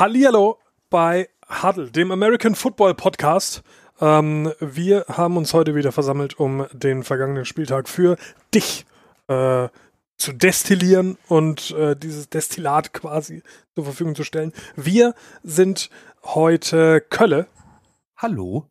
Hallihallo 0.00 0.56
bei 0.88 1.28
Huddle, 1.62 1.90
dem 1.90 2.10
American 2.10 2.54
Football 2.54 2.94
Podcast. 2.94 3.62
Ähm, 4.00 4.50
wir 4.58 5.04
haben 5.08 5.36
uns 5.36 5.52
heute 5.52 5.74
wieder 5.74 5.92
versammelt, 5.92 6.40
um 6.40 6.66
den 6.72 7.04
vergangenen 7.04 7.44
Spieltag 7.44 7.86
für 7.86 8.16
dich 8.54 8.86
äh, 9.28 9.68
zu 10.16 10.32
destillieren 10.32 11.18
und 11.28 11.72
äh, 11.72 11.96
dieses 11.96 12.30
Destillat 12.30 12.94
quasi 12.94 13.42
zur 13.74 13.84
Verfügung 13.84 14.14
zu 14.14 14.24
stellen. 14.24 14.54
Wir 14.74 15.14
sind 15.42 15.90
heute 16.24 17.02
Kölle. 17.02 17.46
Hallo. 18.16 18.64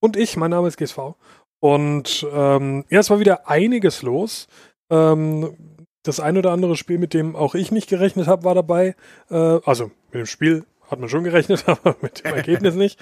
Und 0.00 0.16
ich, 0.16 0.38
mein 0.38 0.50
Name 0.50 0.68
ist 0.68 0.78
GSV. 0.78 1.14
Und 1.58 2.26
ähm, 2.32 2.86
ja, 2.88 3.00
es 3.00 3.10
war 3.10 3.20
wieder 3.20 3.50
einiges 3.50 4.00
los. 4.00 4.48
Ähm, 4.88 5.76
das 6.04 6.20
ein 6.20 6.38
oder 6.38 6.52
andere 6.52 6.74
Spiel, 6.74 6.96
mit 6.96 7.12
dem 7.12 7.36
auch 7.36 7.54
ich 7.54 7.70
nicht 7.70 7.90
gerechnet 7.90 8.28
habe, 8.28 8.44
war 8.44 8.54
dabei. 8.54 8.96
Äh, 9.28 9.60
also 9.66 9.90
mit 10.12 10.20
dem 10.20 10.26
Spiel 10.26 10.64
hat 10.90 10.98
man 10.98 11.08
schon 11.08 11.24
gerechnet, 11.24 11.64
aber 11.68 11.96
mit 12.00 12.24
dem 12.24 12.34
Ergebnis 12.34 12.74
nicht. 12.74 12.98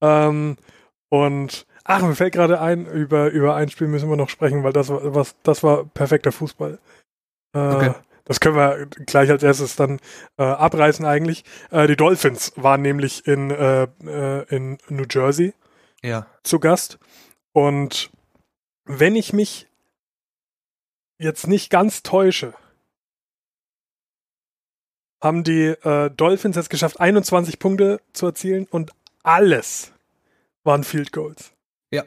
Ähm, 0.00 0.56
und 1.08 1.66
ach, 1.84 2.02
mir 2.02 2.14
fällt 2.14 2.34
gerade 2.34 2.60
ein, 2.60 2.86
über, 2.86 3.30
über 3.30 3.54
ein 3.54 3.68
Spiel 3.68 3.88
müssen 3.88 4.08
wir 4.08 4.16
noch 4.16 4.30
sprechen, 4.30 4.64
weil 4.64 4.72
das 4.72 4.88
war, 4.88 5.14
was, 5.14 5.36
das 5.42 5.62
war 5.62 5.84
perfekter 5.84 6.32
Fußball. 6.32 6.78
Äh, 7.54 7.58
okay. 7.58 7.94
Das 8.24 8.38
können 8.38 8.56
wir 8.56 8.86
gleich 8.86 9.30
als 9.30 9.42
erstes 9.42 9.76
dann 9.76 9.98
äh, 10.38 10.44
abreißen 10.44 11.04
eigentlich. 11.04 11.44
Äh, 11.70 11.88
die 11.88 11.96
Dolphins 11.96 12.52
waren 12.56 12.80
nämlich 12.80 13.26
in, 13.26 13.50
äh, 13.50 13.88
äh, 14.04 14.44
in 14.48 14.78
New 14.88 15.04
Jersey 15.10 15.54
ja. 16.02 16.26
zu 16.44 16.60
Gast. 16.60 16.98
Und 17.52 18.10
wenn 18.84 19.16
ich 19.16 19.32
mich 19.32 19.68
jetzt 21.18 21.46
nicht 21.46 21.70
ganz 21.70 22.02
täusche, 22.02 22.54
haben 25.22 25.44
die 25.44 25.66
äh, 25.66 26.10
Dolphins 26.10 26.56
es 26.56 26.68
geschafft, 26.68 27.00
21 27.00 27.58
Punkte 27.58 28.00
zu 28.12 28.26
erzielen 28.26 28.66
und 28.70 28.90
alles 29.22 29.92
waren 30.64 30.82
Field 30.82 31.12
Goals. 31.12 31.52
Ja. 31.92 32.04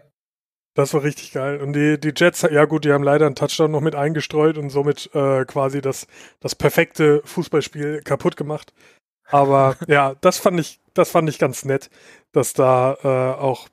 Das 0.73 0.93
war 0.93 1.03
richtig 1.03 1.31
geil. 1.31 1.61
Und 1.61 1.73
die, 1.73 1.97
die 1.97 2.11
Jets, 2.15 2.41
ja 2.41 2.65
gut, 2.65 2.83
die 2.83 2.91
haben 2.91 3.03
leider 3.03 3.25
einen 3.25 3.35
Touchdown 3.35 3.71
noch 3.71 3.79
mit 3.79 3.95
eingestreut 3.95 4.57
und 4.57 4.69
somit 4.69 5.09
äh, 5.15 5.45
quasi 5.45 5.81
das, 5.81 6.07
das 6.41 6.55
perfekte 6.55 7.21
Fußballspiel 7.23 8.01
kaputt 8.01 8.35
gemacht. 8.35 8.73
Aber 9.29 9.77
ja, 9.87 10.15
das 10.19 10.37
fand 10.37 10.59
ich, 10.59 10.81
das 10.93 11.09
fand 11.09 11.29
ich 11.29 11.39
ganz 11.39 11.63
nett, 11.63 11.89
dass 12.33 12.53
da 12.53 12.97
äh, 13.01 13.41
auch 13.41 13.69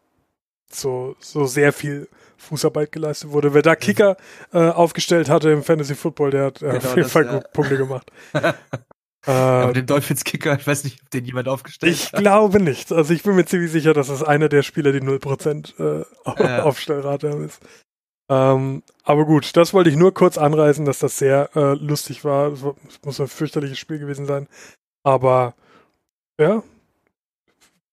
so, 0.71 1.17
so 1.19 1.47
sehr 1.47 1.73
viel 1.73 2.09
Fußarbeit 2.37 2.93
geleistet 2.93 3.31
wurde. 3.31 3.55
Wer 3.55 3.63
da 3.63 3.75
Kicker 3.75 4.17
äh, 4.53 4.69
aufgestellt 4.69 5.29
hatte 5.29 5.51
im 5.51 5.65
Fantasy 5.65 5.97
Football, 5.97 6.31
der 6.31 6.45
hat 6.47 6.63
äh, 6.63 6.67
genau, 6.67 6.77
auf 6.77 6.97
jeden 6.97 7.09
Fall 7.09 7.27
ja. 7.27 7.41
Punkte 7.53 7.77
gemacht. 7.77 8.11
äh, 9.27 9.31
Aber 9.31 9.73
den 9.73 9.87
Dolphins 9.87 10.25
Kicker, 10.25 10.57
ich 10.59 10.67
weiß 10.67 10.85
nicht, 10.85 11.01
ob 11.03 11.11
den 11.11 11.25
jemand 11.25 11.49
aufgestellt 11.49 11.93
ich 11.93 12.07
hat. 12.07 12.15
Ich 12.15 12.21
glaube 12.21 12.61
nicht. 12.61 12.93
Also 12.93 13.15
ich 13.15 13.23
bin 13.23 13.37
mir 13.37 13.45
ziemlich 13.45 13.71
sicher, 13.71 13.95
dass 13.95 14.09
es 14.09 14.23
einer 14.23 14.49
der 14.49 14.63
Spieler, 14.63 14.93
die 14.93 15.01
0% 15.01 15.79
äh, 15.79 16.05
ja. 16.43 16.63
Aufstellrate 16.65 17.31
haben 17.31 17.45
ist. 17.45 17.61
Ähm, 18.29 18.83
aber 19.05 19.25
gut, 19.27 19.57
das 19.57 19.75
wollte 19.75 19.91
ich 19.91 19.97
nur 19.97 20.15
kurz 20.15 20.39
anreißen, 20.39 20.85
dass 20.85 20.99
das 20.99 21.19
sehr 21.19 21.51
äh, 21.55 21.75
lustig 21.75 22.25
war. 22.25 22.51
Das 22.51 22.63
muss 23.05 23.21
ein 23.21 23.29
fürchterliches 23.29 23.79
Spiel 23.79 23.99
gewesen 23.99 24.27
sein. 24.27 24.49
Aber 25.05 25.55
ja, 26.41 26.63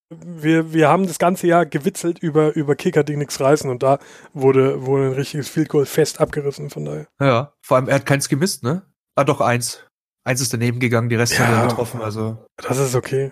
wir, 0.09 0.73
wir 0.73 0.89
haben 0.89 1.05
das 1.07 1.19
ganze 1.19 1.47
Jahr 1.47 1.65
gewitzelt 1.65 2.19
über, 2.19 2.55
über 2.55 2.75
Kicker, 2.75 3.03
die 3.03 3.15
nichts 3.15 3.39
reißen 3.39 3.69
und 3.69 3.83
da 3.83 3.99
wurde, 4.33 4.85
wurde 4.85 5.07
ein 5.07 5.13
richtiges 5.13 5.49
Field 5.49 5.69
Goal 5.69 5.85
fest 5.85 6.19
abgerissen, 6.19 6.69
von 6.69 6.85
daher. 6.85 7.07
Ja, 7.19 7.53
vor 7.61 7.77
allem, 7.77 7.87
er 7.87 7.95
hat 7.95 8.05
keins 8.05 8.29
gemisst, 8.29 8.63
ne? 8.63 8.81
Ah, 9.15 9.23
doch, 9.23 9.41
eins. 9.41 9.85
Eins 10.23 10.41
ist 10.41 10.53
daneben 10.53 10.79
gegangen, 10.79 11.09
die 11.09 11.15
Rest 11.15 11.37
ja, 11.37 11.47
haben 11.47 11.69
getroffen, 11.69 12.01
also. 12.01 12.37
Das 12.57 12.77
ist 12.77 12.95
okay. 12.95 13.31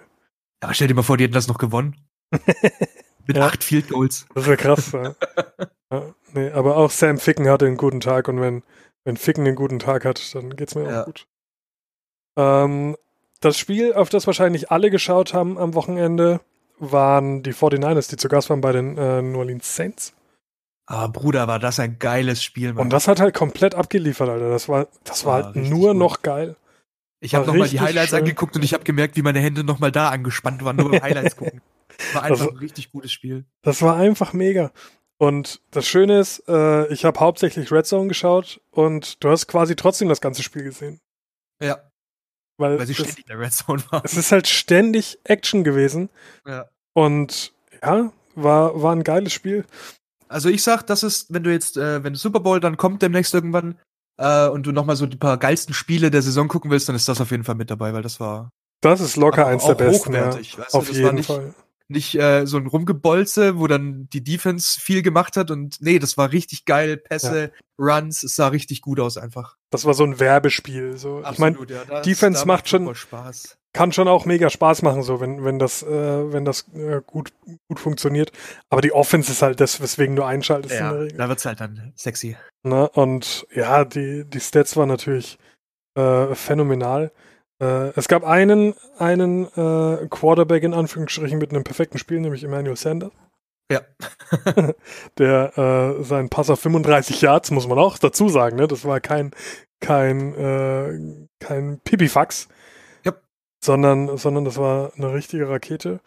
Aber 0.61 0.73
stell 0.73 0.88
dir 0.88 0.95
mal 0.95 1.03
vor, 1.03 1.17
die 1.17 1.25
hätten 1.25 1.33
das 1.33 1.47
noch 1.47 1.57
gewonnen. 1.57 1.95
Mit 3.27 3.38
ja. 3.38 3.45
acht 3.45 3.63
Field 3.63 3.89
Goals. 3.89 4.25
Das 4.33 4.45
wäre 4.45 4.57
krass, 4.57 4.91
ja. 4.93 5.15
ja. 5.91 6.13
Nee, 6.33 6.52
aber 6.52 6.77
auch 6.77 6.92
Sam 6.92 7.17
Ficken 7.20 7.49
hatte 7.49 7.65
einen 7.65 7.77
guten 7.77 7.99
Tag 7.99 8.27
und 8.27 8.42
wenn, 8.42 8.64
wenn 9.03 9.17
Ficken 9.17 9.45
einen 9.45 9.55
guten 9.55 9.80
Tag 9.80 10.05
hat, 10.05 10.33
dann 10.33 10.55
geht's 10.55 10.76
mir 10.76 10.89
ja. 10.89 11.02
auch 11.02 11.05
gut. 11.05 11.27
Ähm, 12.37 12.95
das 13.42 13.58
Spiel, 13.58 13.93
auf 13.93 14.09
das 14.09 14.27
wahrscheinlich 14.27 14.71
alle 14.71 14.89
geschaut 14.89 15.33
haben 15.33 15.58
am 15.58 15.73
Wochenende, 15.73 16.39
waren 16.80 17.43
die 17.43 17.53
49ers, 17.53 18.09
die 18.09 18.17
zu 18.17 18.30
Gast 18.30 18.49
waren 18.49 18.61
bei 18.61 18.71
den 18.71 18.97
äh, 18.97 19.21
New 19.21 19.39
Orleans 19.39 19.76
Saints. 19.76 20.14
Ah, 20.86 21.08
Bruder, 21.08 21.47
war 21.47 21.59
das 21.59 21.80
ein 21.80 21.99
geiles 21.99 22.42
Spiel, 22.42 22.73
Mann. 22.73 22.86
Und 22.86 22.89
das 22.92 23.08
hat 23.08 23.20
halt 23.20 23.36
komplett 23.36 23.76
abgeliefert, 23.76 24.30
Alter. 24.30 24.49
Das 24.49 24.70
war, 24.70 24.87
das 25.03 25.26
war, 25.26 25.39
war 25.39 25.45
halt 25.45 25.55
nur 25.58 25.89
gut. 25.89 25.97
noch 25.97 26.21
geil. 26.21 26.55
Ich 27.20 27.36
habe 27.36 27.48
nochmal 27.48 27.67
die 27.67 27.80
Highlights 27.80 28.11
schön. 28.11 28.20
angeguckt 28.20 28.55
und 28.55 28.64
ich 28.64 28.73
habe 28.73 28.83
gemerkt, 28.83 29.16
wie 29.16 29.22
meine 29.22 29.39
Hände 29.39 29.64
nochmal 29.64 29.92
da 29.92 30.10
angespannt 30.10 30.64
waren, 30.64 30.76
nur 30.76 30.92
beim 30.92 31.02
Highlights 31.02 31.36
gucken. 31.36 31.61
War 32.14 32.23
einfach 32.23 32.45
das, 32.45 32.54
ein 32.54 32.58
richtig 32.58 32.92
gutes 32.92 33.11
Spiel. 33.11 33.45
Das 33.64 33.82
war 33.82 33.95
einfach 33.95 34.33
mega. 34.33 34.72
Und 35.17 35.61
das 35.72 35.88
Schöne 35.88 36.20
ist, 36.20 36.44
äh, 36.48 36.88
ich 36.94 37.06
habe 37.06 37.20
hauptsächlich 37.20 37.72
Red 37.72 37.88
Zone 37.88 38.08
geschaut 38.08 38.61
und 38.70 39.23
du 39.23 39.30
hast 39.30 39.48
quasi 39.48 39.76
trotzdem 39.76 40.10
das 40.10 40.22
ganze 40.22 40.44
Spiel 40.44 40.64
gesehen. 40.64 41.02
Ja. 41.61 41.80
Weil, 42.58 42.77
Weil 42.77 42.86
sie 42.86 42.94
ständig 42.94 43.20
in 43.20 43.27
der 43.27 43.39
Red 43.39 43.54
Zone 43.54 43.83
waren. 43.89 44.04
Es 44.04 44.16
ist 44.16 44.32
halt 44.32 44.48
ständig 44.48 45.20
Action 45.23 45.64
gewesen. 45.64 46.10
Ja. 46.45 46.70
Und 46.94 47.54
ja, 47.82 48.11
war, 48.36 48.82
war 48.82 48.95
ein 48.95 49.04
geiles 49.04 49.33
Spiel. 49.33 49.66
Also 50.27 50.50
ich 50.50 50.61
sag, 50.61 50.83
das 50.83 51.04
ist, 51.04 51.33
wenn 51.33 51.44
du 51.44 51.52
jetzt, 51.52 51.77
äh, 51.77 52.04
wenn 52.04 52.16
Super 52.16 52.39
Bowl 52.39 52.60
dann 52.60 52.77
kommt 52.77 53.02
demnächst 53.02 53.33
irgendwann 53.33 53.80
äh, 54.17 54.48
und 54.48 54.66
du 54.66 54.72
nochmal 54.72 54.95
so 54.95 55.05
die 55.05 55.17
paar 55.17 55.38
geilsten 55.38 55.73
Spiele 55.73 56.11
der 56.11 56.22
Saison 56.22 56.48
gucken 56.48 56.72
willst, 56.72 56.89
dann 56.89 56.95
ist 56.95 57.08
das 57.08 57.22
auf 57.22 57.32
jeden 57.32 57.44
Fall 57.44 57.55
mit 57.55 57.70
dabei, 57.70 57.94
weil 57.94 58.04
das 58.04 58.20
war. 58.20 58.52
Das 58.82 59.02
ist 59.02 59.16
locker 59.16 59.48
eins 59.48 59.66
der 59.66 59.76
besten. 59.76 60.10
Hochwertig, 60.10 60.54
ja. 60.54 60.60
weißt 60.60 60.73
du, 60.73 60.78
auf 60.78 60.92
jeden 60.92 61.16
nicht, 61.16 61.28
Fall 61.28 61.54
nicht 61.89 62.16
äh, 62.16 62.45
so 62.45 62.58
ein 62.58 62.67
Rumgebolze, 62.67 63.60
wo 63.60 63.67
dann 63.67 64.10
die 64.11 64.23
Defense 64.23 64.80
viel 64.80 65.02
gemacht 65.02 65.38
hat 65.38 65.52
und 65.52 65.77
nee, 65.80 66.00
das 66.00 66.17
war 66.17 66.32
richtig 66.32 66.66
geil, 66.66 66.98
Pässe, 66.98 67.52
ja. 67.52 67.52
Runs, 67.80 68.23
es 68.23 68.36
sah 68.36 68.50
richtig 68.50 68.82
gut 68.82 69.00
aus 69.00 69.17
einfach. 69.17 69.56
Das 69.70 69.86
war 69.86 69.94
so 69.94 70.04
ein 70.04 70.20
Werbespiel, 70.20 70.98
so. 70.98 71.20
Absolut, 71.23 71.72
ich 71.72 71.77
meine, 71.77 71.89
ja, 71.89 72.02
Defense 72.02 72.45
macht 72.45 72.67
schon 72.67 72.94
Spaß. 72.94 73.57
Kann 73.73 73.92
schon 73.92 74.08
auch 74.08 74.26
mega 74.26 74.50
Spaß 74.50 74.82
machen, 74.82 75.04
so 75.04 75.20
wenn 75.20 75.44
wenn 75.44 75.60
das 75.60 75.83
äh, 75.83 76.33
wenn 76.33 76.45
das 76.45 76.67
äh, 76.73 77.02
gut 77.05 77.33
gut 77.67 77.80
funktioniert. 77.80 78.32
Aber 78.70 78.82
die 78.82 78.92
Offense 78.92 79.32
ist 79.32 79.42
halt 79.42 79.60
das, 79.60 79.82
weswegen 79.82 80.16
du 80.16 80.23
einschaltest 80.23 80.76
ja, 80.76 80.89
in 80.89 80.94
der 80.94 81.04
Regel. 81.05 81.17
Da 81.17 81.30
wird's 81.30 81.45
halt 81.45 81.61
dann 81.61 81.94
sexy. 81.95 82.36
Na, 82.64 82.83
ne, 82.83 82.89
und 82.89 83.48
ja, 83.54 83.86
die 83.86 84.26
die 84.26 84.39
Stats 84.39 84.76
waren 84.77 84.89
natürlich 84.89 85.38
äh, 85.95 86.33
phänomenal. 86.36 87.11
Äh, 87.61 87.92
es 87.95 88.08
gab 88.08 88.23
einen, 88.23 88.76
einen 89.00 89.45
äh, 89.45 90.08
Quarterback 90.10 90.64
in 90.64 90.73
Anführungsstrichen 90.73 91.39
mit 91.39 91.52
einem 91.52 91.64
perfekten 91.64 91.98
Spiel, 91.98 92.20
nämlich 92.20 92.44
Emmanuel 92.44 92.76
Sanders. 92.76 93.11
Ja. 93.72 93.82
der 95.17 95.58
äh, 95.58 96.04
seinen 96.04 96.30
Pass 96.30 96.50
auf 96.50 96.60
35 96.60 97.22
Yards, 97.22 97.52
muss 97.52 97.67
man 97.67 97.80
auch 97.80 97.98
dazu 97.98 98.30
sagen, 98.30 98.58
ne? 98.58 98.67
Das 98.67 98.86
war 98.86 99.00
kein, 99.00 99.32
kein, 99.82 100.36
äh, 100.36 101.27
kein 101.39 101.80
Pipifax. 101.83 102.48
Sondern, 103.64 104.18
sondern 104.18 104.45
das 104.45 104.58
war 104.58 104.92
eine 104.95 105.14
richtige 105.14 105.50
Rakete. 105.50 106.00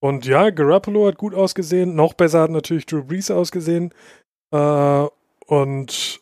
Und 0.00 0.26
ja, 0.26 0.50
Garoppolo 0.50 1.06
hat 1.06 1.18
gut 1.18 1.34
ausgesehen. 1.34 1.94
Noch 1.94 2.14
besser 2.14 2.42
hat 2.42 2.50
natürlich 2.50 2.86
Drew 2.86 3.02
Brees 3.02 3.30
ausgesehen. 3.30 3.92
Äh, 4.50 5.06
und 5.46 6.20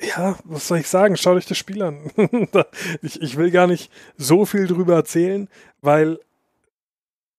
ja, 0.00 0.38
was 0.44 0.68
soll 0.68 0.78
ich 0.78 0.88
sagen? 0.88 1.16
Schaut 1.16 1.36
euch 1.36 1.46
das 1.46 1.58
Spiel 1.58 1.82
an. 1.82 2.10
ich, 3.02 3.20
ich 3.20 3.36
will 3.36 3.50
gar 3.50 3.66
nicht 3.66 3.90
so 4.16 4.46
viel 4.46 4.66
drüber 4.66 4.94
erzählen, 4.94 5.48
weil 5.80 6.20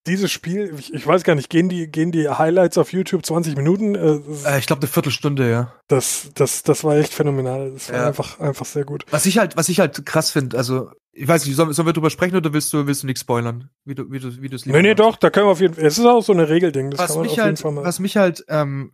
dieses 0.09 0.31
Spiel, 0.31 0.73
ich, 0.77 0.93
ich, 0.93 1.07
weiß 1.07 1.23
gar 1.23 1.35
nicht, 1.35 1.49
gehen 1.49 1.69
die, 1.69 1.87
gehen 1.87 2.11
die 2.11 2.27
Highlights 2.27 2.77
auf 2.77 2.91
YouTube 2.91 3.25
20 3.25 3.55
Minuten? 3.55 3.95
Äh, 3.95 4.19
äh, 4.45 4.59
ich 4.59 4.65
glaube 4.65 4.81
eine 4.81 4.89
Viertelstunde, 4.89 5.49
ja. 5.49 5.73
Das, 5.87 6.31
das, 6.35 6.63
das 6.63 6.83
war 6.83 6.97
echt 6.97 7.13
phänomenal. 7.13 7.71
Das 7.71 7.89
war 7.89 7.99
ja. 7.99 8.07
einfach, 8.07 8.39
einfach 8.39 8.65
sehr 8.65 8.83
gut. 8.83 9.05
Was 9.11 9.25
ich 9.25 9.37
halt, 9.37 9.55
was 9.55 9.69
ich 9.69 9.79
halt 9.79 10.05
krass 10.05 10.31
finde, 10.31 10.57
also 10.57 10.91
ich 11.11 11.27
weiß 11.27 11.45
nicht, 11.45 11.55
sollen, 11.55 11.73
sollen 11.73 11.87
wir 11.87 11.93
drüber 11.93 12.09
sprechen 12.09 12.35
oder 12.35 12.53
willst 12.53 12.73
du, 12.73 12.87
willst 12.87 13.03
du 13.03 13.07
nichts 13.07 13.21
spoilern? 13.21 13.69
Wie 13.85 13.95
du, 13.95 14.11
wie 14.11 14.19
du, 14.19 14.41
wie 14.41 14.49
du 14.49 14.55
es 14.55 14.65
Nee, 14.65 14.81
nee, 14.81 14.95
doch, 14.95 15.15
da 15.15 15.29
können 15.29 15.47
wir 15.47 15.51
auf 15.51 15.61
jeden 15.61 15.75
Fall. 15.75 15.85
Es 15.85 15.97
ist 15.97 16.05
auch 16.05 16.23
so 16.23 16.33
eine 16.33 16.49
Regelding. 16.49 16.91
Das 16.91 16.99
was 16.99 17.07
kann 17.07 17.17
man 17.17 17.23
mich 17.23 17.33
auf 17.33 17.37
halt, 17.39 17.47
jeden 17.47 17.61
Fall 17.61 17.71
mal. 17.71 17.83
Was 17.83 17.99
mich 17.99 18.17
halt 18.17 18.45
ähm, 18.47 18.93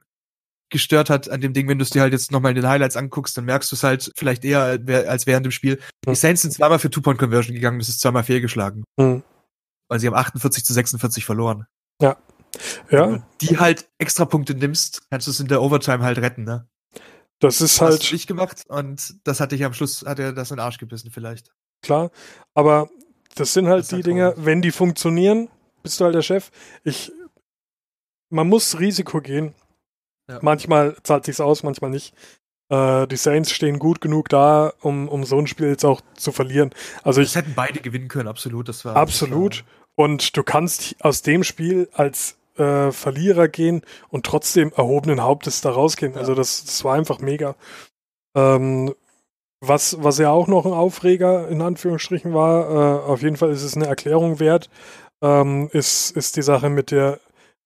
gestört 0.69 1.09
hat 1.09 1.29
an 1.29 1.41
dem 1.41 1.53
Ding, 1.53 1.67
wenn 1.67 1.77
du 1.77 1.83
es 1.83 1.91
dir 1.91 2.01
halt 2.01 2.13
jetzt 2.13 2.31
nochmal 2.31 2.51
in 2.51 2.55
den 2.55 2.67
Highlights 2.67 2.97
anguckst, 2.97 3.37
dann 3.37 3.45
merkst 3.45 3.71
du 3.71 3.75
es 3.75 3.83
halt 3.83 4.11
vielleicht 4.15 4.43
eher 4.43 4.79
als 5.07 5.27
während 5.27 5.45
dem 5.45 5.51
Spiel. 5.51 5.79
Die 6.03 6.09
hm. 6.09 6.15
Saints 6.15 6.41
sind 6.41 6.51
zweimal 6.51 6.79
für 6.79 6.89
Two-Point-Conversion 6.89 7.55
gegangen, 7.55 7.79
das 7.79 7.89
ist 7.89 8.01
zweimal 8.01 8.23
fehlgeschlagen. 8.23 8.83
Mhm. 8.97 9.23
Weil 9.87 9.99
sie 9.99 10.07
haben 10.07 10.15
48 10.15 10.65
zu 10.65 10.73
46 10.73 11.25
verloren. 11.25 11.67
Ja. 12.01 12.17
Ja. 12.89 13.09
Wenn 13.09 13.13
du 13.19 13.23
die 13.41 13.57
halt 13.57 13.89
extra 13.97 14.25
Punkte 14.25 14.55
nimmst, 14.55 15.09
kannst 15.09 15.27
du 15.27 15.31
es 15.31 15.39
in 15.39 15.47
der 15.47 15.61
Overtime 15.61 16.03
halt 16.03 16.17
retten, 16.19 16.43
ne? 16.43 16.67
Das 17.39 17.61
ist 17.61 17.81
halt. 17.81 18.09
Du 18.09 18.13
nicht 18.13 18.27
gemacht 18.27 18.63
und 18.67 19.15
das 19.25 19.39
hatte 19.39 19.55
ich 19.55 19.65
am 19.65 19.73
Schluss, 19.73 20.05
hat 20.05 20.19
er 20.19 20.31
das 20.33 20.51
in 20.51 20.57
den 20.57 20.63
Arsch 20.63 20.77
gebissen 20.77 21.11
vielleicht. 21.11 21.51
Klar, 21.81 22.11
aber 22.53 22.89
das 23.35 23.53
sind 23.53 23.67
halt 23.67 23.81
das 23.81 23.89
die 23.89 23.95
halt 23.95 24.05
Dinge, 24.05 24.33
wenn 24.37 24.61
die 24.61 24.71
funktionieren, 24.71 25.49
bist 25.83 25.99
du 25.99 26.05
halt 26.05 26.15
der 26.15 26.21
Chef. 26.21 26.49
Ich, 26.83 27.11
man 28.29 28.47
muss 28.47 28.79
Risiko 28.79 29.21
gehen. 29.21 29.53
Ja. 30.29 30.39
Manchmal 30.41 30.95
zahlt 31.03 31.25
sich's 31.25 31.39
aus, 31.39 31.61
manchmal 31.61 31.91
nicht. 31.91 32.15
Äh, 32.69 33.07
die 33.07 33.17
Saints 33.17 33.51
stehen 33.51 33.79
gut 33.79 34.01
genug 34.01 34.29
da, 34.29 34.73
um, 34.81 35.07
um 35.07 35.23
so 35.23 35.37
ein 35.37 35.47
Spiel 35.47 35.67
jetzt 35.67 35.85
auch 35.85 36.01
zu 36.15 36.31
verlieren. 36.31 36.71
Also 37.03 37.21
Das 37.21 37.31
ich, 37.31 37.35
hätten 37.35 37.53
beide 37.55 37.79
gewinnen 37.79 38.07
können, 38.07 38.27
absolut. 38.27 38.69
Das 38.69 38.85
war 38.85 38.95
absolut. 38.95 39.63
Und 39.95 40.35
du 40.35 40.43
kannst 40.43 40.95
aus 40.99 41.21
dem 41.21 41.43
Spiel 41.43 41.89
als 41.93 42.37
äh, 42.57 42.91
Verlierer 42.91 43.47
gehen 43.47 43.81
und 44.09 44.25
trotzdem 44.25 44.71
erhobenen 44.75 45.21
Hauptes 45.21 45.61
da 45.61 45.71
rausgehen. 45.71 46.13
Ja. 46.13 46.19
Also 46.19 46.35
das, 46.35 46.65
das 46.65 46.83
war 46.83 46.95
einfach 46.95 47.19
mega. 47.19 47.55
Ähm, 48.35 48.93
was, 49.61 50.03
was 50.03 50.17
ja 50.17 50.31
auch 50.31 50.47
noch 50.47 50.65
ein 50.65 50.73
Aufreger 50.73 51.47
in 51.47 51.61
Anführungsstrichen 51.61 52.33
war, 52.33 52.69
äh, 52.69 53.05
auf 53.05 53.21
jeden 53.21 53.37
Fall 53.37 53.51
ist 53.51 53.63
es 53.63 53.75
eine 53.75 53.87
Erklärung 53.87 54.39
wert, 54.39 54.69
ähm, 55.21 55.69
ist, 55.71 56.11
ist 56.11 56.35
die 56.35 56.41
Sache 56.41 56.69
mit 56.69 56.91
der 56.91 57.19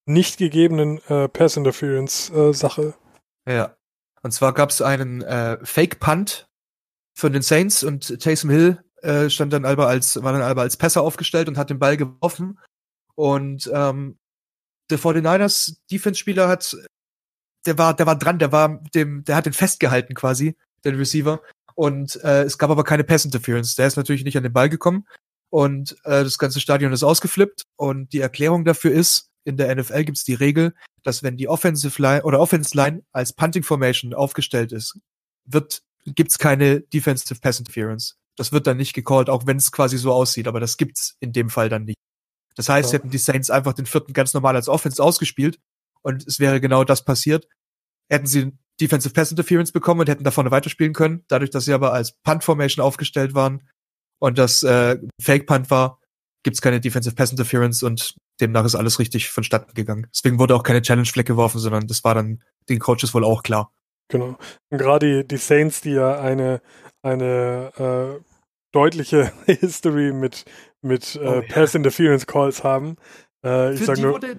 nicht 0.06 0.38
gegebenen 0.38 1.00
äh, 1.08 1.28
Pass 1.28 1.58
Interference 1.58 2.30
äh, 2.32 2.54
Sache. 2.54 2.94
Ja. 3.48 3.76
Und 4.22 4.32
zwar 4.32 4.54
gab 4.54 4.70
es 4.70 4.82
einen 4.82 5.22
äh, 5.22 5.58
Fake 5.64 6.00
Punt 6.00 6.48
von 7.14 7.34
den 7.34 7.42
Saints 7.42 7.84
und 7.84 8.20
Taysom 8.20 8.50
Hill 8.50 8.84
äh, 9.02 9.30
stand 9.30 9.54
dann 9.54 9.66
aber 9.66 9.88
als 9.88 10.22
war 10.22 10.34
dann 10.34 10.42
aber 10.42 10.62
als 10.62 10.78
Passer 10.78 11.02
aufgestellt 11.02 11.48
und 11.48 11.58
hat 11.58 11.70
den 11.70 11.80
Ball 11.80 11.98
geworfen. 11.98 12.60
Und 13.16 13.70
ähm, 13.74 14.18
der 14.90 15.00
49ers 15.00 15.78
Defense 15.92 16.20
Spieler 16.20 16.48
hat 16.48 16.76
der 17.66 17.78
war 17.78 17.94
der 17.94 18.06
war 18.06 18.18
dran, 18.18 18.40
der 18.40 18.52
war 18.52 18.82
dem 18.94 19.24
der 19.24 19.36
hat 19.36 19.46
den 19.46 19.54
festgehalten 19.54 20.16
quasi, 20.16 20.58
den 20.84 20.96
Receiver. 20.96 21.42
Und 21.76 22.22
äh, 22.24 22.44
es 22.44 22.58
gab 22.58 22.70
aber 22.70 22.84
keine 22.84 23.06
Pass 23.06 23.26
Interference. 23.26 23.76
Der 23.76 23.88
ist 23.88 23.96
natürlich 23.96 24.24
nicht 24.26 24.36
an 24.38 24.44
den 24.44 24.54
Ball 24.54 24.70
gekommen. 24.70 25.08
Und 25.50 25.94
äh, 26.04 26.24
das 26.24 26.38
ganze 26.38 26.60
Stadion 26.60 26.92
ist 26.92 27.04
ausgeflippt. 27.04 27.64
Und 27.78 28.12
die 28.12 28.20
Erklärung 28.20 28.66
dafür 28.66 28.92
ist, 28.92 29.29
in 29.44 29.58
der 29.58 29.74
NFL 29.76 30.04
gibt 30.04 30.18
es 30.18 30.24
die 30.24 30.34
Regel, 30.34 30.74
dass 31.04 31.24
wenn 31.24 31.38
die 31.38 31.48
Offensive 31.48 32.02
Line 32.02 32.24
oder 32.24 32.40
Offense 32.40 32.76
Line 32.76 33.04
als 33.12 33.34
Punting 33.34 33.64
Formation 33.64 34.14
aufgestellt 34.14 34.72
ist, 34.72 35.00
wird 35.46 35.82
gibt's 36.06 36.38
keine 36.38 36.82
Defensive 36.82 37.40
Pass 37.40 37.60
Interference. 37.60 38.18
Das 38.36 38.52
wird 38.52 38.68
dann 38.68 38.78
nicht 38.78 38.94
gecallt, 38.94 39.30
auch 39.30 39.46
wenn 39.46 39.58
es 39.58 39.72
quasi 39.72 39.98
so 39.98 40.14
aussieht, 40.14 40.48
aber 40.48 40.60
das 40.60 40.78
gibt's 40.78 41.18
in 41.20 41.34
dem 41.34 41.50
Fall 41.50 41.70
dann 41.70 41.84
nicht. 41.86 41.98
Das 42.56 42.70
heißt, 42.70 42.92
Ja. 42.92 43.00
hätten 43.00 43.10
die 43.10 43.18
Saints 43.18 43.50
einfach 43.50 43.74
den 43.74 43.86
vierten 43.86 44.14
ganz 44.14 44.34
normal 44.34 44.56
als 44.56 44.68
Offense 44.70 45.02
ausgespielt 45.02 45.60
und 46.02 46.26
es 46.28 46.40
wäre 46.40 46.62
genau 46.62 46.84
das 46.84 47.04
passiert, 47.04 47.48
hätten 48.10 48.28
sie 48.28 48.54
Defensive 48.80 49.14
Pass 49.14 49.32
Interference 49.32 49.72
bekommen 49.72 50.02
und 50.02 50.10
hätten 50.10 50.24
da 50.24 50.32
vorne 50.32 50.52
weiterspielen 50.52 50.94
können. 50.94 51.26
Dadurch, 51.28 51.50
dass 51.50 51.66
sie 51.66 51.74
aber 51.74 51.94
als 51.94 52.14
Punt 52.24 52.44
Formation 52.44 52.84
aufgestellt 52.84 53.34
waren 53.34 53.68
und 54.20 54.38
das 54.38 54.64
äh, 54.64 54.98
Fake 55.22 55.48
Punt 55.48 55.70
war, 55.70 55.99
gibt's 56.44 56.62
keine 56.62 56.80
Defensive 56.80 57.16
Pass 57.16 57.32
Interference 57.32 57.84
und 57.84 58.16
demnach 58.40 58.66
ist 58.66 58.76
alles 58.76 59.00
richtig 59.00 59.30
vonstatten 59.30 59.74
gegangen. 59.74 60.08
Deswegen 60.14 60.40
wurde 60.40 60.56
auch 60.56 60.64
keine 60.64 60.82
Challenge 60.82 61.06
Flag 61.08 61.26
geworfen, 61.26 61.60
sondern 61.60 61.88
das 61.88 62.04
war 62.04 62.16
dann 62.16 62.42
den 62.70 62.80
Coaches 62.80 63.14
wohl 63.14 63.24
auch 63.26 63.44
klar. 63.44 63.74
Genau. 64.10 64.38
Und 64.70 64.78
gerade 64.78 65.24
die, 65.24 65.28
die 65.28 65.38
Saints, 65.38 65.82
die 65.82 65.92
ja 65.92 66.20
eine, 66.20 66.62
eine 67.04 68.18
äh, 68.20 68.24
deutliche 68.72 69.32
History 69.46 70.12
mit, 70.14 70.46
mit 70.82 71.16
äh, 71.16 71.20
Oh. 71.20 71.42
Pass 71.48 71.76
Interference 71.76 72.26
Calls 72.26 72.64
haben. 72.64 72.96
Äh, 73.44 73.74
ich 73.74 73.80
Für 73.80 73.86
sag 73.86 73.96
die 73.96 74.02
nur, 74.04 74.14
wurde- 74.14 74.36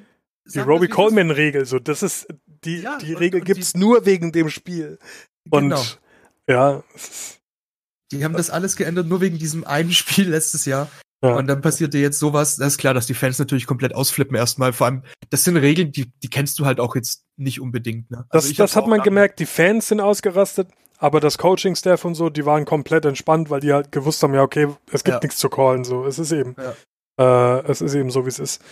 die 0.46 0.54
wir, 0.54 0.62
Robbie 0.64 0.88
Coleman-Regel, 0.88 1.64
so, 1.66 1.78
das 1.78 2.02
ist, 2.02 2.26
die, 2.64 2.78
Ja, 2.78 2.98
die 2.98 3.14
und- 3.14 3.20
Regel 3.20 3.40
und 3.40 3.46
gibt's 3.46 3.74
die- 3.74 3.78
nur 3.78 4.04
wegen 4.06 4.32
dem 4.32 4.48
Spiel. 4.50 4.98
Und 5.50 5.68
Genau. 5.70 5.82
ja, 6.48 6.82
es 6.94 7.08
ist, 7.08 7.40
Die 8.12 8.24
haben 8.24 8.32
das 8.34 8.50
alles 8.50 8.74
geändert, 8.74 9.06
nur 9.06 9.20
wegen 9.20 9.38
diesem 9.38 9.64
einen 9.64 9.92
Spiel 9.92 10.28
letztes 10.30 10.64
Jahr. 10.64 10.90
Ja. 11.22 11.36
Und 11.36 11.46
dann 11.48 11.60
passierte 11.60 11.98
jetzt 11.98 12.18
sowas. 12.18 12.56
Das 12.56 12.68
ist 12.68 12.78
klar, 12.78 12.94
dass 12.94 13.06
die 13.06 13.12
Fans 13.14 13.38
natürlich 13.38 13.66
komplett 13.66 13.94
ausflippen 13.94 14.36
erstmal. 14.36 14.72
Vor 14.72 14.86
allem, 14.86 15.02
das 15.28 15.44
sind 15.44 15.56
Regeln, 15.58 15.92
die, 15.92 16.10
die 16.22 16.30
kennst 16.30 16.58
du 16.58 16.64
halt 16.64 16.80
auch 16.80 16.94
jetzt 16.96 17.24
nicht 17.36 17.60
unbedingt. 17.60 18.10
Ne? 18.10 18.24
das, 18.30 18.48
ich 18.50 18.56
das 18.56 18.70
hab's 18.74 18.76
hat 18.84 18.88
man 18.90 19.02
gemerkt, 19.02 19.38
die 19.38 19.44
Fans 19.46 19.88
sind 19.88 20.00
ausgerastet, 20.00 20.68
aber 20.98 21.20
das 21.20 21.36
Coaching-Staff 21.36 22.04
und 22.06 22.14
so, 22.14 22.30
die 22.30 22.46
waren 22.46 22.64
komplett 22.64 23.04
entspannt, 23.04 23.50
weil 23.50 23.60
die 23.60 23.72
halt 23.72 23.92
gewusst 23.92 24.22
haben, 24.22 24.32
ja, 24.34 24.42
okay, 24.42 24.68
es 24.92 25.04
gibt 25.04 25.16
Ja. 25.16 25.20
nichts 25.22 25.36
zu 25.36 25.50
callen, 25.50 25.84
so, 25.84 26.06
es 26.06 26.18
ist 26.18 26.32
eben, 26.32 26.56
äh, 27.18 27.60
es 27.70 27.80
ist 27.82 27.94
eben 27.94 28.10
so, 28.10 28.24
wie 28.24 28.28
es 28.30 28.38
ist. 28.38 28.62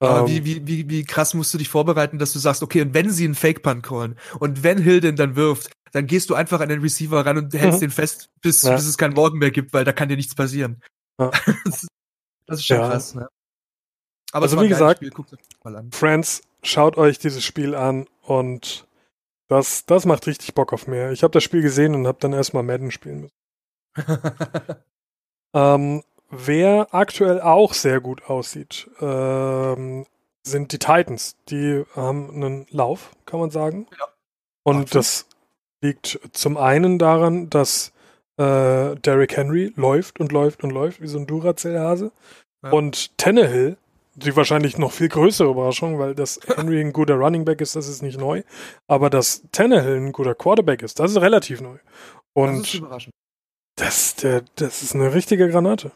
Aber 0.00 0.20
Ähm, 0.20 0.26
wie, 0.26 0.44
wie, 0.44 0.66
wie, 0.66 0.88
wie 0.90 1.04
krass 1.04 1.34
musst 1.34 1.54
du 1.54 1.58
dich 1.58 1.68
vorbereiten, 1.68 2.18
dass 2.18 2.32
du 2.32 2.40
sagst, 2.40 2.64
okay, 2.64 2.82
und 2.82 2.94
wenn 2.94 3.10
sie 3.10 3.24
einen 3.24 3.36
Fake-Punt 3.36 3.84
callen 3.84 4.16
und 4.40 4.64
wenn 4.64 4.78
Hill 4.78 5.00
den 5.00 5.14
dann 5.14 5.36
wirft, 5.36 5.70
dann 5.92 6.06
gehst 6.08 6.30
du 6.30 6.34
einfach 6.34 6.60
an 6.60 6.68
den 6.68 6.80
Receiver 6.80 7.24
ran 7.24 7.38
und 7.38 7.54
hältst 7.54 7.78
Mhm. 7.78 7.84
den 7.86 7.90
fest, 7.90 8.28
bis, 8.40 8.62
Ja. 8.62 8.74
bis 8.74 8.86
es 8.86 8.98
keinen 8.98 9.14
Morgen 9.14 9.38
mehr 9.38 9.52
gibt, 9.52 9.72
weil 9.72 9.84
da 9.84 9.92
kann 9.92 10.08
dir 10.08 10.16
nichts 10.16 10.34
passieren. 10.34 10.80
Ja. 11.30 11.30
das, 11.64 11.82
ist- 12.48 12.66
schon 12.66 12.76
Ja. 12.78 12.88
krass, 12.90 13.14
ne? 13.14 13.28
Aber 14.32 14.44
Also 14.44 14.60
wie 14.62 14.68
gesagt-. 14.68 15.04
Friends, 15.92 16.42
schaut 16.62 16.96
euch 16.96 17.18
dieses 17.18 17.44
Spiel 17.44 17.74
an 17.74 18.06
und 18.22 18.86
das, 19.48 19.84
das 19.84 20.06
macht 20.06 20.26
richtig 20.26 20.54
Bock 20.54 20.72
auf 20.72 20.86
mehr. 20.86 21.12
Ich 21.12 21.22
habe 21.22 21.32
das 21.32 21.44
Spiel 21.44 21.60
gesehen 21.60 21.94
und 21.94 22.06
habe 22.06 22.18
dann 22.20 22.32
erstmal 22.32 22.62
Madden 22.62 22.90
spielen 22.90 23.20
müssen. 23.22 23.32
Ähm, 25.54 26.02
wer 26.30 26.94
aktuell 26.94 27.40
auch 27.42 27.74
sehr 27.74 28.00
gut 28.00 28.24
aussieht, 28.24 28.88
ähm, 29.02 30.06
sind 30.46 30.72
die 30.72 30.78
Titans. 30.78 31.36
Die 31.50 31.84
haben 31.94 32.30
einen 32.30 32.66
Lauf, 32.70 33.10
kann 33.26 33.38
man 33.40 33.50
sagen. 33.50 33.86
Ja. 33.98 34.06
Und 34.62 34.76
Absolut. 34.84 34.94
das 34.94 35.26
liegt 35.82 36.20
zum 36.32 36.56
einen 36.56 36.98
daran, 36.98 37.50
dass 37.50 37.92
äh, 38.38 38.94
Derrick 38.96 39.36
Henry 39.36 39.72
läuft 39.76 40.20
und 40.20 40.32
läuft 40.32 40.64
und 40.64 40.70
läuft 40.70 41.00
wie 41.00 41.06
so 41.06 41.18
ein 41.18 41.26
Duracell-Hase. 41.26 42.12
Ja. 42.64 42.70
Und 42.70 43.16
Tannehill, 43.18 43.76
die 44.14 44.34
wahrscheinlich 44.36 44.78
noch 44.78 44.92
viel 44.92 45.08
größere 45.08 45.50
Überraschung, 45.50 45.98
weil 45.98 46.14
dass 46.14 46.40
Henry 46.56 46.80
ein 46.80 46.92
guter 46.92 47.14
Running 47.14 47.44
Back 47.44 47.60
ist, 47.60 47.76
das 47.76 47.88
ist 47.88 48.02
nicht 48.02 48.18
neu. 48.18 48.42
Aber 48.88 49.10
dass 49.10 49.42
Tannehill 49.52 49.96
ein 49.96 50.12
guter 50.12 50.34
Quarterback 50.34 50.82
ist, 50.82 50.98
das 51.00 51.10
ist 51.12 51.20
relativ 51.20 51.60
neu. 51.60 51.76
das 51.76 51.82
Und 52.34 52.60
ist 52.60 52.74
überraschend. 52.74 53.12
das, 53.76 54.14
der, 54.16 54.42
das 54.56 54.82
ist 54.82 54.94
eine 54.94 55.12
richtige 55.14 55.48
Granate. 55.48 55.92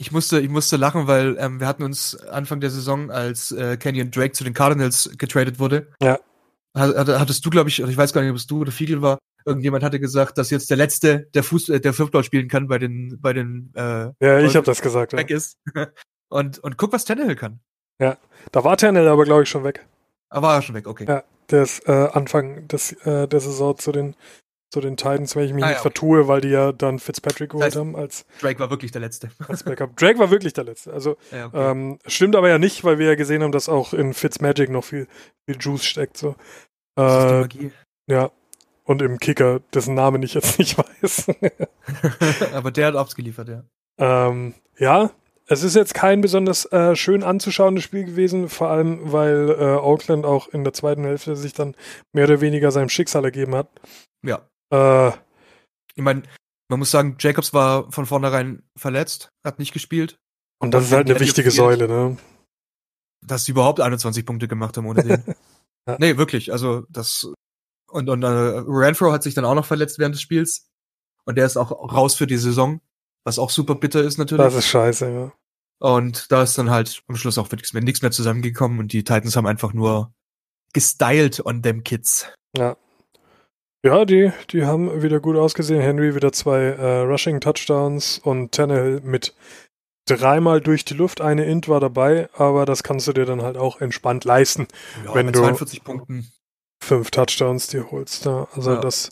Ich 0.00 0.12
musste, 0.12 0.38
ich 0.40 0.48
musste 0.48 0.76
lachen, 0.76 1.08
weil 1.08 1.36
ähm, 1.40 1.58
wir 1.58 1.66
hatten 1.66 1.82
uns 1.82 2.14
Anfang 2.28 2.60
der 2.60 2.70
Saison, 2.70 3.10
als 3.10 3.50
äh, 3.50 3.76
Kenyon 3.76 4.12
Drake 4.12 4.32
zu 4.32 4.44
den 4.44 4.54
Cardinals 4.54 5.10
getradet 5.18 5.58
wurde, 5.58 5.88
Ja. 6.00 6.20
hat- 6.76 6.94
hat- 6.96 7.08
hattest 7.18 7.44
du, 7.44 7.50
glaube 7.50 7.68
ich, 7.68 7.80
ich 7.82 7.96
weiß 7.96 8.12
gar 8.12 8.20
nicht, 8.20 8.30
ob 8.30 8.36
es 8.36 8.46
du 8.46 8.60
oder 8.60 8.70
Fiegel 8.70 9.02
war, 9.02 9.18
irgendjemand 9.48 9.82
hatte 9.82 9.98
gesagt, 9.98 10.38
dass 10.38 10.50
jetzt 10.50 10.70
der 10.70 10.76
letzte, 10.76 11.28
der 11.34 11.42
Fuß, 11.42 11.70
äh, 11.70 11.80
der 11.80 11.92
Football 11.92 12.22
spielen 12.24 12.48
kann 12.48 12.68
bei 12.68 12.78
den, 12.78 13.18
bei 13.20 13.32
den 13.32 13.72
äh, 13.74 14.12
Ja, 14.20 14.38
ich 14.40 14.54
habe 14.54 14.66
das 14.66 14.80
gesagt. 14.82 15.12
Ja. 15.12 15.18
weg 15.18 15.30
ist. 15.30 15.58
und, 16.30 16.58
und 16.60 16.76
guck, 16.76 16.92
was 16.92 17.04
Tannehill 17.04 17.34
kann. 17.36 17.60
Da 17.98 18.64
war 18.64 18.76
Tannehill 18.76 19.08
aber, 19.08 19.24
glaube 19.24 19.42
ich, 19.42 19.48
schon 19.48 19.64
weg. 19.64 19.84
Aber 20.30 20.46
war 20.48 20.54
er 20.56 20.62
schon 20.62 20.74
weg, 20.76 20.86
okay. 20.86 21.04
Ja. 21.08 21.24
Der 21.50 21.62
ist 21.62 21.88
äh, 21.88 21.92
Anfang 22.12 22.68
des, 22.68 22.92
äh, 23.06 23.26
der 23.26 23.40
Saison 23.40 23.76
zu 23.78 23.90
den, 23.90 24.14
zu 24.70 24.80
den 24.80 24.96
Titans, 24.98 25.34
wenn 25.34 25.44
ich 25.46 25.52
mich 25.54 25.64
Ah, 25.64 25.68
nicht 25.68 25.76
ja, 25.76 25.80
okay. 25.80 25.90
vertue, 25.90 26.28
weil 26.28 26.40
die 26.42 26.48
ja 26.50 26.72
dann 26.72 26.98
Fitzpatrick 26.98 27.50
geholt 27.50 27.64
heißt- 27.72 27.78
haben 27.78 27.96
als, 27.96 28.26
Drake 28.40 28.60
war 28.60 28.68
wirklich 28.70 28.92
der 28.92 29.00
letzte. 29.00 29.30
als 29.48 29.62
Backup. 29.64 29.96
Drake 29.96 30.18
war 30.18 30.30
wirklich 30.30 30.52
der 30.52 30.64
Letzte. 30.64 30.92
Also 30.92 31.16
ja, 31.32 31.46
okay. 31.46 31.70
ähm, 31.70 31.98
stimmt 32.06 32.36
aber 32.36 32.48
ja 32.50 32.58
nicht, 32.58 32.84
weil 32.84 32.98
wir 32.98 33.06
ja 33.06 33.14
gesehen 33.14 33.42
haben, 33.42 33.50
dass 33.52 33.68
auch 33.70 33.94
in 33.94 34.12
Fitzmagic 34.14 34.68
noch 34.70 34.84
viel, 34.84 35.08
viel 35.48 35.56
Juice 35.58 35.84
steckt. 35.86 36.18
So. 36.18 36.36
das 36.94 37.32
Äh, 37.32 37.40
Magie. 37.40 37.72
ja. 38.08 38.30
Und 38.88 39.02
im 39.02 39.18
Kicker, 39.18 39.60
dessen 39.74 39.94
Namen 39.94 40.22
ich 40.22 40.32
jetzt 40.32 40.58
nicht 40.58 40.78
weiß. 41.02 41.26
Aber 42.54 42.70
der 42.70 42.86
hat 42.86 42.96
abgeliefert, 42.96 43.48
ja. 43.48 43.64
Ähm, 43.98 44.54
ja, 44.78 45.10
es 45.46 45.62
ist 45.62 45.76
jetzt 45.76 45.92
kein 45.92 46.22
besonders 46.22 46.64
äh, 46.72 46.96
schön 46.96 47.22
anzuschauendes 47.22 47.84
Spiel 47.84 48.04
gewesen, 48.04 48.48
vor 48.48 48.68
allem 48.70 49.12
weil 49.12 49.50
äh, 49.50 49.64
Auckland 49.76 50.24
auch 50.24 50.48
in 50.48 50.64
der 50.64 50.72
zweiten 50.72 51.04
Hälfte 51.04 51.36
sich 51.36 51.52
dann 51.52 51.74
mehr 52.14 52.24
oder 52.24 52.40
weniger 52.40 52.70
seinem 52.70 52.88
Schicksal 52.88 53.24
ergeben 53.24 53.54
hat. 53.54 53.68
Ja. 54.24 54.48
Äh, 54.72 55.12
Ich 55.94 56.02
meine, 56.02 56.22
man 56.70 56.78
muss 56.78 56.90
sagen, 56.90 57.16
Jacobs 57.18 57.52
war 57.52 57.92
von 57.92 58.06
vornherein 58.06 58.62
verletzt, 58.78 59.28
hat 59.44 59.58
nicht 59.58 59.72
gespielt. 59.72 60.16
und 60.62 60.72
das 60.72 60.84
ist 60.84 60.92
halt 60.92 61.10
eine 61.10 61.20
wichtige. 61.20 61.50
Säule, 61.50 61.88
ne? 61.88 62.16
dass 63.26 63.44
sie 63.44 63.52
überhaupt 63.52 63.80
21 63.80 64.24
Punkte 64.24 64.48
gemacht 64.48 64.76
haben 64.78 64.86
ohne 64.86 65.02
den. 65.02 65.24
Ja. 65.88 65.96
Nee, 65.98 66.18
wirklich. 66.18 66.52
Also 66.52 66.84
das 66.90 67.32
und 67.88 68.08
und 68.08 68.22
äh, 68.22 68.26
Renfro 68.26 69.12
hat 69.12 69.22
sich 69.22 69.34
dann 69.34 69.44
auch 69.44 69.54
noch 69.54 69.66
verletzt 69.66 69.98
während 69.98 70.14
des 70.14 70.22
Spiels 70.22 70.68
und 71.24 71.36
der 71.36 71.46
ist 71.46 71.56
auch 71.56 71.70
raus 71.92 72.14
für 72.14 72.26
die 72.26 72.36
Saison, 72.36 72.80
was 73.24 73.38
auch 73.38 73.50
super 73.50 73.74
bitter 73.74 74.02
ist 74.02 74.18
natürlich. 74.18 74.44
Das 74.44 74.54
ist 74.54 74.68
scheiße, 74.68 75.10
ja. 75.10 75.32
und 75.78 76.30
da 76.32 76.42
ist 76.42 76.56
dann 76.58 76.70
halt 76.70 77.02
am 77.08 77.16
Schluss 77.16 77.38
auch 77.38 77.50
nichts 77.50 77.72
mehr, 77.72 77.82
nichts 77.82 78.02
mehr 78.02 78.10
zusammengekommen 78.10 78.78
und 78.78 78.92
die 78.92 79.04
Titans 79.04 79.36
haben 79.36 79.46
einfach 79.46 79.72
nur 79.72 80.12
gestylt 80.72 81.44
on 81.44 81.62
them 81.62 81.82
Kids. 81.84 82.26
Ja, 83.84 84.04
die, 84.04 84.32
die 84.50 84.64
haben 84.66 85.02
wieder 85.02 85.20
gut 85.20 85.36
ausgesehen. 85.36 85.80
Henry 85.80 86.14
wieder 86.14 86.32
zwei 86.32 86.58
äh, 86.62 87.00
Rushing-Touchdowns 87.02 88.18
und 88.18 88.52
Tannehill 88.52 89.00
mit 89.02 89.34
dreimal 90.06 90.60
durch 90.60 90.84
die 90.84 90.94
Luft. 90.94 91.20
Eine 91.20 91.44
Int 91.44 91.68
war 91.68 91.78
dabei, 91.78 92.28
aber 92.34 92.66
das 92.66 92.82
kannst 92.82 93.06
du 93.06 93.12
dir 93.12 93.24
dann 93.24 93.42
halt 93.42 93.56
auch 93.56 93.80
entspannt 93.80 94.24
leisten. 94.24 94.66
Ja, 95.04 95.14
Wenn 95.14 95.26
mit 95.26 95.36
du- 95.36 95.40
42 95.40 95.84
Punkten. 95.84 96.28
Fünf 96.88 97.10
Touchdowns 97.10 97.68
dir 97.68 97.90
holst. 97.90 98.24
Ja. 98.24 98.48
Also 98.54 98.72
Ja. 98.72 98.80
das, 98.80 99.10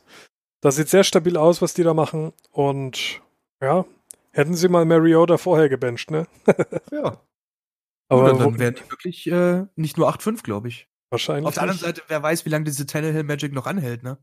das 0.63 0.77
sieht 0.77 0.89
sehr 0.89 1.05
stabil 1.05 1.37
aus, 1.37 1.61
was 1.63 1.75
die 1.75 1.83
da 1.83 1.95
machen. 1.95 2.33
Und 2.51 3.21
ja, 3.63 3.85
hätten 4.33 4.55
sie 4.55 4.69
mal 4.69 4.85
Mariota 4.85 5.37
vorher 5.39 5.69
gebencht, 5.69 6.11
ne? 6.11 6.27
Ja. 6.93 7.21
Aber 8.09 8.29
dann 8.29 8.39
wo- 8.55 8.59
wären 8.59 8.75
die 8.75 8.91
wirklich 8.91 9.27
äh, 9.31 9.65
nicht 9.75 9.97
nur 9.99 10.09
8-5, 10.09 10.43
glaube 10.43 10.69
ich. 10.69 10.89
wahrscheinlich. 11.11 11.47
Auf 11.49 11.55
der 11.55 11.65
anderen. 11.65 11.81
Seite, 11.81 12.03
wer 12.09 12.23
weiß, 12.23 12.45
wie 12.47 12.51
lange 12.51 12.65
diese 12.65 12.87
Tannehill 12.87 13.25
Magic 13.25 13.53
noch 13.53 13.67
anhält, 13.67 14.03
ne? 14.05 14.19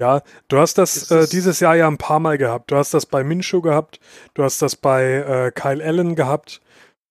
Ja, 0.00 0.22
du 0.48 0.58
hast 0.58 0.76
das 0.76 1.10
äh, 1.10 1.26
dieses 1.26 1.60
Jahr 1.60 1.74
ja 1.76 1.86
ein 1.88 1.96
paar 1.98 2.20
Mal 2.20 2.36
gehabt. 2.36 2.70
Du 2.70 2.76
hast 2.76 2.92
das 2.92 3.06
bei 3.06 3.24
Minshew 3.24 3.62
gehabt, 3.62 3.98
du 4.34 4.42
hast 4.42 4.60
das 4.60 4.76
bei 4.76 5.04
äh, 5.04 5.52
Kyle 5.52 5.82
Allen 5.82 6.16
gehabt. 6.16 6.60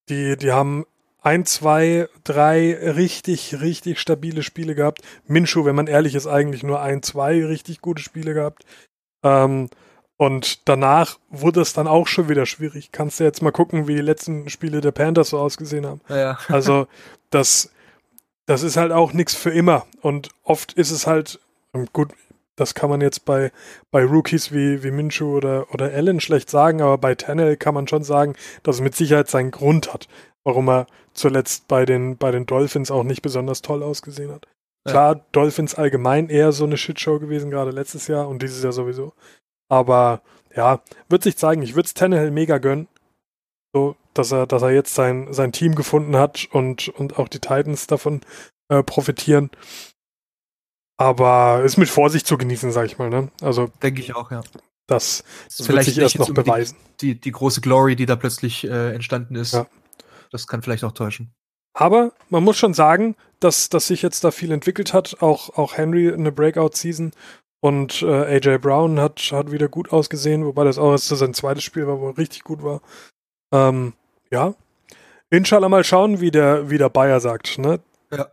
Die, 0.09 0.37
die 0.37 0.51
haben 0.51 0.85
ein, 1.25 1.43
zwei, 1.43 2.07
drei 2.23 2.77
richtig, 2.95 3.59
richtig 3.59 3.99
stabile 3.99 4.43
Spiele 4.43 4.75
gehabt. 4.75 5.01
Minshew, 5.25 5.65
wenn 5.65 5.75
man 5.75 5.87
ehrlich 5.87 6.13
ist, 6.13 6.27
eigentlich 6.27 6.61
nur 6.61 6.81
ein, 6.81 7.01
zwei 7.01 7.43
richtig 7.43 7.81
gute 7.81 8.03
Spiele 8.03 8.35
gehabt. 8.35 8.63
Ähm, 9.23 9.69
und 10.17 10.69
danach 10.69 11.17
wurde 11.31 11.61
es 11.61 11.73
dann 11.73 11.87
auch 11.87 12.05
schon 12.05 12.29
wieder 12.29 12.45
schwierig. 12.45 12.91
Kannst 12.91 13.19
du 13.19 13.23
jetzt 13.23 13.41
mal 13.41 13.51
gucken, 13.51 13.87
wie 13.87 13.95
die 13.95 14.01
letzten 14.01 14.49
Spiele 14.49 14.81
der 14.81 14.91
Panthers 14.91 15.29
so 15.29 15.39
ausgesehen 15.39 15.87
haben. 15.87 16.01
Ja. 16.09 16.37
Also, 16.47 16.87
das, 17.31 17.71
das 18.45 18.61
ist 18.61 18.77
halt 18.77 18.91
auch 18.91 19.11
nichts 19.11 19.33
für 19.33 19.49
immer. 19.49 19.87
Und 20.01 20.29
oft 20.43 20.73
ist 20.73 20.91
es 20.91 21.07
halt, 21.07 21.39
gut, 21.91 22.09
das 22.55 22.75
kann 22.75 22.91
man 22.91 23.01
jetzt 23.01 23.25
bei, 23.25 23.51
bei 23.89 24.05
Rookies 24.05 24.51
wie, 24.51 24.83
wie 24.83 24.91
Minshew 24.91 25.35
oder, 25.35 25.73
oder 25.73 25.85
Allen 25.85 26.21
schlecht 26.21 26.51
sagen, 26.51 26.81
aber 26.83 26.99
bei 26.99 27.15
Tannehill 27.15 27.57
kann 27.57 27.73
man 27.73 27.87
schon 27.87 28.03
sagen, 28.03 28.35
dass 28.61 28.75
es 28.75 28.81
mit 28.81 28.95
Sicherheit 28.95 29.27
seinen 29.27 29.49
Grund 29.49 29.91
hat, 29.91 30.07
warum 30.45 30.69
er 30.69 30.87
zuletzt 31.13 31.67
bei 31.67 31.85
den, 31.85 32.17
bei 32.17 32.31
den 32.31 32.45
Dolphins 32.45 32.91
auch 32.91 33.03
nicht 33.03 33.21
besonders 33.21 33.61
toll 33.61 33.83
ausgesehen 33.83 34.31
hat. 34.31 34.47
Ja. 34.85 34.91
Klar, 34.91 35.25
Dolphins 35.31 35.75
allgemein 35.75 36.29
eher 36.29 36.51
so 36.51 36.63
eine 36.63 36.77
Shitshow 36.77 37.19
gewesen, 37.19 37.49
gerade 37.49 37.71
letztes 37.71 38.07
Jahr 38.07 38.27
und 38.29 38.41
dieses 38.41 38.63
Jahr 38.63 38.73
sowieso. 38.73 39.13
Aber 39.67 40.21
ja, 40.55 40.81
wird 41.09 41.23
sich 41.23 41.37
zeigen. 41.37 41.63
Ich 41.63 41.75
würde 41.75 41.87
es 41.87 41.93
Tannehill 41.93 42.31
mega 42.31 42.59
gönnen. 42.59 42.87
So, 43.73 43.95
dass 44.13 44.31
er, 44.31 44.47
dass 44.47 44.61
er 44.61 44.71
jetzt 44.71 44.95
sein, 44.95 45.33
sein 45.33 45.51
Team 45.51 45.75
gefunden 45.75 46.15
hat 46.15 46.47
und, 46.51 46.87
und 46.89 47.17
auch 47.17 47.27
die 47.27 47.39
Titans 47.39 47.87
davon 47.87 48.21
äh, 48.69 48.83
profitieren. 48.83 49.49
Aber 50.97 51.63
ist 51.65 51.77
mit 51.77 51.89
Vorsicht 51.89 52.25
zu 52.25 52.37
genießen, 52.37 52.71
sag 52.71 52.85
ich 52.85 52.97
mal, 52.97 53.09
ne? 53.09 53.29
Also. 53.41 53.69
Denke 53.83 53.99
ich 53.99 54.15
auch, 54.15 54.31
ja. 54.31 54.41
Das, 54.87 55.23
das 55.57 55.67
wird 55.67 55.83
sich 55.83 55.97
erst 55.97 56.19
noch 56.19 56.33
beweisen. 56.33 56.77
Die, 57.01 57.19
die, 57.19 57.31
große 57.31 57.59
Glory, 57.59 57.95
die 57.95 58.05
da 58.05 58.15
plötzlich 58.15 58.63
äh, 58.63 58.93
entstanden 58.93 59.35
ist. 59.35 59.53
Ja. 59.53 59.67
Das 60.35 60.47
kann 60.47 60.61
vielleicht 60.61 60.83
auch 60.83 60.91
täuschen. 60.91 61.33
Aber 61.73 62.11
man 62.29 62.43
muss 62.43 62.57
schon 62.57 62.73
sagen, 62.73 63.15
dass, 63.39 63.69
dass 63.69 63.87
sich 63.87 64.01
jetzt 64.01 64.25
da 64.25 64.31
viel 64.31 64.51
entwickelt 64.51 64.93
hat. 64.93 65.21
Auch, 65.21 65.57
auch 65.57 65.77
Henry 65.77 66.13
eine 66.13 66.33
Breakout-Season 66.33 67.11
und 67.61 68.01
äh, 68.01 68.35
AJ 68.35 68.57
Brown 68.57 68.99
hat, 68.99 69.21
hat 69.31 69.53
wieder 69.53 69.69
gut 69.69 69.93
ausgesehen, 69.93 70.45
wobei 70.45 70.65
das 70.65 70.77
auch 70.77 70.91
erst 70.91 71.07
sein 71.07 71.33
zweites 71.33 71.63
Spiel 71.63 71.87
war, 71.87 72.01
wo 72.01 72.09
er 72.09 72.17
richtig 72.17 72.43
gut 72.43 72.63
war. 72.63 72.81
Ähm, 73.53 73.93
ja. 74.29 74.55
Inshallah 75.29 75.69
mal 75.69 75.85
schauen, 75.85 76.19
wie 76.19 76.31
der, 76.31 76.69
wie 76.69 76.77
der 76.77 76.89
Bayer 76.89 77.21
sagt, 77.21 77.57
ne? 77.57 77.79
Ja. 78.11 78.27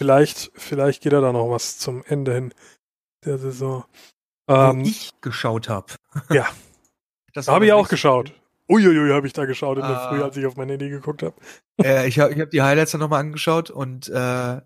Vielleicht, 0.00 0.52
vielleicht 0.54 1.02
geht 1.02 1.12
er 1.12 1.20
da 1.20 1.32
noch 1.32 1.50
was 1.50 1.78
zum 1.78 2.04
Ende 2.06 2.32
hin 2.32 2.54
der 3.24 3.38
Saison. 3.38 3.84
Ähm, 4.46 4.84
Wo 4.84 4.88
ich 4.88 5.10
geschaut 5.20 5.68
habe. 5.68 5.94
Ja. 6.30 6.46
Das 7.32 7.48
habe 7.48 7.66
ich 7.66 7.72
auch 7.72 7.88
geschaut. 7.88 8.32
Uiuiui, 8.68 9.10
habe 9.10 9.26
ich 9.26 9.32
da 9.32 9.44
geschaut 9.44 9.78
in 9.78 9.84
der 9.84 10.06
uh, 10.06 10.08
Früh, 10.08 10.22
als 10.22 10.36
ich 10.36 10.46
auf 10.46 10.56
mein 10.56 10.68
Handy 10.68 10.88
geguckt 10.88 11.22
habe. 11.22 11.34
Äh, 11.82 12.08
ich 12.08 12.18
habe 12.18 12.32
ich 12.32 12.40
hab 12.40 12.50
die 12.50 12.62
Highlights 12.62 12.92
dann 12.92 13.00
nochmal 13.00 13.20
angeschaut 13.20 13.70
und 13.70 14.08
äh, 14.08 14.60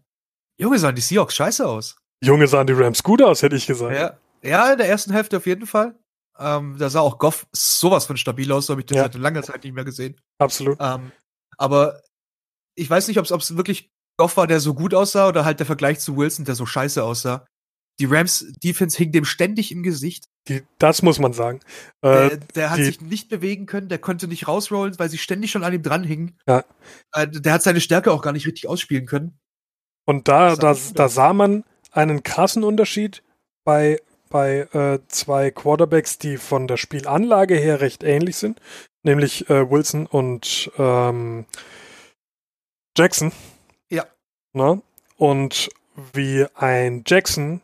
Junge, 0.60 0.78
sahen 0.78 0.94
die 0.94 1.02
Seahawks 1.02 1.34
scheiße 1.34 1.66
aus. 1.66 1.96
Junge, 2.22 2.46
sahen 2.46 2.66
die 2.66 2.72
Rams 2.72 3.02
gut 3.02 3.22
aus, 3.22 3.42
hätte 3.42 3.56
ich 3.56 3.66
gesagt. 3.66 3.94
Ja, 3.94 4.18
ja 4.42 4.72
in 4.72 4.78
der 4.78 4.88
ersten 4.88 5.12
Hälfte 5.12 5.36
auf 5.36 5.46
jeden 5.46 5.66
Fall. 5.66 5.94
Ähm, 6.38 6.76
da 6.78 6.88
sah 6.88 7.00
auch 7.00 7.18
Goff 7.18 7.46
sowas 7.52 8.06
von 8.06 8.16
stabil 8.16 8.50
aus, 8.52 8.66
so 8.66 8.72
habe 8.72 8.80
ich 8.80 8.86
den 8.86 8.96
ja. 8.96 9.04
seit 9.04 9.14
langer 9.14 9.42
Zeit 9.42 9.64
nicht 9.64 9.74
mehr 9.74 9.84
gesehen. 9.84 10.20
Absolut. 10.38 10.78
Ähm, 10.80 11.12
aber 11.56 12.00
ich 12.76 12.88
weiß 12.88 13.08
nicht, 13.08 13.18
ob 13.18 13.24
es 13.24 13.56
wirklich 13.56 13.90
Goff 14.16 14.36
war, 14.36 14.46
der 14.46 14.60
so 14.60 14.74
gut 14.74 14.94
aussah, 14.94 15.28
oder 15.28 15.44
halt 15.44 15.58
der 15.58 15.66
Vergleich 15.66 16.00
zu 16.00 16.16
Wilson, 16.16 16.44
der 16.44 16.54
so 16.54 16.66
scheiße 16.66 17.02
aussah. 17.02 17.46
Die 18.00 18.06
Rams 18.06 18.46
Defense 18.62 18.96
hing 18.96 19.12
dem 19.12 19.24
ständig 19.24 19.72
im 19.72 19.82
Gesicht. 19.82 20.24
Die, 20.48 20.62
das 20.78 21.02
muss 21.02 21.18
man 21.18 21.32
sagen. 21.32 21.60
Äh, 22.02 22.28
der, 22.28 22.36
der 22.36 22.70
hat 22.70 22.78
die, 22.78 22.84
sich 22.84 23.00
nicht 23.00 23.28
bewegen 23.28 23.66
können, 23.66 23.88
der 23.88 23.98
konnte 23.98 24.28
nicht 24.28 24.48
rausrollen, 24.48 24.98
weil 24.98 25.08
sie 25.08 25.18
ständig 25.18 25.50
schon 25.50 25.64
an 25.64 25.72
ihm 25.72 25.82
dranhingen. 25.82 26.38
Ja. 26.46 26.64
Äh, 27.12 27.28
der 27.28 27.52
hat 27.52 27.62
seine 27.62 27.80
Stärke 27.80 28.12
auch 28.12 28.22
gar 28.22 28.32
nicht 28.32 28.46
richtig 28.46 28.68
ausspielen 28.68 29.06
können. 29.06 29.38
Und 30.06 30.28
da, 30.28 30.56
da, 30.56 30.76
da 30.94 31.08
sah 31.08 31.32
man 31.32 31.64
einen 31.90 32.22
krassen 32.22 32.64
Unterschied 32.64 33.22
bei, 33.64 34.00
bei 34.30 34.60
äh, 34.72 35.00
zwei 35.08 35.50
Quarterbacks, 35.50 36.18
die 36.18 36.38
von 36.38 36.66
der 36.66 36.78
Spielanlage 36.78 37.56
her 37.56 37.80
recht 37.80 38.02
ähnlich 38.02 38.36
sind, 38.36 38.60
nämlich 39.02 39.50
äh, 39.50 39.70
Wilson 39.70 40.06
und 40.06 40.70
ähm, 40.78 41.44
Jackson. 42.96 43.32
Ne? 44.52 44.82
Und 45.16 45.68
wie 46.12 46.46
ein 46.54 47.02
Jackson 47.06 47.60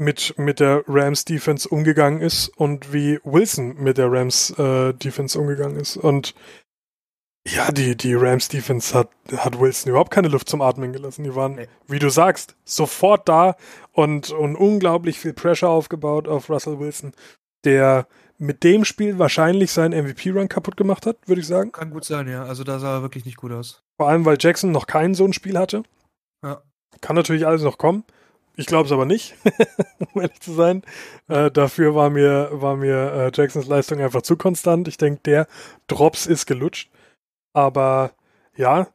mit, 0.00 0.34
mit 0.38 0.60
der 0.60 0.82
Rams 0.88 1.24
Defense 1.24 1.68
umgegangen 1.68 2.20
ist 2.20 2.48
und 2.48 2.92
wie 2.92 3.20
Wilson 3.22 3.76
mit 3.78 3.98
der 3.98 4.10
Rams 4.10 4.50
äh, 4.58 4.94
Defense 4.94 5.38
umgegangen 5.38 5.76
ist. 5.76 5.96
Und 5.96 6.34
ja, 7.46 7.70
die, 7.70 7.96
die 7.96 8.14
Rams 8.14 8.48
Defense 8.48 8.94
hat, 8.94 9.10
hat 9.36 9.60
Wilson 9.60 9.90
überhaupt 9.90 10.10
keine 10.10 10.28
Luft 10.28 10.48
zum 10.48 10.62
Atmen 10.62 10.92
gelassen. 10.92 11.24
Die 11.24 11.34
waren, 11.34 11.66
wie 11.86 11.98
du 11.98 12.08
sagst, 12.08 12.56
sofort 12.64 13.28
da 13.28 13.56
und, 13.92 14.30
und 14.30 14.56
unglaublich 14.56 15.18
viel 15.18 15.34
Pressure 15.34 15.68
aufgebaut 15.68 16.28
auf 16.28 16.48
Russell 16.48 16.78
Wilson, 16.78 17.12
der 17.64 18.06
mit 18.38 18.64
dem 18.64 18.86
Spiel 18.86 19.18
wahrscheinlich 19.18 19.70
seinen 19.70 20.06
MVP-Run 20.06 20.48
kaputt 20.48 20.78
gemacht 20.78 21.04
hat, 21.04 21.16
würde 21.26 21.42
ich 21.42 21.46
sagen. 21.46 21.72
Kann 21.72 21.90
gut 21.90 22.06
sein, 22.06 22.26
ja. 22.26 22.44
Also 22.44 22.64
da 22.64 22.78
sah 22.78 22.96
er 22.96 23.02
wirklich 23.02 23.26
nicht 23.26 23.36
gut 23.36 23.52
aus. 23.52 23.82
Vor 23.98 24.08
allem, 24.08 24.24
weil 24.24 24.38
Jackson 24.40 24.72
noch 24.72 24.86
kein 24.86 25.14
so 25.14 25.26
ein 25.26 25.34
Spiel 25.34 25.58
hatte. 25.58 25.82
Ja. 26.42 26.62
Kann 27.02 27.16
natürlich 27.16 27.46
alles 27.46 27.62
noch 27.62 27.76
kommen. 27.76 28.04
Ich 28.56 28.66
glaube 28.66 28.86
es 28.86 28.92
aber 28.92 29.06
nicht, 29.06 29.36
um 30.14 30.20
ehrlich 30.20 30.40
zu 30.40 30.52
sein. 30.52 30.82
Äh, 31.28 31.50
dafür 31.50 31.94
war 31.94 32.10
mir, 32.10 32.50
war 32.52 32.76
mir 32.76 33.12
äh, 33.12 33.30
Jacksons 33.32 33.66
Leistung 33.66 34.00
einfach 34.00 34.22
zu 34.22 34.36
konstant. 34.36 34.88
Ich 34.88 34.98
denke, 34.98 35.20
der 35.24 35.46
Drops 35.86 36.26
ist 36.26 36.46
gelutscht. 36.46 36.90
Aber 37.52 38.12
ja, 38.56 38.88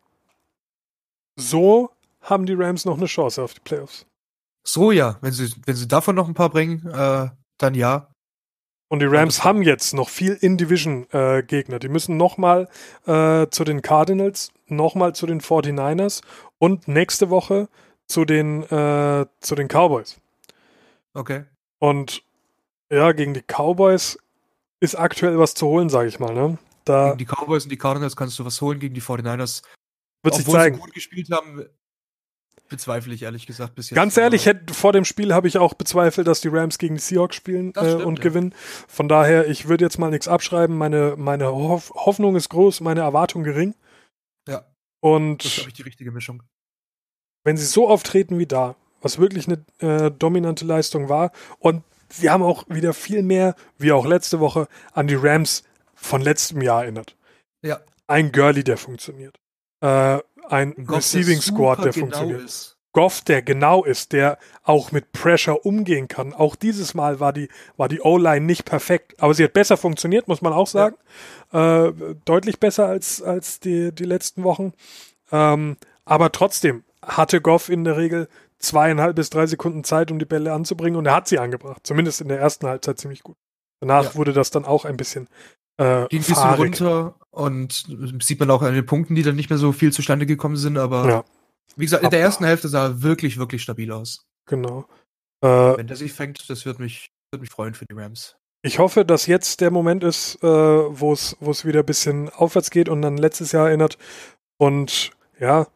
so 1.36 1.90
haben 2.22 2.46
die 2.46 2.54
Rams 2.54 2.86
noch 2.86 2.98
eine 2.98 3.06
Chance 3.06 3.42
auf 3.42 3.54
die 3.54 3.62
Playoffs. 3.62 4.06
So 4.68 4.92
ja, 4.92 5.18
wenn 5.22 5.32
sie, 5.32 5.54
wenn 5.66 5.76
sie 5.76 5.88
davon 5.88 6.16
noch 6.16 6.28
ein 6.28 6.34
paar 6.34 6.50
bringen, 6.50 6.88
äh, 6.88 7.30
dann 7.58 7.76
ja. 7.76 8.10
Und 8.88 9.00
die 9.00 9.08
Rams 9.08 9.44
haben 9.44 9.62
jetzt 9.62 9.94
noch 9.94 10.10
viel 10.10 10.34
In-Division-Gegner. 10.34 11.76
Äh, 11.76 11.80
die 11.80 11.90
müssen 11.90 12.18
nochmal 12.18 12.70
äh, 13.06 13.48
zu 13.50 13.64
den 13.64 13.82
Cardinals, 13.82 14.52
nochmal 14.68 15.14
zu 15.14 15.26
den 15.26 15.42
49ers 15.42 16.22
und 16.60 16.88
nächste 16.88 17.30
Woche 17.30 17.68
zu 18.08 18.26
den, 18.26 18.64
äh, 18.64 19.26
zu 19.40 19.56
den 19.56 19.68
Cowboys. 19.68 20.18
Okay. 21.14 21.46
Und 21.80 22.24
ja, 22.92 23.12
gegen 23.12 23.34
die 23.34 23.42
Cowboys 23.42 24.18
ist 24.80 24.96
aktuell 24.96 25.40
was 25.40 25.54
zu 25.54 25.68
holen, 25.68 25.90
sage 25.90 26.10
ich 26.10 26.20
mal. 26.20 26.34
Ne? 26.34 26.58
Da 26.84 27.08
gegen 27.08 27.18
die 27.18 27.26
Cowboys 27.26 27.64
und 27.64 27.70
die 27.70 27.78
Cardinals 27.78 28.16
kannst 28.16 28.38
du 28.40 28.46
was 28.46 28.62
holen, 28.62 28.80
gegen 28.80 28.94
die 28.94 29.02
49ers. 29.02 29.64
Wird 30.24 30.36
sich 30.36 30.46
zeigen. 30.46 30.76
sie 30.76 30.82
gut 30.82 30.94
gespielt 30.94 31.30
haben, 31.32 31.66
Bezweifle 32.68 33.14
ich 33.14 33.24
ehrlich 33.24 33.46
gesagt 33.46 33.76
bis 33.76 33.90
jetzt. 33.90 33.96
Ganz 33.96 34.18
ehrlich, 34.18 34.48
hätte, 34.48 34.74
vor 34.74 34.92
dem 34.92 35.06
Spiel 35.06 35.34
habe 35.34 35.48
ich 35.48 35.60
auch 35.60 35.76
bezweifelt, 35.76 36.26
dass 36.28 36.42
die 36.42 36.48
Rams 36.48 36.80
gegen 36.80 36.96
die 36.96 37.02
Seahawks 37.02 37.36
spielen 37.36 37.76
äh, 37.76 37.80
stimmt, 37.80 38.06
und 38.06 38.18
ja. 38.18 38.24
gewinnen. 38.24 38.56
Von 38.88 39.08
daher, 39.08 39.48
ich 39.48 39.68
würde 39.68 39.86
jetzt 39.86 40.00
mal 40.00 40.10
nichts 40.10 40.28
abschreiben. 40.28 40.76
Meine, 40.76 41.16
meine 41.16 41.48
Hoff 41.48 41.92
Hoffnung 41.94 42.36
ist 42.36 42.50
groß, 42.50 42.82
meine 42.82 43.02
Erwartung 43.02 43.44
gering. 43.44 43.76
Ja. 44.48 44.66
Und 45.00 45.44
das 45.44 45.52
ist, 45.52 45.56
glaube 45.58 45.70
ich, 45.70 45.76
die 45.76 45.84
richtige 45.84 46.12
Mischung. 46.12 46.42
Wenn 47.46 47.56
sie 47.56 47.66
so 47.66 47.88
auftreten 47.88 48.38
wie 48.40 48.48
da, 48.48 48.76
was 49.02 49.20
wirklich 49.20 49.48
eine 49.48 49.64
äh, 49.80 50.12
dominante 50.12 50.66
Leistung 50.66 51.08
war, 51.08 51.32
und 51.60 51.84
sie 52.10 52.30
haben 52.30 52.44
auch 52.44 52.66
wieder 52.68 52.94
viel 52.94 53.22
mehr, 53.24 53.56
wie 53.78 53.94
auch 53.94 54.06
letzte 54.06 54.42
Woche, 54.42 54.68
an 54.92 55.08
die 55.08 55.16
Rams 55.16 55.64
von 55.94 56.22
letztem 56.22 56.62
Jahr 56.62 56.84
erinnert. 56.84 57.16
Ja. 57.62 57.80
Ein 58.08 58.32
Girlie, 58.32 58.64
der 58.64 58.78
funktioniert. 58.78 59.40
Äh, 59.82 60.20
ein 60.50 60.74
Goff, 60.86 60.98
Receiving 60.98 61.40
Squad, 61.40 61.86
der 61.86 61.92
genau 61.92 62.06
funktioniert. 62.06 62.42
Ist. 62.42 62.78
Goff, 62.94 63.22
der 63.22 63.42
genau 63.42 63.84
ist, 63.84 64.14
der 64.14 64.40
auch 64.64 64.92
mit 64.92 65.12
Pressure 65.12 65.66
umgehen 65.66 66.08
kann. 66.08 66.34
Auch 66.34 66.56
dieses 66.56 66.94
Mal 66.94 67.20
war 67.20 67.34
die, 67.34 67.50
war 67.76 67.90
die 67.90 68.00
O-Line 68.00 68.46
nicht 68.46 68.64
perfekt, 68.64 69.22
aber 69.22 69.34
sie 69.34 69.44
hat 69.44 69.54
besser 69.54 69.76
funktioniert, 69.76 70.28
muss 70.28 70.42
man 70.42 70.54
auch 70.54 70.68
sagen. 70.68 70.96
Ja. 71.52 71.88
Äh, 71.88 71.94
deutlich 72.24 72.60
besser 72.60 72.88
als, 72.88 73.22
als 73.22 73.60
die, 73.60 73.92
die 73.92 74.06
letzten 74.06 74.44
Wochen. 74.44 74.74
Ähm, 75.32 75.78
aber 76.06 76.32
trotzdem 76.32 76.85
hatte 77.06 77.42
Goff 77.42 77.70
in 77.70 77.84
der 77.84 77.98
Regel 77.98 78.28
zweieinhalb 78.60 79.16
bis 79.16 79.30
drei 79.30 79.46
Sekunden 79.48 79.84
Zeit, 79.84 80.12
um 80.12 80.20
die 80.20 80.26
Bälle 80.26 80.54
anzubringen 80.54 80.98
und 80.98 81.06
er 81.06 81.16
hat 81.16 81.28
sie 81.28 81.40
angebracht. 81.40 81.82
Zumindest 81.84 82.22
in 82.22 82.28
der 82.28 82.40
ersten 82.40 82.68
Halbzeit 82.68 83.00
ziemlich 83.00 83.24
gut. 83.24 83.38
Danach 83.80 84.06
ja. 84.06 84.16
wurde 84.16 84.34
das 84.34 84.52
dann 84.52 84.66
auch 84.66 84.86
ein 84.86 84.98
bisschen 84.98 85.28
äh, 85.78 86.08
Ging 86.08 86.22
ein 86.22 86.26
bisschen 86.26 86.54
runter 86.54 87.16
und 87.32 87.86
sieht 88.22 88.40
man 88.40 88.50
auch 88.50 88.62
an 88.62 88.74
den 88.74 88.86
Punkten, 88.86 89.16
die 89.16 89.24
dann 89.24 89.36
nicht 89.36 89.50
mehr 89.50 89.60
so 89.60 89.72
viel 89.72 89.92
zustande 89.92 90.26
gekommen 90.26 90.56
sind, 90.56 90.78
aber 90.78 91.08
ja. 91.08 91.24
wie 91.76 91.86
gesagt, 91.86 92.04
in 92.04 92.10
der 92.10 92.22
ersten 92.22 92.46
Hälfte 92.46 92.70
sah 92.70 92.86
er 92.86 93.02
wirklich, 93.02 93.38
wirklich 93.38 93.62
stabil 93.62 93.92
aus. 93.92 94.26
Genau. 94.46 94.86
Äh, 95.42 95.48
Wenn 95.48 95.88
der 95.88 95.98
sich 95.98 96.14
fängt, 96.14 96.50
das 96.50 96.66
wird 96.66 96.80
mich, 96.80 97.12
wird 97.32 97.42
mich 97.42 97.52
freuen 97.52 97.74
für 97.74 97.86
die 97.86 97.94
Rams. 97.94 98.38
Ich 98.62 98.80
hoffe, 98.80 99.06
dass 99.06 99.28
jetzt 99.28 99.62
der 99.62 99.70
Moment 99.70 100.04
ist, 100.04 100.42
äh, 100.42 100.48
wo 100.48 101.14
es 101.14 101.66
wieder 101.66 101.82
ein 101.82 101.86
bisschen 101.86 102.30
aufwärts 102.30 102.72
geht 102.72 102.90
und 102.90 103.02
dann 103.02 103.18
letztes 103.18 103.52
Jahr 103.52 103.68
erinnert. 103.68 103.98
Und 104.58 105.12
ja, 105.40 105.68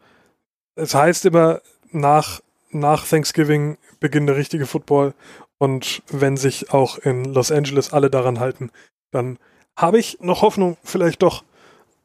es 0.80 0.96
heißt 0.96 1.26
immer, 1.26 1.62
nach, 1.92 2.42
nach 2.72 3.06
Thanksgiving 3.08 3.78
beginnt 4.00 4.30
der 4.30 4.38
richtige 4.38 4.66
Football. 4.66 5.14
Und 5.58 6.02
wenn 6.10 6.38
sich 6.38 6.72
auch 6.72 6.98
in 6.98 7.26
Los 7.26 7.52
Angeles 7.52 7.92
alle 7.92 8.10
daran 8.10 8.40
halten, 8.40 8.72
dann 9.12 9.38
habe 9.78 10.00
ich 10.00 10.20
noch 10.22 10.42
Hoffnung, 10.42 10.78
vielleicht 10.84 11.22
doch 11.22 11.44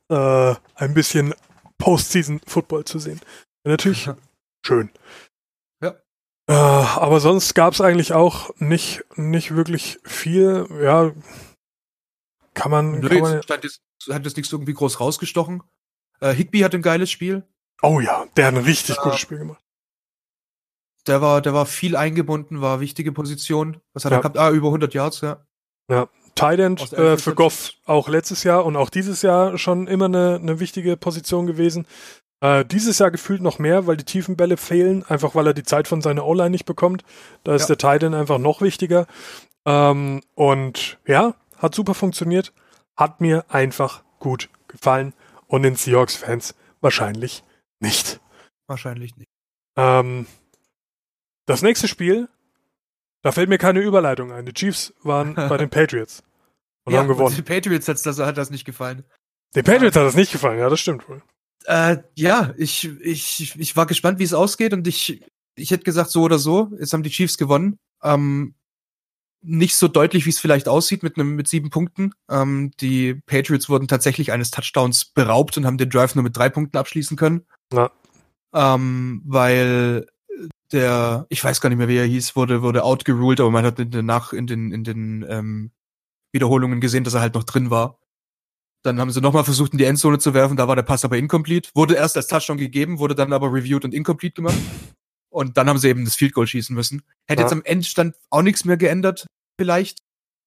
äh, 0.09 0.55
ein 0.75 0.95
bisschen 0.95 1.35
Postseason-Football 1.79 2.85
zu 2.85 2.99
sehen. 2.99 3.21
natürlich 3.65 4.09
schön. 4.67 4.91
Ja. 5.83 5.95
Äh, 6.49 6.53
aber 6.53 7.21
sonst 7.21 7.55
gab 7.55 7.75
es 7.75 7.81
eigentlich 7.81 8.13
auch 8.13 8.51
nicht, 8.59 9.05
nicht 9.17 9.55
wirklich 9.55 9.99
viel. 10.05 10.67
Ja, 10.83 11.13
kann 12.55 12.71
man. 12.71 13.01
Nö, 13.01 13.09
kann 13.09 13.21
man 13.21 13.43
stand 13.43 13.65
jetzt, 13.65 13.83
hat 14.11 14.25
jetzt 14.25 14.37
nichts 14.37 14.53
irgendwie 14.53 14.75
groß 14.75 15.01
rausgestochen. 15.01 15.63
Äh, 16.21 16.33
Higby 16.33 16.61
hat 16.61 16.75
ein 16.75 16.83
geiles 16.83 17.11
Spiel. 17.11 17.45
Oh 17.83 18.01
ja, 18.01 18.25
der 18.37 18.47
hat 18.47 18.55
ein 18.55 18.63
richtig 18.65 18.97
Ja. 18.97 19.03
gutes 19.03 19.21
Spiel 19.21 19.39
gemacht. 19.39 19.61
Der 21.07 21.21
war, 21.21 21.43
der 21.43 21.53
war 21.53 21.67
viel 21.67 21.97
eingebunden, 21.97 22.61
war 22.63 22.81
wichtige 22.81 23.13
Position. 23.13 23.81
Was 23.93 24.05
hat 24.05 24.13
Ja. 24.13 24.19
er 24.19 24.23
gehabt? 24.23 24.39
Ah, 24.39 24.51
über 24.51 24.71
100 24.71 24.95
Yards, 24.95 25.21
ja. 25.21 25.45
Tight 26.35 26.59
End 26.59 26.93
äh, 26.95 27.17
für. 27.19 27.35
Goff 27.35 27.73
auch 27.85 28.09
letztes 28.09 28.43
Jahr 28.43 28.65
und 28.65 28.77
auch 28.77 28.89
dieses 28.91 29.23
Jahr 29.23 29.57
schon 29.59 29.87
immer 29.87 30.07
eine, 30.07 30.39
eine 30.43 30.59
wichtige 30.61 30.97
Position 30.97 31.47
gewesen. 31.47 31.87
Äh, 32.41 32.65
dieses 32.65 32.99
Jahr 32.99 33.11
gefühlt 33.11 33.41
noch 33.43 33.59
mehr, 33.59 33.87
weil 33.87 33.97
die 33.97 34.05
tiefen 34.05 34.37
Bälle 34.37 34.57
fehlen, 34.57 35.05
einfach 35.07 35.35
weil 35.35 35.47
er 35.47 35.55
die 35.55 35.63
Zeit 35.63 35.87
von 35.87 36.01
seiner 36.01 36.25
O-Line 36.27 36.51
nicht 36.51 36.65
bekommt. 36.65 37.05
Da 37.45 37.55
ist 37.55 37.63
Ja. 37.63 37.67
der 37.69 37.79
Tight 37.79 38.03
End 38.03 38.15
einfach 38.15 38.39
noch 38.39 38.63
wichtiger. 38.63 39.07
Ähm, 39.67 40.23
und 40.35 40.99
ja, 41.07 41.35
hat 41.59 41.75
super 41.75 41.95
funktioniert. 41.95 42.53
Hat 42.97 43.21
mir 43.21 43.45
einfach 43.49 44.03
gut 44.19 44.49
gefallen. 44.69 45.13
Und 45.47 45.63
den 45.63 45.77
Seahawks-Fans 45.77 46.55
wahrscheinlich 46.81 47.45
nicht. 47.81 48.21
Wahrscheinlich 48.67 49.17
nicht. 49.17 49.29
Ähm, 49.77 50.27
das 51.47 51.63
nächste 51.63 51.89
Spiel, 51.89 52.29
da 53.23 53.33
fällt 53.33 53.49
mir 53.49 53.59
keine 53.59 53.81
Überleitung 53.81 54.33
ein. 54.33 54.47
Die 54.47 54.55
Chiefs 54.55 54.95
waren 55.03 55.35
bei 55.35 55.57
den 55.57 55.71
Patriots 55.71 56.23
und 56.85 56.95
haben 56.95 57.09
gewonnen. 57.09 57.35
Die 57.37 57.43
Patriots 57.43 57.89
hat's 57.89 58.03
das, 58.03 58.19
hat 58.19 58.39
das 58.39 58.51
nicht 58.51 58.65
gefallen. 58.65 59.05
Den 59.55 59.65
Patriots 59.65 59.97
hat 59.97 60.05
das 60.05 60.17
nicht 60.17 60.33
gefallen, 60.33 60.59
ja, 60.59 60.69
das 60.69 60.81
stimmt 60.81 61.09
wohl. 61.09 61.23
Äh, 61.67 61.99
ja, 62.15 62.53
ich, 62.57 62.85
ich, 63.01 63.59
ich 63.59 63.77
war 63.77 63.87
gespannt, 63.87 64.19
wie 64.19 64.25
es 64.25 64.35
ausgeht 64.35 64.73
und 64.73 64.87
ich, 64.87 65.25
ich 65.55 65.71
hätte 65.71 65.85
gesagt, 65.85 66.11
so 66.11 66.23
oder 66.23 66.39
so. 66.39 66.71
Jetzt 66.79 66.93
haben 66.93 67.03
die 67.03 67.11
Chiefs 67.11 67.39
gewonnen. 67.39 67.79
Ähm, 68.03 68.55
nicht 69.45 69.77
so 69.77 69.89
deutlich, 69.89 70.25
wie 70.27 70.31
es 70.31 70.41
vielleicht 70.41 70.69
aussieht 70.69 71.03
mit 71.03 71.17
einem 71.17 71.37
mit 71.37 71.49
sieben 71.49 71.71
Punkten. 71.71 72.13
Ähm, 72.31 72.71
die 72.81 73.15
Patriots 73.15 73.69
wurden 73.69 73.89
tatsächlich 73.89 74.33
eines 74.33 74.51
Touchdowns 74.51 75.05
beraubt 75.05 75.57
und 75.57 75.67
haben 75.67 75.79
den 75.79 75.91
Drive 75.91 76.15
nur 76.15 76.25
mit 76.25 76.37
drei 76.37 76.49
Punkten 76.49 76.79
abschließen 76.79 77.17
können. 77.17 77.43
Ja. 77.73 77.91
Ähm, 78.55 79.23
weil 79.25 80.07
der, 80.73 81.27
ich 81.29 81.43
weiß 81.45 81.61
gar 81.61 81.69
nicht 81.69 81.79
mehr, 81.79 81.89
wie 81.89 81.97
er 81.99 82.07
hieß, 82.07 82.37
wurde 82.37 82.63
wurde 82.63 82.83
outgeruled, 82.85 83.41
aber 83.41 83.51
man 83.51 83.65
hat 83.65 83.79
in 83.79 83.91
den 83.91 84.07
nach 84.07 84.33
in 84.33 84.47
den 84.47 84.73
in 84.73 84.83
den 84.83 85.25
ähm, 85.29 85.71
Wiederholungen 86.33 86.81
gesehen, 86.81 87.05
dass 87.05 87.15
er 87.15 87.21
halt 87.21 87.35
noch 87.35 87.45
drin 87.45 87.71
war. 87.71 87.99
Dann 88.83 88.99
haben 89.01 89.11
sie 89.11 89.21
nochmal 89.21 89.45
versucht, 89.45 89.73
in 89.73 89.79
die 89.79 89.85
Endzone 89.85 90.19
zu 90.19 90.35
werfen, 90.35 90.57
da 90.57 90.69
war 90.69 90.77
der 90.77 90.83
Pass 90.83 91.05
aber 91.05 91.17
incomplete. 91.17 91.71
Wurde 91.75 91.95
erst 91.95 92.17
als 92.17 92.27
Touchdown 92.27 92.59
gegeben, 92.59 92.99
wurde 92.99 93.15
dann 93.15 93.33
aber 93.33 93.53
reviewed 93.53 93.85
und 93.85 93.95
incomplete 93.95 94.35
gemacht. 94.35 94.57
Und 95.31 95.57
dann 95.57 95.69
haben 95.69 95.79
sie 95.79 95.89
eben 95.89 96.05
das 96.05 96.15
Field 96.15 96.33
Goal 96.33 96.47
schießen 96.47 96.75
müssen. 96.77 97.03
Hätte 97.27 97.43
Ja. 97.43 97.47
jetzt 97.47 97.53
am 97.53 97.63
Endstand 97.65 98.15
auch 98.31 98.43
nichts 98.43 98.65
mehr 98.65 98.77
geändert, 98.77 99.27
vielleicht. 99.59 99.99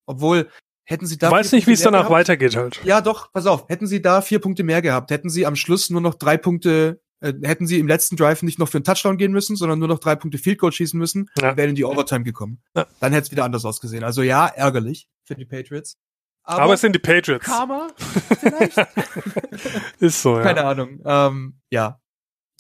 Obwohl, 0.05 0.49
hätten 0.85 1.05
sie 1.05 1.17
da. 1.17 1.27
Ich 1.27 1.33
weiß 1.33 1.51
nicht, 1.51 1.67
wie 1.67 1.73
es 1.73 1.81
danach 1.81 1.99
gehabt- 2.01 2.11
weitergeht 2.13 2.55
halt. 2.55 2.81
Ja, 2.83 3.01
doch, 3.01 3.31
pass 3.33 3.45
auf. 3.45 3.67
Hätten 3.69 3.87
sie 3.87 4.01
da 4.01 4.21
vier 4.21 4.39
Punkte 4.39 4.63
mehr 4.63 4.81
gehabt, 4.81 5.11
hätten 5.11 5.29
sie 5.29 5.45
am 5.45 5.55
Schluss 5.55 5.89
nur 5.89 6.01
noch 6.01 6.15
drei 6.15 6.37
Punkte, 6.37 7.01
äh, 7.19 7.33
hätten 7.43 7.67
sie 7.67 7.79
im 7.79 7.87
letzten 7.87 8.15
Drive 8.15 8.41
nicht 8.43 8.57
noch 8.59 8.69
für 8.69 8.77
einen 8.77 8.85
Touchdown 8.85 9.17
gehen 9.17 9.31
müssen, 9.31 9.55
sondern 9.55 9.79
nur 9.79 9.87
noch 9.89 9.99
drei 9.99 10.15
Punkte 10.15 10.37
Field 10.37 10.59
Goal 10.59 10.71
schießen 10.71 10.97
müssen, 10.97 11.29
Ja. 11.37 11.57
wären 11.57 11.69
in 11.71 11.75
die 11.75 11.83
Overtime 11.83 12.23
gekommen. 12.23 12.61
Ja. 12.75 12.85
Dann 12.99 13.11
hätte 13.11 13.25
es 13.25 13.31
wieder 13.31 13.43
anders 13.43 13.65
ausgesehen. 13.65 14.03
Also 14.03 14.21
ja, 14.21 14.47
ärgerlich 14.47 15.09
für 15.25 15.35
die 15.35 15.45
Patriots. 15.45 15.97
Aber, 16.43 16.73
es 16.75 16.79
sind 16.81 16.93
die 16.95 16.99
Patriots. 16.99 17.45
Karma 17.45 17.89
vielleicht? 18.39 18.77
Ist 19.99 20.21
so, 20.21 20.37
ja. 20.37 20.43
Keine 20.43 20.63
Ahnung. 20.63 21.01
Ähm, 21.03 21.59
ja. 21.69 21.99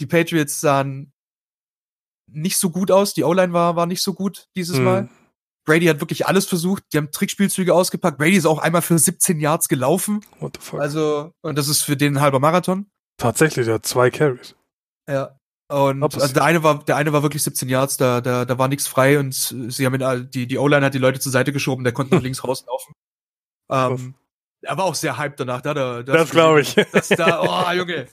Die 0.01 0.05
Patriots 0.05 0.59
sahen 0.59 1.13
nicht 2.29 2.57
so 2.57 2.69
gut 2.69 2.91
aus. 2.91 3.13
Die 3.13 3.23
O-Line 3.23 3.53
war, 3.53 3.77
war 3.77 3.85
nicht 3.85 4.01
so 4.03 4.13
gut 4.13 4.47
dieses 4.57 4.77
Hm. 4.77 4.83
Mal. 4.83 5.09
Brady 5.67 5.85
hat 5.85 5.99
wirklich 5.99 6.25
alles 6.25 6.45
versucht. 6.47 6.83
Die 6.93 6.97
haben 6.97 7.11
Trickspielzüge 7.11 7.73
ausgepackt. 7.75 8.17
Brady 8.17 8.37
ist 8.37 8.45
auch 8.47 8.57
einmal 8.59 8.81
für 8.81 8.97
17 8.97 9.39
Yards 9.39 9.67
gelaufen. 9.67 10.25
What 10.39 10.57
the 10.59 10.65
fuck? 10.65 10.79
Also, 10.79 11.31
und 11.41 11.57
das 11.57 11.67
ist 11.67 11.83
für 11.83 11.95
den 11.97 12.15
ein 12.17 12.21
halber 12.21 12.39
Marathon. 12.39 12.89
Tatsächlich, 13.17 13.65
der 13.65 13.75
hat 13.75 13.85
zwei 13.85 14.09
Carries. 14.09 14.55
Ja. 15.09 15.37
Und 15.69 16.01
also 16.01 16.33
der 16.33 16.45
eine 16.45 16.63
war, 16.63 16.83
der 16.85 16.95
eine 16.95 17.11
war 17.11 17.23
wirklich 17.23 17.43
17 17.43 17.67
Yards, 17.67 17.97
da, 17.97 18.21
da, 18.21 18.45
da 18.45 18.57
war 18.57 18.69
nichts 18.69 18.87
frei 18.87 19.19
und 19.19 19.33
sie 19.33 19.85
haben 19.85 19.95
ihn, 19.95 20.03
all- 20.03 20.25
die, 20.25 20.47
die 20.47 20.57
O-Line 20.57 20.85
hat 20.85 20.93
die 20.93 20.97
Leute 20.97 21.19
zur 21.19 21.33
Seite 21.33 21.51
geschoben, 21.51 21.83
der 21.83 21.91
konnte 21.91 22.15
nach 22.15 22.21
links 22.23 22.41
rauslaufen. 22.45 22.93
Ähm, 23.69 24.15
er 24.61 24.77
war 24.77 24.85
auch 24.85 24.95
sehr 24.95 25.17
hyped 25.17 25.39
danach, 25.41 25.59
da, 25.61 25.73
da, 25.73 26.03
da 26.03 26.13
Das 26.13 26.29
glaube 26.31 26.61
ich. 26.61 26.73
Dass 26.93 27.09
da, 27.09 27.41
oh 27.41 27.71
Junge, 27.73 28.07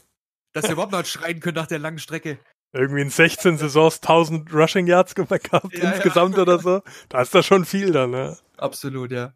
dass 0.52 0.64
er 0.64 0.72
überhaupt 0.72 0.90
noch 0.92 1.04
schreien 1.04 1.38
können 1.38 1.54
nach 1.54 1.68
der 1.68 1.78
langen 1.78 1.98
Strecke. 2.00 2.38
Irgendwie 2.74 3.02
in 3.02 3.10
16 3.10 3.56
Saisons 3.56 4.00
1000 4.02 4.52
Rushing 4.52 4.88
Yards 4.88 5.14
gehabt 5.14 5.78
Ja, 5.78 5.92
insgesamt 5.92 6.36
ja. 6.36 6.42
oder 6.42 6.58
so. 6.58 6.82
Da 7.08 7.22
ist 7.22 7.34
das 7.34 7.46
schon 7.46 7.64
viel 7.64 7.92
dann, 7.92 8.10
ne? 8.10 8.36
Absolut, 8.56 9.12
ja. 9.12 9.32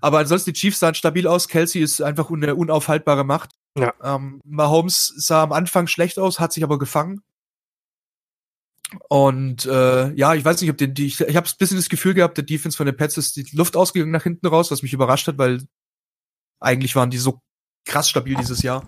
Aber 0.00 0.18
ansonsten, 0.18 0.52
die 0.52 0.58
Chiefs 0.58 0.80
sahen 0.80 0.94
stabil 0.94 1.26
aus. 1.26 1.48
Kelsey 1.48 1.82
ist 1.82 2.02
einfach 2.02 2.30
eine 2.30 2.54
unaufhaltbare 2.56 3.24
Macht. 3.24 3.50
Ja. 3.78 3.94
Ähm, 4.02 4.40
Mahomes 4.44 5.12
sah 5.16 5.42
am 5.42 5.52
Anfang 5.52 5.86
schlecht 5.86 6.18
aus, 6.18 6.40
hat 6.40 6.52
sich 6.52 6.64
aber 6.64 6.78
gefangen. 6.78 7.22
Und 9.08 9.66
äh, 9.66 10.12
ja, 10.14 10.34
ich 10.34 10.44
weiß 10.44 10.60
nicht, 10.60 10.70
ob 10.70 10.78
den, 10.78 10.94
die, 10.94 11.06
ich, 11.06 11.20
ich 11.20 11.36
habe 11.36 11.48
ein 11.48 11.58
bisschen 11.58 11.76
das 11.76 11.88
Gefühl 11.88 12.14
gehabt, 12.14 12.36
der 12.36 12.44
Defense 12.44 12.76
von 12.76 12.86
den 12.86 12.96
Pets 12.96 13.16
ist 13.18 13.36
die 13.36 13.46
Luft 13.52 13.76
ausgegangen 13.76 14.10
nach 14.10 14.24
hinten 14.24 14.46
raus, 14.48 14.72
was 14.72 14.82
mich 14.82 14.92
überrascht 14.92 15.28
hat, 15.28 15.38
weil 15.38 15.62
eigentlich 16.58 16.96
waren 16.96 17.10
die 17.10 17.18
so 17.18 17.40
krass 17.84 18.10
stabil 18.10 18.34
dieses 18.34 18.62
Jahr. 18.62 18.84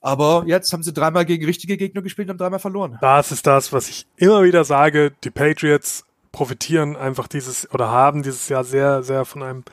Aber 0.00 0.44
jetzt 0.46 0.72
haben 0.72 0.82
sie 0.82 0.92
dreimal 0.92 1.24
gegen 1.26 1.44
richtige 1.44 1.76
Gegner 1.76 2.00
gespielt 2.02 2.26
und 2.28 2.32
haben 2.32 2.38
dreimal 2.38 2.58
verloren. 2.58 2.98
Das 3.00 3.32
ist 3.32 3.46
das, 3.46 3.72
was 3.72 3.88
ich 3.88 4.06
immer 4.16 4.42
wieder 4.44 4.64
sage. 4.64 5.12
Die 5.24 5.30
Patriots 5.30 6.04
profitieren 6.32 6.96
einfach 6.96 7.28
dieses 7.28 7.70
oder 7.72 7.90
haben 7.90 8.22
dieses 8.22 8.48
Jahr 8.48 8.64
sehr, 8.64 9.02
sehr 9.02 9.24
von 9.24 9.42
einem 9.42 9.64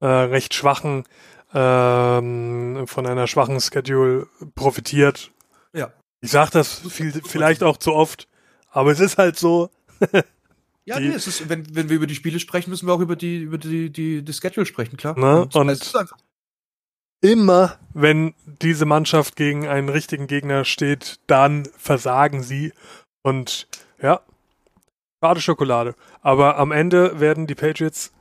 äh, 0.00 0.06
recht 0.06 0.52
schwachen, 0.54 1.04
ähm, 1.54 2.84
von 2.86 3.06
einer 3.06 3.26
schwachen 3.26 3.60
Schedule 3.60 4.26
profitiert. 4.54 5.30
Ja. 5.72 5.92
Ich 6.20 6.30
sage 6.30 6.50
das 6.52 6.80
viel, 6.90 7.12
vielleicht 7.24 7.62
auch 7.62 7.76
zu 7.76 7.94
oft, 7.94 8.28
aber 8.70 8.90
es 8.92 9.00
ist 9.00 9.18
halt 9.18 9.38
so. 9.38 9.70
Ja, 10.86 10.98
Die- 10.98 11.08
nee, 11.08 11.14
es 11.14 11.26
ist, 11.26 11.48
wenn, 11.50 11.76
wenn 11.76 11.90
wir 11.90 11.96
über 11.96 12.06
die 12.06 12.14
Spiele 12.14 12.40
sprechen, 12.40 12.70
müssen 12.70 12.88
wir 12.88 12.94
auch 12.94 13.00
über 13.00 13.14
die, 13.14 13.42
über 13.42 13.58
die, 13.58 13.90
die, 13.92 14.22
die 14.24 14.32
Schedule 14.32 14.64
sprechen, 14.64 14.96
klar. 14.96 15.16
Ne? 15.16 15.46
Und- 15.52 15.68
es 15.68 15.82
ist 15.82 15.94
einfach 15.94 16.16
Immer, 17.22 17.78
wenn 17.92 18.34
diese 18.46 18.86
Mannschaft 18.86 19.36
gegen 19.36 19.68
einen 19.68 19.88
richtigen 19.88 20.26
Gegner 20.26 20.64
steht, 20.64 21.20
dann 21.26 21.66
versagen 21.76 22.42
sie. 22.42 22.72
Und 23.22 23.68
ja, 24.00 24.20
schade 25.22 25.40
Schokolade. 25.40 25.94
Aber 26.22 26.56
am 26.56 26.72
Ende 26.72 27.20
werden 27.20 27.46
die 27.46 27.54
Patriots 27.54 28.12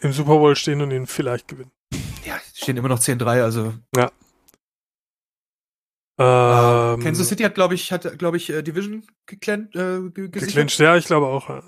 im 0.00 0.12
Super 0.12 0.38
Bowl 0.38 0.56
stehen 0.56 0.80
und 0.80 0.90
ihn 0.90 1.06
vielleicht 1.06 1.48
gewinnen. 1.48 1.72
Ja, 2.24 2.40
stehen 2.54 2.76
immer 2.76 2.88
noch 2.88 3.00
10-3, 3.00 3.42
also. 3.42 3.74
Ähm, 6.18 7.00
Kansas 7.00 7.28
City 7.28 7.42
hat, 7.42 7.54
glaube 7.54 7.74
ich, 7.74 7.90
hat, 7.90 8.18
glaube 8.18 8.36
ich, 8.36 8.50
äh, 8.50 8.62
Division 8.62 9.04
geklennt, 9.26 9.74
äh, 9.74 10.00
gesichert. 10.10 10.78
Ja, 10.78 10.96
ich 10.96 11.06
glaube 11.06 11.26
auch. 11.26 11.48
ja. 11.48 11.62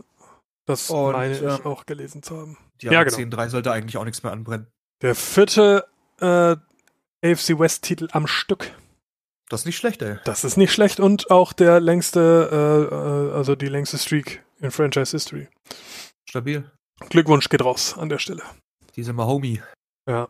Das 0.66 0.88
Und, 0.90 1.12
meine 1.12 1.34
ich 1.34 1.42
ähm, 1.42 1.66
auch 1.66 1.84
gelesen 1.84 2.22
zu 2.22 2.36
haben. 2.38 2.56
Die 2.80 2.86
Ja, 2.86 3.00
haben 3.00 3.08
genau. 3.08 3.36
10-3 3.36 3.48
sollte 3.50 3.72
eigentlich 3.72 3.96
auch 3.98 4.04
nichts 4.04 4.22
mehr 4.22 4.32
anbrennen. 4.32 4.66
Der 5.02 5.14
vierte 5.14 5.84
äh, 6.20 6.56
AFC 7.24 7.58
West-Titel 7.58 8.08
am 8.12 8.26
Stück. 8.26 8.70
Das 9.48 9.60
ist 9.60 9.66
nicht 9.66 9.76
schlecht, 9.76 10.02
ey. 10.02 10.16
Das 10.24 10.44
ist 10.44 10.56
nicht 10.56 10.72
schlecht 10.72 11.00
und 11.00 11.30
auch 11.30 11.52
der 11.52 11.80
längste, 11.80 12.88
äh, 12.90 12.94
äh, 12.94 13.36
also 13.36 13.54
die 13.54 13.68
längste 13.68 13.98
Streak 13.98 14.42
in 14.60 14.70
Franchise 14.70 15.12
History. 15.12 15.48
Stabil. 16.28 16.70
Glückwunsch 17.10 17.48
geht 17.48 17.62
raus 17.64 17.96
an 17.98 18.08
der 18.08 18.18
Stelle. 18.18 18.42
Diese 18.96 19.12
Mahomie. 19.12 19.62
Ja. 20.08 20.28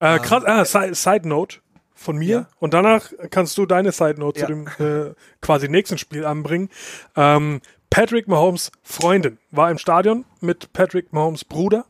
Äh, 0.00 0.16
Ähm, 0.16 0.22
krass, 0.22 0.44
ah, 0.44 0.64
Si- 0.64 0.94
Side 0.94 1.26
Note 1.28 1.58
von 1.94 2.16
mir 2.16 2.28
Ja. 2.28 2.48
und 2.58 2.74
danach 2.74 3.10
kannst 3.30 3.56
du 3.58 3.64
deine 3.66 3.92
Side 3.92 4.20
Note 4.20 4.40
Ja. 4.40 4.46
zu 4.46 4.52
dem 4.52 4.66
äh, 4.78 5.14
quasi 5.40 5.68
nächsten 5.68 5.96
Spiel 5.98 6.24
anbringen. 6.26 6.68
Ähm, 7.16 7.60
Patrick 7.90 8.28
Mahomes 8.28 8.70
Freundin 8.82 9.38
war 9.50 9.70
im 9.70 9.78
Stadion 9.78 10.24
mit 10.40 10.72
Patrick 10.74 11.12
Mahomes 11.12 11.44
Bruder 11.44 11.86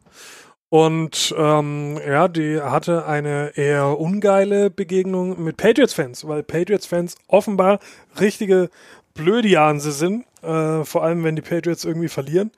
und 0.68 1.35
ähm, 1.38 1.98
ja, 2.07 2.29
die 2.29 2.61
hatte 2.61 3.07
eine 3.07 3.57
eher 3.57 3.98
ungeile 3.98 4.70
Begegnung 4.70 5.42
mit 5.42 5.57
Patriots-Fans, 5.57 6.26
weil 6.26 6.42
Patriots-Fans 6.42 7.16
offenbar 7.29 7.79
richtige 8.20 8.70
Blödianse 9.14 9.92
sind, 9.92 10.24
äh, 10.42 10.85
vor 10.85 11.05
allem 11.05 11.24
wenn 11.24 11.37
die 11.37 11.42
Patriots 11.42 11.85
irgendwie 11.85 12.09
verlieren. 12.09 12.50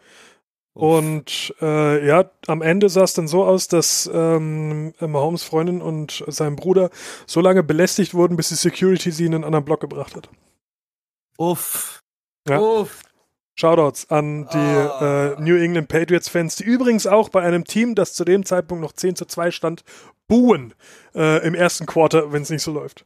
Und 0.73 1.55
äh, 1.61 2.07
ja, 2.07 2.31
am 2.47 2.63
Ende 2.63 2.89
sah 2.89 3.03
es 3.03 3.13
dann 3.13 3.27
so 3.27 3.45
aus, 3.45 3.67
dass 3.67 4.09
ähm, 4.13 4.95
Mahomes 5.01 5.43
Freundin 5.43 5.83
und 5.83 6.25
sein 6.29 6.55
Bruder 6.55 6.91
so 7.27 7.41
lange 7.41 7.65
belästigt 7.65 8.15
wurden, 8.15 8.37
bis 8.37 8.51
die 8.51 8.55
Security 8.55 9.11
sie 9.11 9.27
in 9.27 9.35
einen 9.35 9.45
anderen 9.45 9.65
Block 9.65 9.81
gebracht 9.81 10.15
hat. 10.15 10.29
Uff. 11.37 12.01
Ja. 12.49 12.61
Uff. 12.61 13.03
Shoutouts 13.59 14.09
an 14.11 14.47
die 14.53 14.57
Ah. 14.57 15.33
äh, 15.37 15.41
New 15.41 15.57
England 15.57 15.89
Patriots 15.89 16.29
Fans, 16.29 16.57
die 16.57 16.65
übrigens 16.65 17.07
auch 17.07 17.29
bei 17.29 17.43
einem 17.43 17.65
Team, 17.65 17.95
das 17.95 18.15
zu 18.15 18.25
dem 18.25 18.45
Zeitpunkt 18.45 18.83
noch 18.83 18.93
10 18.93 19.17
zu 19.17 19.25
2 19.25 19.51
stand, 19.51 19.83
buhen 20.29 20.75
äh, 21.15 21.45
im 21.47 21.55
ersten 21.55 21.87
Quarter, 21.87 22.33
wenn 22.33 22.43
es 22.43 22.51
nicht 22.51 22.63
so 22.63 22.73
läuft. 22.73 23.05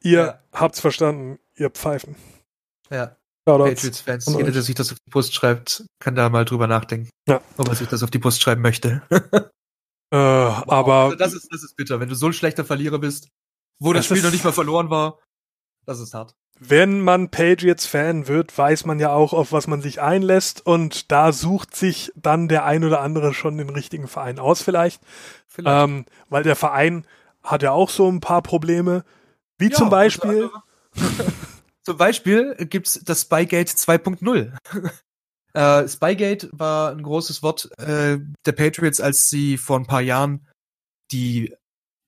Ihr 0.00 0.18
Ja. 0.52 0.58
habt's 0.58 0.80
verstanden, 0.80 1.38
ihr 1.54 1.70
Pfeifen. 1.70 2.16
Ja, 2.90 3.16
Shoutouts. 3.48 3.74
Patriots-Fans. 3.74 4.26
Jeder, 4.36 4.50
der 4.52 4.62
sich 4.62 4.74
das 4.74 4.90
auf 4.92 4.98
die 5.06 5.10
Post 5.10 5.34
schreibt, 5.34 5.84
kann 6.00 6.14
da 6.16 6.28
mal 6.28 6.44
drüber 6.44 6.66
nachdenken. 6.66 7.08
Ja. 7.28 7.40
Ob 7.56 7.68
er 7.68 7.74
sich 7.76 7.88
das 7.88 8.02
auf 8.02 8.10
die 8.10 8.18
Post 8.18 8.42
schreiben 8.42 8.62
möchte. 8.62 9.02
Äh, 10.14 10.16
aber 10.18 10.94
Also 11.04 11.16
das 11.16 11.32
ist, 11.32 11.48
das 11.50 11.62
ist 11.62 11.74
bitter. 11.74 11.98
Wenn 11.98 12.10
du 12.10 12.14
so 12.14 12.26
ein 12.26 12.34
schlechter 12.34 12.66
Verlierer 12.66 12.98
bist, 12.98 13.28
wo 13.80 13.94
das 13.94 14.06
Das 14.06 14.18
Spiel 14.18 14.22
noch 14.22 14.30
nicht 14.30 14.44
mal 14.44 14.52
verloren 14.52 14.90
war, 14.90 15.18
das 15.86 16.00
ist 16.00 16.12
hart. 16.12 16.34
Wenn 16.58 17.00
man 17.00 17.28
Patriots-Fan 17.30 18.28
wird, 18.28 18.56
weiß 18.56 18.84
man 18.86 19.00
ja 19.00 19.10
auch, 19.12 19.32
auf 19.32 19.50
was 19.50 19.66
man 19.66 19.82
sich 19.82 20.00
einlässt 20.00 20.64
und 20.64 21.10
da 21.10 21.32
sucht 21.32 21.74
sich 21.74 22.12
dann 22.14 22.46
der 22.48 22.64
ein 22.64 22.84
oder 22.84 23.00
andere 23.00 23.34
schon 23.34 23.58
den 23.58 23.68
richtigen 23.68 24.06
Verein 24.06 24.38
aus 24.38 24.62
vielleicht. 24.62 25.02
Vielleicht. 25.48 25.84
Ähm, 25.84 26.04
weil 26.28 26.44
der 26.44 26.54
Verein 26.56 27.06
hat 27.42 27.62
ja 27.62 27.72
auch 27.72 27.90
so 27.90 28.08
ein 28.08 28.20
paar 28.20 28.42
Probleme. 28.42 29.04
Wie 29.58 29.70
Ja, 29.70 29.76
zum 29.76 29.90
Beispiel, 29.90 30.50
anderem- 30.94 31.32
zum 31.82 31.96
Beispiel 31.96 32.54
gibt's 32.66 33.00
das 33.04 33.22
Spygate 33.22 33.72
2.0. 33.72 34.52
äh, 35.54 35.88
Spygate 35.88 36.48
war 36.52 36.92
ein 36.92 37.02
großes 37.02 37.42
Wort 37.42 37.70
äh, 37.78 38.18
der 38.46 38.52
Patriots, 38.52 39.00
als 39.00 39.28
sie 39.28 39.58
vor 39.58 39.80
ein 39.80 39.86
paar 39.86 40.00
Jahren 40.00 40.46
die 41.10 41.54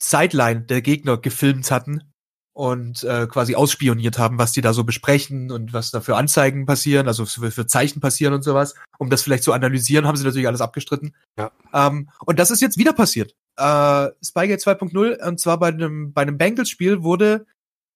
Sideline 0.01 0.63
der 0.63 0.81
Gegner 0.81 1.19
gefilmt 1.19 1.71
hatten 1.73 2.14
und 2.55 3.03
äh, 3.03 3.27
quasi 3.27 3.57
ausspioniert 3.57 4.17
haben, 4.19 4.39
was 4.39 4.53
die 4.53 4.61
da 4.61 4.73
so 4.73 4.85
besprechen 4.85 5.51
und 5.51 5.73
was 5.73 5.91
da 5.91 6.01
für 6.01 6.17
Anzeigen 6.17 6.67
passieren, 6.67 7.09
also 7.09 7.27
für, 7.27 7.51
für 7.51 7.67
Zeichen 7.67 8.01
passieren 8.01 8.33
und 8.33 8.43
sowas. 8.43 8.75
Um 8.99 9.11
das 9.11 9.23
vielleicht 9.23 9.43
zu 9.43 9.53
analysieren, 9.53 10.07
haben 10.07 10.17
sie 10.17 10.25
natürlich 10.25 10.47
alles 10.47 10.61
abgestritten. 10.61 11.17
Ja. 11.37 11.51
Ähm, 11.73 12.09
und 12.25 12.39
das 12.39 12.53
ist 12.53 12.63
jetzt 12.63 12.79
wieder 12.79 12.93
passiert. 12.93 13.35
Äh, 13.57 14.09
Spygate 14.25 14.63
2.0, 14.63 15.27
und 15.27 15.41
zwar 15.41 15.59
bei 15.59 15.69
einem, 15.69 16.13
bei 16.13 16.23
einem 16.23 16.39
Bengals-Spiel 16.39 17.03
wurde 17.03 17.45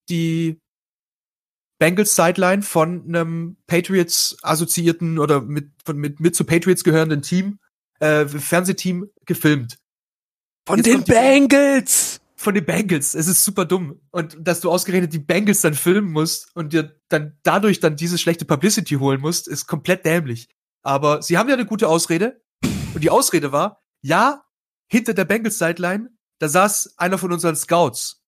die 0.09 0.59
Bengals 1.79 2.15
Sideline 2.15 2.61
von 2.61 3.05
einem 3.07 3.55
Patriots 3.65 4.37
assoziierten 4.41 5.19
oder 5.19 5.39
mit, 5.39 5.71
von, 5.85 5.97
mit, 5.97 6.19
mit 6.19 6.35
zu 6.35 6.43
Patriots 6.43 6.83
gehörenden 6.83 7.21
Team, 7.21 7.59
äh, 7.99 8.27
Fernsehteam 8.27 9.09
gefilmt. 9.25 9.77
von 10.67 10.79
jetzt 10.79 10.87
den 10.87 11.03
Bengals. 11.05 12.19
Von 12.41 12.53
den 12.55 12.65
Bengals. 12.65 13.15
Es 13.15 13.27
ist 13.27 13.43
super 13.43 13.65
dumm. 13.65 13.99
Und 14.11 14.37
dass 14.39 14.61
du 14.61 14.71
ausgerechnet 14.71 15.11
die 15.11 15.19
Bengals 15.19 15.59
dann 15.59 15.73
filmen 15.73 16.09
musst 16.11 16.49
und 16.55 16.71
dir 16.71 16.95
dann 17.09 17.37
dadurch 17.43 17.81
dann 17.81 17.97
diese 17.97 18.17
schlechte 18.17 18.45
Publicity 18.45 18.95
holen 18.95 19.19
musst, 19.19 19.49
ist 19.49 19.67
komplett 19.67 20.05
dämlich. 20.05 20.47
Aber 20.81 21.21
sie 21.21 21.37
haben 21.37 21.49
ja 21.49 21.55
eine 21.55 21.65
gute 21.65 21.89
Ausrede. 21.89 22.41
Und 22.93 23.03
die 23.03 23.09
Ausrede 23.09 23.51
war, 23.51 23.83
ja, 24.01 24.45
hinter 24.89 25.13
der 25.13 25.25
Bengals 25.25 25.59
Sideline, 25.59 26.11
da 26.39 26.47
saß 26.47 26.93
einer 26.97 27.17
von 27.17 27.33
unseren 27.33 27.57
Scouts. 27.57 28.23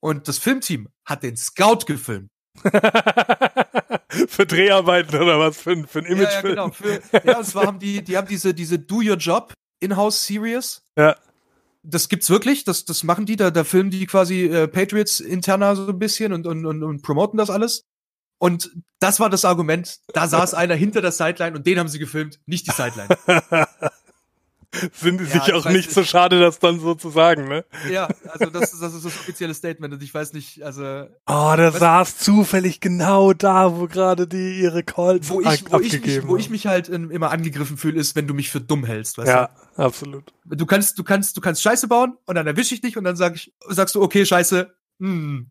Und 0.00 0.28
das 0.28 0.38
Filmteam 0.38 0.88
hat 1.04 1.24
den 1.24 1.36
Scout 1.36 1.80
gefilmt. 1.86 2.28
für 4.28 4.46
Dreharbeiten 4.46 5.16
oder 5.20 5.38
was 5.40 5.56
für, 5.58 5.72
ein- 5.72 5.86
für 5.86 5.98
ein 6.00 6.04
Ja, 6.06 6.12
ja, 6.12 6.18
Imagefilm. 6.20 6.54
genau. 6.54 6.70
Für, 6.70 7.02
ja, 7.24 7.38
und 7.38 7.44
zwar 7.44 7.66
haben 7.66 7.78
die, 7.80 8.02
die 8.04 8.16
haben 8.16 8.28
diese, 8.28 8.54
diese 8.54 8.78
Do 8.78 8.96
Your 8.96 9.16
Job 9.16 9.52
In-House 9.80 10.24
Series. 10.26 10.82
Ja. 10.96 11.16
Das 11.82 12.08
gibt's 12.08 12.28
wirklich, 12.28 12.64
das, 12.64 12.84
das 12.84 13.04
machen 13.04 13.24
die, 13.24 13.36
da, 13.36 13.50
da 13.50 13.64
filmen 13.64 13.90
die 13.90 14.06
quasi 14.06 14.46
äh, 14.46 14.68
Patriots 14.68 15.20
interner 15.20 15.76
so 15.76 15.86
ein 15.86 15.98
bisschen 15.98 16.32
und, 16.32 16.46
und, 16.46 16.66
und, 16.66 16.82
und 16.82 17.02
promoten 17.02 17.38
das 17.38 17.50
alles. 17.50 17.84
Und 18.38 18.70
das 19.00 19.20
war 19.20 19.30
das 19.30 19.44
Argument, 19.44 19.98
da 20.14 20.28
saß 20.28 20.54
einer 20.54 20.74
hinter 20.74 21.00
der 21.02 21.12
Sideline 21.12 21.56
und 21.56 21.66
den 21.66 21.78
haben 21.78 21.88
sie 21.88 21.98
gefilmt, 21.98 22.40
nicht 22.46 22.66
die 22.66 22.72
Sideline. 22.72 23.08
Sind 24.92 25.18
die 25.20 25.24
Ja, 25.24 25.30
sich 25.30 25.48
ich 25.48 25.54
auch 25.54 25.64
weiß 25.64 25.72
nicht 25.72 25.90
so 25.90 26.04
schade, 26.04 26.38
das 26.40 26.58
dann 26.58 26.80
so 26.80 26.94
zu 26.94 27.10
sagen, 27.10 27.48
ne? 27.48 27.64
ja, 27.90 28.08
also 28.28 28.50
das, 28.50 28.72
ist- 28.72 28.80
das 28.82 28.94
ist 28.94 29.04
das 29.04 29.16
offizielle 29.16 29.54
Statement 29.54 29.94
und 29.94 30.02
ich 30.02 30.12
weiß 30.12 30.32
nicht, 30.32 30.62
also 30.62 30.82
Oh, 31.26 31.34
Was- 31.56 31.78
saß 31.78 32.18
zufällig 32.18 32.80
genau 32.80 33.32
da, 33.32 33.76
wo 33.78 33.86
gerade 33.86 34.26
die 34.26 34.60
ihre 34.60 34.82
Calls 34.82 35.28
wo 35.28 35.40
ich, 35.40 35.46
wo 35.70 35.78
ich, 35.80 35.92
mich, 35.92 35.94
abgegeben 35.94 36.28
wo 36.28 36.36
ich 36.36 36.50
mich 36.50 36.66
halt 36.66 36.88
immer 36.88 37.30
angegriffen 37.30 37.76
fühle, 37.76 37.98
ist, 38.00 38.14
wenn 38.16 38.26
du 38.26 38.34
mich 38.34 38.50
für 38.50 38.60
dumm 38.60 38.84
hältst, 38.84 39.18
weißt 39.18 39.28
Ja, 39.28 39.50
absolut. 39.76 40.32
du? 40.46 40.56
Du 40.56 40.66
kannst, 40.66 40.98
du 40.98 41.04
kannst, 41.04 41.36
du 41.36 41.40
kannst 41.40 41.62
Scheiße 41.62 41.88
bauen 41.88 42.16
und 42.26 42.34
dann 42.34 42.46
erwische 42.46 42.74
ich 42.74 42.80
dich 42.80 42.96
und 42.96 43.04
dann 43.04 43.16
sag 43.16 43.34
ich, 43.36 43.52
sagst 43.68 43.94
du, 43.94 44.02
okay, 44.02 44.24
Scheiße, 44.24 44.72
hm. 45.00 45.50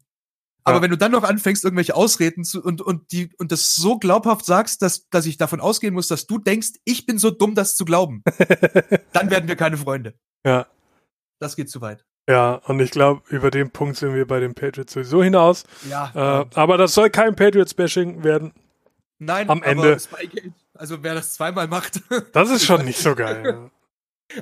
Aber 0.68 0.78
Ja. 0.78 0.82
wenn 0.82 0.92
du 0.92 0.98
dann 0.98 1.14
noch 1.14 1.24
anfängst, 1.24 1.64
irgendwelche 1.64 1.96
Ausreden 1.96 2.44
zu, 2.44 2.62
und, 2.62 2.82
und 2.82 3.14
die, 3.14 3.34
und 3.38 3.54
das 3.54 3.74
so 3.74 3.98
glaubhaft 3.98 4.46
sagst, 4.46 4.82
dass, 4.82 5.08
dass 5.10 5.26
ich 5.26 5.38
davon 5.38 5.62
ausgehen 5.62 5.94
muss, 5.94 6.10
dass 6.10 6.28
du 6.28 6.40
denkst, 6.40 6.72
ich 6.84 7.06
bin 7.06 7.20
so 7.20 7.32
dumm, 7.32 7.56
das 7.56 7.78
zu 7.78 7.86
glauben, 7.86 8.22
dann 9.14 9.30
werden 9.32 9.48
wir 9.48 9.56
keine 9.56 9.78
Freunde. 9.78 10.14
Ja. 10.46 10.68
Das 11.40 11.56
geht 11.56 11.70
zu 11.70 11.80
weit. 11.80 12.04
Ja, 12.30 12.56
und 12.66 12.82
ich 12.82 12.92
glaube, 12.92 13.22
über 13.30 13.50
den 13.50 13.72
Punkt 13.72 13.96
sind 13.96 14.14
wir 14.14 14.28
bei 14.28 14.42
den 14.42 14.54
Patriots 14.56 14.92
sowieso 14.92 15.24
hinaus. 15.24 15.64
Ja. 15.90 16.42
Äh, 16.42 16.46
aber 16.56 16.78
das 16.78 16.94
soll 16.94 17.10
kein 17.10 17.36
Patriots-Bashing 17.38 18.26
werden. 18.26 18.52
Nein, 19.20 19.50
am 19.50 19.64
Ende- 19.64 19.98
Spygate, 20.00 20.52
also 20.74 21.02
wer 21.02 21.14
das 21.16 21.34
zweimal 21.34 21.68
macht, 21.70 22.02
Das 22.34 22.50
ist 22.50 22.66
schon 22.66 22.84
nicht 22.84 23.00
so 23.00 23.16
geil. 23.16 23.72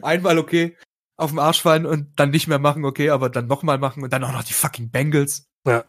einmal 0.01 0.39
okay, 0.39 0.75
auf 1.17 1.29
den 1.29 1.39
Arsch 1.39 1.61
fallen 1.61 1.85
und 1.85 2.07
dann 2.19 2.31
nicht 2.31 2.47
mehr 2.47 2.59
machen, 2.59 2.83
okay, 2.83 3.11
aber 3.11 3.29
dann 3.29 3.45
nochmal 3.47 3.77
machen 3.77 4.01
und 4.03 4.11
dann 4.11 4.23
auch 4.23 4.33
noch 4.33 4.43
die 4.43 4.53
fucking 4.53 4.89
Bengals. 4.89 5.45
Ja. 5.67 5.85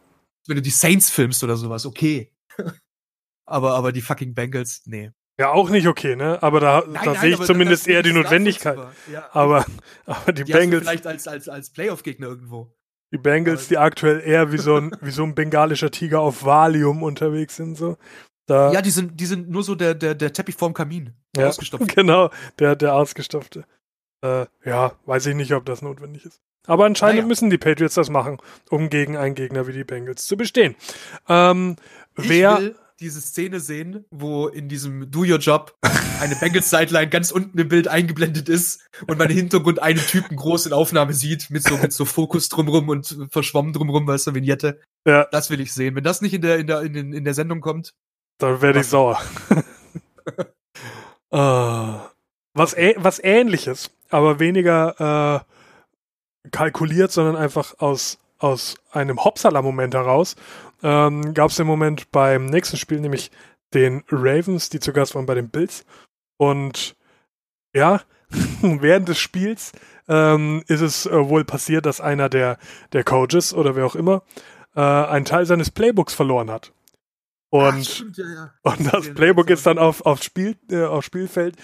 Wenn 0.47 0.55
du 0.55 0.61
die 0.61 0.69
Saints 0.69 1.09
filmst 1.09 1.43
oder 1.43 1.57
sowas, 1.57 1.85
okay. 1.85 2.31
aber, 3.45 3.73
aber 3.75 3.91
die 3.91 4.01
fucking 4.01 4.33
Bengals, 4.33 4.81
nee. 4.85 5.11
Ja, 5.39 5.51
auch 5.51 5.69
nicht 5.69 5.87
okay, 5.87 6.15
ne? 6.15 6.41
Aber 6.41 6.59
da, 6.59 6.81
da 6.81 7.13
sehe 7.15 7.35
ich 7.35 7.41
zumindest 7.41 7.87
eher 7.87 8.01
die 8.01 8.11
Notwendigkeit. 8.13 8.79
Ja, 9.11 9.29
Aber, 9.33 9.65
aber 10.05 10.33
die 10.33 10.43
die 10.45 10.51
Bengals, 10.51 10.81
vielleicht 10.83 11.05
als, 11.05 11.27
als, 11.27 11.47
als 11.47 11.69
Playoff-Gegner 11.69 12.25
irgendwo. 12.27 12.73
die 13.13 13.19
Bengals, 13.19 13.67
die 13.67 13.77
aktuell 13.77 14.21
eher 14.21 14.51
wie 14.51 14.57
so 14.57 14.77
ein, 14.77 14.95
wie 15.01 15.11
so 15.11 15.21
ein 15.23 15.35
bengalischer 15.35 15.91
Tiger 15.91 16.21
auf 16.21 16.43
Valium 16.43 17.03
unterwegs 17.03 17.55
sind, 17.55 17.77
so. 17.77 17.97
Da, 18.47 18.71
Ja, 18.71 18.81
die 18.81 18.89
sind, 18.89 19.19
die 19.19 19.25
sind 19.27 19.49
nur 19.49 19.61
so 19.61 19.75
der, 19.75 19.93
der, 19.93 20.15
der 20.15 20.33
Teppich 20.33 20.55
vorm 20.55 20.73
Kamin. 20.73 21.13
Der 21.35 21.43
Ja. 21.43 21.49
Ausgestopft. 21.49 21.87
Genau, 21.95 22.31
der, 22.57 22.75
der 22.75 22.95
Ausgestopfte. 22.95 23.65
Äh, 24.23 24.47
ja, 24.65 24.93
weiß 25.05 25.27
ich 25.27 25.35
nicht, 25.35 25.53
ob 25.53 25.65
das 25.65 25.83
notwendig 25.83 26.25
ist. 26.25 26.41
Aber 26.67 26.85
anscheinend 26.85 27.17
Naja. 27.17 27.27
müssen 27.27 27.49
die 27.49 27.57
Patriots 27.57 27.95
das 27.95 28.09
machen, 28.09 28.37
um 28.69 28.89
gegen 28.89 29.17
einen 29.17 29.33
Gegner 29.35 29.65
wie 29.67 29.73
die 29.73 29.83
Bengals 29.83 30.27
zu 30.27 30.37
bestehen. 30.37 30.75
Ähm, 31.27 31.75
Ich 32.17 32.29
wer, 32.29 32.59
will 32.59 32.75
diese 32.99 33.21
Szene 33.21 33.59
sehen, 33.59 34.05
wo 34.11 34.47
in 34.47 34.69
diesem 34.69 35.09
Do 35.11 35.19
Your 35.19 35.37
Job 35.37 35.75
eine 36.19 36.35
Bengals-Sideline 36.35 37.09
ganz 37.09 37.29
unten 37.31 37.57
im 37.59 37.69
Bild 37.69 37.87
eingeblendet 37.87 38.49
ist 38.49 38.81
und 39.07 39.19
man 39.19 39.29
im 39.29 39.35
Hintergrund 39.37 39.79
einen 39.81 39.99
Typen 39.99 40.35
groß 40.35 40.65
in 40.65 40.73
Aufnahme 40.73 41.13
sieht, 41.13 41.49
mit 41.51 41.61
so, 41.63 41.77
mit 41.77 41.93
so 41.93 42.05
Fokus 42.05 42.49
drumrum 42.49 42.89
und 42.89 43.17
verschwommen 43.29 43.71
drumrum, 43.71 44.07
weißt 44.07 44.27
du, 44.27 44.33
Vignette. 44.35 44.81
Ja. 45.05 45.25
Das 45.31 45.49
will 45.51 45.61
ich 45.61 45.73
sehen. 45.73 45.95
Wenn 45.95 46.03
das 46.03 46.21
nicht 46.21 46.33
in 46.33 46.41
der, 46.41 46.57
in 46.57 46.65
der, 46.67 46.81
in, 46.81 46.93
den- 46.93 47.13
in 47.13 47.23
der 47.23 47.33
Sendung 47.35 47.61
kommt, 47.61 47.93
dann 48.39 48.61
werde 48.61 48.79
ich 48.81 48.87
sauer. 48.87 49.21
äh, 51.31 52.07
was, 52.53 52.75
ä 52.75 52.95
was 52.97 53.19
ähnliches, 53.23 53.91
aber 54.09 54.39
weniger 54.39 55.45
äh, 55.45 55.56
kalkuliert, 56.47 57.11
sondern 57.11 57.35
einfach 57.35 57.75
aus, 57.79 58.19
aus 58.39 58.75
einem 58.91 59.23
Hopsala-Moment 59.23 59.93
heraus, 59.93 60.35
ähm, 60.83 61.33
gab 61.33 61.49
es 61.49 61.57
den 61.57 61.67
Moment 61.67 62.11
beim 62.11 62.45
nächsten 62.45 62.77
Spiel, 62.77 62.99
nämlich 62.99 63.31
den 63.73 64.03
Ravens, 64.09 64.69
die 64.69 64.79
zu 64.79 64.93
Gast 64.93 65.15
waren 65.15 65.25
bei 65.25 65.35
den 65.35 65.49
Bills. 65.49 65.85
Und 66.37 66.95
ja, 67.73 68.01
während 68.61 69.09
des 69.09 69.19
Spiels 69.19 69.71
ähm, 70.07 70.63
ist 70.67 70.81
es 70.81 71.05
äh, 71.05 71.29
wohl 71.29 71.45
passiert, 71.45 71.85
dass 71.85 72.01
einer 72.01 72.29
der, 72.29 72.57
der 72.93 73.03
Coaches 73.03 73.53
oder 73.53 73.75
wer 73.75 73.85
auch 73.85 73.95
immer 73.95 74.23
äh, 74.75 74.81
einen 74.81 75.25
Teil 75.25 75.45
seines 75.45 75.71
Playbooks 75.71 76.13
verloren 76.13 76.49
hat. 76.49 76.71
Und 77.49 77.85
stimmt, 77.85 78.17
ja, 78.17 78.25
ja. 78.25 78.53
und 78.63 78.93
das 78.93 79.13
Playbook 79.13 79.49
ist 79.49 79.65
dann 79.65 79.77
auf, 79.77 80.05
aufs, 80.05 80.25
Spiel, 80.25 80.57
äh, 80.69 80.83
aufs 80.83 81.07
Spielfeld 81.07 81.55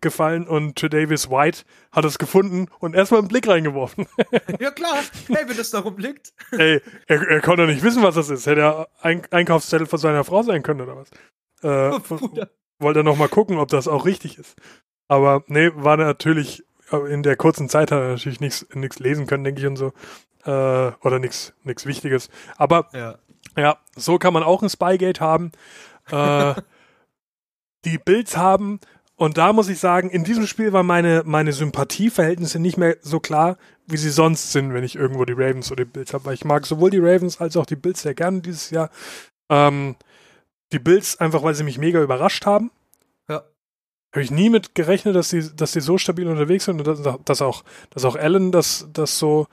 gefallen 0.00 0.46
und 0.48 0.92
Davis 0.92 1.30
White 1.30 1.62
hat 1.92 2.04
es 2.04 2.18
gefunden 2.18 2.68
und 2.78 2.94
erstmal 2.94 3.20
einen 3.20 3.28
Blick 3.28 3.46
reingeworfen. 3.48 4.06
ja 4.60 4.70
klar, 4.70 4.98
hey, 5.28 5.44
wenn 5.46 5.56
das 5.56 5.70
da 5.70 5.80
rumliegt. 5.80 6.32
Ey, 6.52 6.80
er, 7.06 7.28
er 7.28 7.40
konnte 7.40 7.66
nicht 7.66 7.82
wissen, 7.82 8.02
was 8.02 8.14
das 8.14 8.30
ist. 8.30 8.46
Hätte 8.46 8.60
er 8.62 8.88
ein 9.00 9.22
Einkaufszettel 9.30 9.86
von 9.86 9.98
seiner 9.98 10.24
Frau 10.24 10.42
sein 10.42 10.62
können 10.62 10.80
oder 10.80 10.96
was? 10.96 11.10
Äh, 11.62 11.98
Bruder. 12.00 12.50
wollte 12.78 13.00
er 13.00 13.04
noch 13.04 13.16
mal 13.16 13.28
gucken, 13.28 13.58
ob 13.58 13.68
das 13.68 13.88
auch 13.88 14.06
richtig 14.06 14.38
ist. 14.38 14.56
Aber 15.08 15.42
nee, 15.48 15.70
war 15.74 15.96
natürlich, 15.96 16.62
äh, 16.92 17.12
in 17.12 17.22
der 17.22 17.36
kurzen 17.36 17.68
Zeit 17.68 17.90
hat 17.90 18.00
er 18.00 18.08
natürlich 18.10 18.40
nichts 18.40 18.98
lesen 18.98 19.26
können, 19.26 19.44
denke 19.44 19.60
ich 19.60 19.66
und 19.66 19.76
so. 19.76 19.92
Äh, 20.44 20.92
oder 21.02 21.18
nichts 21.18 21.52
nichts 21.64 21.84
Wichtiges. 21.84 22.30
Aber 22.56 22.88
Ja. 22.94 23.18
ja, 23.56 23.76
so 23.96 24.18
kann 24.18 24.32
man 24.32 24.42
auch 24.42 24.62
ein 24.62 24.70
Spygate 24.70 25.20
haben. 25.20 25.52
Äh, 26.10 26.54
die 27.84 27.98
Bills 27.98 28.36
haben, 28.36 28.80
und 29.20 29.36
da 29.36 29.52
muss 29.52 29.68
ich 29.68 29.78
sagen, 29.78 30.08
in 30.08 30.24
diesem 30.24 30.46
Spiel 30.46 30.72
waren 30.72 30.86
meine, 30.86 31.24
meine 31.26 31.52
Sympathieverhältnisse 31.52 32.58
nicht 32.58 32.78
mehr 32.78 32.96
so 33.02 33.20
klar, 33.20 33.58
wie 33.86 33.98
sie 33.98 34.08
sonst 34.08 34.50
sind, 34.50 34.72
wenn 34.72 34.82
ich 34.82 34.96
irgendwo 34.96 35.26
die 35.26 35.34
Ravens 35.34 35.70
oder 35.70 35.84
die 35.84 35.90
Bills 35.90 36.14
habe. 36.14 36.24
Weil 36.24 36.32
ich 36.32 36.46
mag 36.46 36.64
sowohl 36.64 36.88
die 36.88 37.00
Ravens 37.00 37.38
als 37.38 37.54
auch 37.58 37.66
die 37.66 37.76
Bills 37.76 38.00
sehr 38.00 38.14
gerne 38.14 38.40
dieses 38.40 38.70
Jahr. 38.70 38.88
Ähm, 39.50 39.96
die 40.72 40.78
Bills 40.78 41.20
einfach, 41.20 41.42
weil 41.42 41.54
sie 41.54 41.64
mich 41.64 41.76
mega 41.76 42.00
überrascht 42.00 42.46
haben. 42.46 42.70
habe 43.28 43.44
ich 44.14 44.30
nie 44.30 44.48
mit 44.48 44.74
gerechnet, 44.74 45.14
dass 45.14 45.28
die, 45.28 45.54
dass 45.54 45.72
die 45.72 45.80
so 45.80 45.98
stabil 45.98 46.26
unterwegs 46.26 46.64
sind 46.64 46.78
und 46.78 46.86
dass, 46.86 47.18
dass 47.22 47.42
auch, 47.42 47.62
dass 47.90 48.06
auch 48.06 48.16
Allen 48.16 48.52
das, 48.52 48.88
das 48.90 49.18
so, 49.18 49.48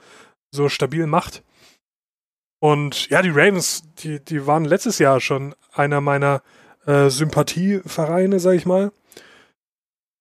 so 0.50 0.70
stabil 0.70 1.06
macht. 1.06 1.42
Und 2.58 3.10
ja, 3.10 3.20
die 3.20 3.28
Ravens, 3.28 3.82
die, 3.98 4.18
die 4.24 4.46
waren 4.46 4.64
letztes 4.64 4.98
Jahr 4.98 5.20
schon 5.20 5.54
einer 5.74 6.00
meiner 6.00 6.40
äh, 6.86 7.10
Sympathievereine, 7.10 8.40
sag 8.40 8.54
ich 8.54 8.64
mal. 8.64 8.92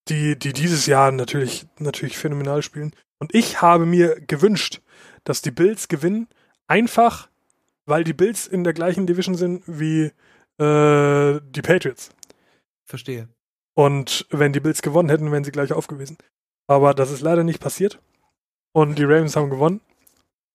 Die, 0.10 0.38
die 0.38 0.54
dieses 0.54 0.86
Jahr 0.86 1.12
natürlich, 1.12 1.68
natürlich 1.80 2.18
phänomenal 2.18 2.62
spielen. 2.62 2.94
Und 3.20 3.34
ich 3.34 3.62
habe 3.62 3.86
mir 3.86 4.20
gewünscht, 4.22 4.82
dass 5.24 5.42
die 5.42 5.52
Bills 5.52 5.88
gewinnen, 5.88 6.28
einfach 6.68 7.30
weil 7.88 8.04
die 8.04 8.14
Bills 8.14 8.46
in 8.46 8.64
der 8.64 8.74
gleichen 8.74 9.08
Division 9.08 9.36
sind 9.36 9.64
wie 9.66 10.12
äh, 10.60 11.42
die 11.42 11.62
Patriots. 11.62 12.12
Verstehe. 12.86 13.30
Und 13.74 14.28
wenn 14.30 14.54
die 14.54 14.60
Bills 14.60 14.82
gewonnen 14.82 15.10
hätten, 15.10 15.32
wären 15.32 15.44
sie 15.44 15.52
gleich 15.52 15.72
aufgewiesen. 15.72 16.18
Aber 16.68 16.94
das 16.94 17.12
ist 17.12 17.22
leider 17.22 17.44
nicht 17.44 17.62
passiert. 17.62 18.00
Und 18.74 18.98
die 19.00 19.06
Ravens 19.06 19.36
haben 19.36 19.50
gewonnen. 19.50 19.82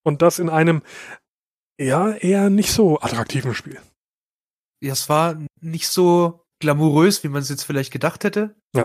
Und 0.04 0.22
das 0.22 0.38
in 0.38 0.50
einem, 0.50 0.82
ja, 1.78 2.12
eher 2.12 2.50
nicht 2.50 2.72
so 2.72 3.00
attraktiven 3.00 3.54
Spiel. 3.54 3.80
Ja, 4.80 4.92
es 4.92 5.08
war 5.08 5.38
nicht 5.60 5.88
so 5.88 6.44
glamourös, 6.58 7.24
wie 7.24 7.28
man 7.28 7.42
es 7.42 7.48
jetzt 7.48 7.64
vielleicht 7.64 7.92
gedacht 7.92 8.24
hätte. 8.24 8.54
Ja. 8.74 8.84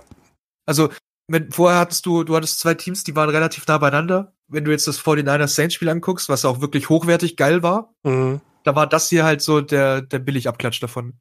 Also, 0.68 0.90
wenn, 1.28 1.52
vorher 1.52 1.80
hattest 1.80 2.06
du, 2.06 2.24
du 2.24 2.36
hattest 2.36 2.60
zwei 2.60 2.74
Teams, 2.76 3.04
die 3.04 3.16
waren 3.16 3.30
relativ 3.30 3.66
nah 3.68 3.78
beieinander. 3.80 4.34
Wenn 4.48 4.64
du 4.64 4.72
jetzt 4.72 4.88
das 4.88 5.00
49ers 5.00 5.48
Saints 5.56 5.74
Spiel 5.76 5.90
anguckst, 5.90 6.30
was 6.30 6.46
auch 6.46 6.62
wirklich 6.62 6.90
hochwertig 6.90 7.36
geil 7.36 7.64
war, 7.64 7.94
Mhm. 8.04 8.40
da 8.64 8.76
war 8.76 8.88
das 8.88 9.10
hier 9.10 9.26
halt 9.26 9.42
so 9.42 9.62
der, 9.62 10.02
der 10.02 10.20
Billigabklatsch 10.20 10.82
davon. 10.82 11.20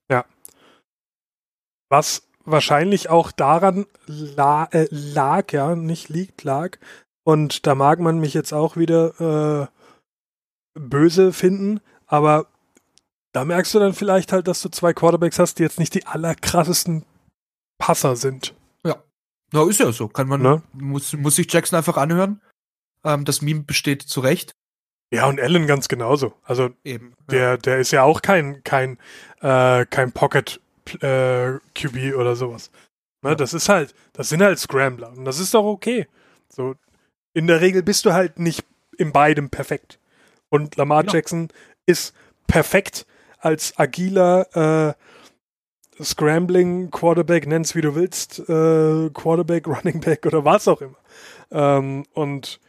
Was 1.89 2.29
wahrscheinlich 2.45 3.09
auch 3.11 3.33
daran 3.33 3.87
la 4.07 4.65
äh, 4.73 4.89
lag, 4.91 5.53
ja, 5.53 5.75
nicht 5.77 6.09
liegt, 6.09 6.43
lag. 6.45 6.79
Und 7.25 7.67
da 7.67 7.75
mag 7.75 8.01
man 8.01 8.19
mich 8.19 8.35
jetzt 8.35 8.53
auch 8.53 8.77
wieder 8.77 9.69
äh, 10.75 10.79
böse 10.79 11.33
finden, 11.33 11.81
aber 12.07 12.47
da 13.33 13.45
merkst 13.45 13.75
du 13.75 13.79
dann 13.79 13.93
vielleicht 13.95 14.33
halt, 14.33 14.49
dass 14.49 14.63
du 14.63 14.69
zwei 14.69 14.93
Quarterbacks 14.93 15.39
hast, 15.39 15.59
die 15.59 15.63
jetzt 15.63 15.79
nicht 15.79 15.95
die 15.95 16.07
allerkrassesten 16.07 17.05
Passer 17.79 18.17
sind. 18.17 18.55
Na, 19.53 19.69
ist 19.69 19.81
ja 19.81 19.93
so. 19.93 20.09
Kann 20.09 20.29
man, 20.29 20.43
Ne? 20.43 20.63
muss, 20.73 21.13
muss 21.15 21.37
sich 21.37 21.53
Jackson 21.53 21.77
einfach 21.77 21.97
anhören. 21.97 22.41
Ähm, 23.05 23.25
das 23.25 23.43
Meme 23.43 23.63
besteht 23.63 24.03
zu 24.03 24.21
Recht. 24.21 24.53
Ja, 25.13 25.27
und 25.29 25.41
Allen 25.41 25.67
ganz 25.69 25.87
genauso. 25.89 26.35
Also 26.43 26.71
Eben. 26.85 27.15
der, 27.31 27.59
der 27.59 27.79
ist 27.79 27.93
ja 27.93 28.03
auch 28.03 28.23
kein, 28.23 28.65
kein, 28.65 28.99
äh, 29.41 29.87
kein 29.87 30.11
Pocket 30.13 30.61
äh, 31.01 31.59
QB 31.75 32.17
oder 32.17 32.35
sowas. 32.35 32.71
Ne, 33.23 33.31
Ja. 33.31 33.35
Das 33.37 33.55
ist 33.55 33.69
halt, 33.69 33.95
das 34.13 34.29
sind 34.29 34.43
halt 34.43 34.59
Scrambler. 34.59 35.11
Und 35.13 35.25
das 35.25 35.39
ist 35.39 35.55
doch 35.55 35.65
okay. 35.65 36.09
So, 36.49 36.75
in 37.35 37.47
der 37.47 37.61
Regel 37.61 37.83
bist 37.85 38.05
du 38.05 38.13
halt 38.13 38.39
nicht 38.41 38.65
in 38.99 39.13
beidem 39.13 39.49
perfekt. 39.51 40.01
Und 40.49 40.77
Lamar 40.77 41.03
Genau. 41.03 41.15
Jackson 41.15 41.49
ist 41.87 42.15
perfekt 42.49 43.07
als 43.39 43.79
agiler 43.79 44.49
äh, 44.91 44.95
Scrambling 46.03 46.91
Quarterback, 46.91 47.47
nenn's 47.47 47.75
wie 47.75 47.81
du 47.81 47.95
willst, 47.95 48.41
äh, 48.41 49.11
Quarterback, 49.11 49.67
Running 49.67 50.01
Back 50.01 50.27
oder 50.27 50.45
was 50.45 50.69
auch 50.69 50.81
immer. 50.81 50.99
Ähm, 51.51 52.05
und 52.13 52.61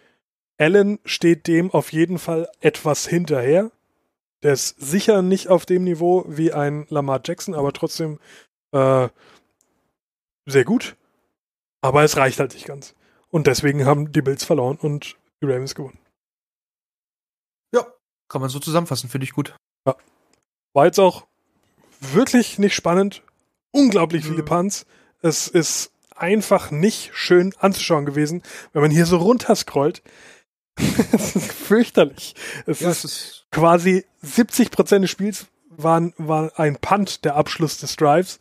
Allen 0.58 1.00
steht 1.06 1.48
dem 1.48 1.72
auf 1.72 1.92
jeden 1.92 2.20
Fall 2.20 2.50
etwas 2.62 3.08
hinterher. 3.08 3.72
Der 4.44 4.54
ist 4.54 4.80
sicher 4.80 5.22
nicht 5.22 5.50
auf 5.50 5.66
dem 5.66 5.84
Niveau 5.84 6.26
wie 6.28 6.54
ein 6.54 6.86
Lamar 6.90 7.22
Jackson, 7.24 7.56
aber 7.56 7.74
trotzdem 7.74 8.20
äh, 8.72 9.10
sehr 10.46 10.64
gut. 10.64 10.96
Aber 11.82 12.04
es 12.04 12.18
reicht 12.18 12.40
halt 12.40 12.54
nicht 12.54 12.66
ganz. 12.66 12.96
Und 13.30 13.48
deswegen 13.48 13.86
haben 13.86 14.12
die 14.12 14.22
Bills 14.22 14.44
verloren 14.44 14.78
und 14.82 15.18
die 15.42 15.46
Ravens 15.46 15.76
gewonnen. 15.76 16.00
Ja, 17.74 17.86
kann 18.30 18.42
man 18.42 18.50
so 18.50 18.60
zusammenfassen, 18.60 19.10
finde 19.10 19.26
ich 19.26 19.34
gut. 19.34 19.56
War 20.74 20.86
jetzt 20.86 21.00
auch 21.00 21.26
wirklich 22.00 22.60
nicht 22.60 22.76
spannend. 22.76 23.22
Unglaublich 23.72 24.24
viele 24.26 24.42
Mhm. 24.44 24.46
Punts. 24.48 24.86
Es 25.22 25.48
ist 25.48 25.92
einfach 26.16 26.72
nicht 26.72 27.12
schön 27.14 27.54
anzuschauen 27.60 28.06
gewesen, 28.06 28.42
wenn 28.74 28.82
man 28.82 28.92
hier 28.92 29.06
so 29.06 29.18
runterscrollt. 29.18 30.02
Es 31.12 31.36
ist 31.36 31.52
fürchterlich. 31.54 32.36
Es 32.66 32.80
Ja, 32.82 32.90
ist 32.92 33.04
es 33.04 33.12
ist, 33.12 33.46
quasi 33.52 34.06
70 34.22 34.72
Prozent 34.72 35.04
des 35.04 35.12
Spiels 35.12 35.48
waren, 35.70 36.14
war 36.18 36.52
ein 36.60 36.78
Punt 36.78 37.24
der 37.26 37.36
Abschluss 37.36 37.78
des 37.78 37.96
Drives. 37.96 38.38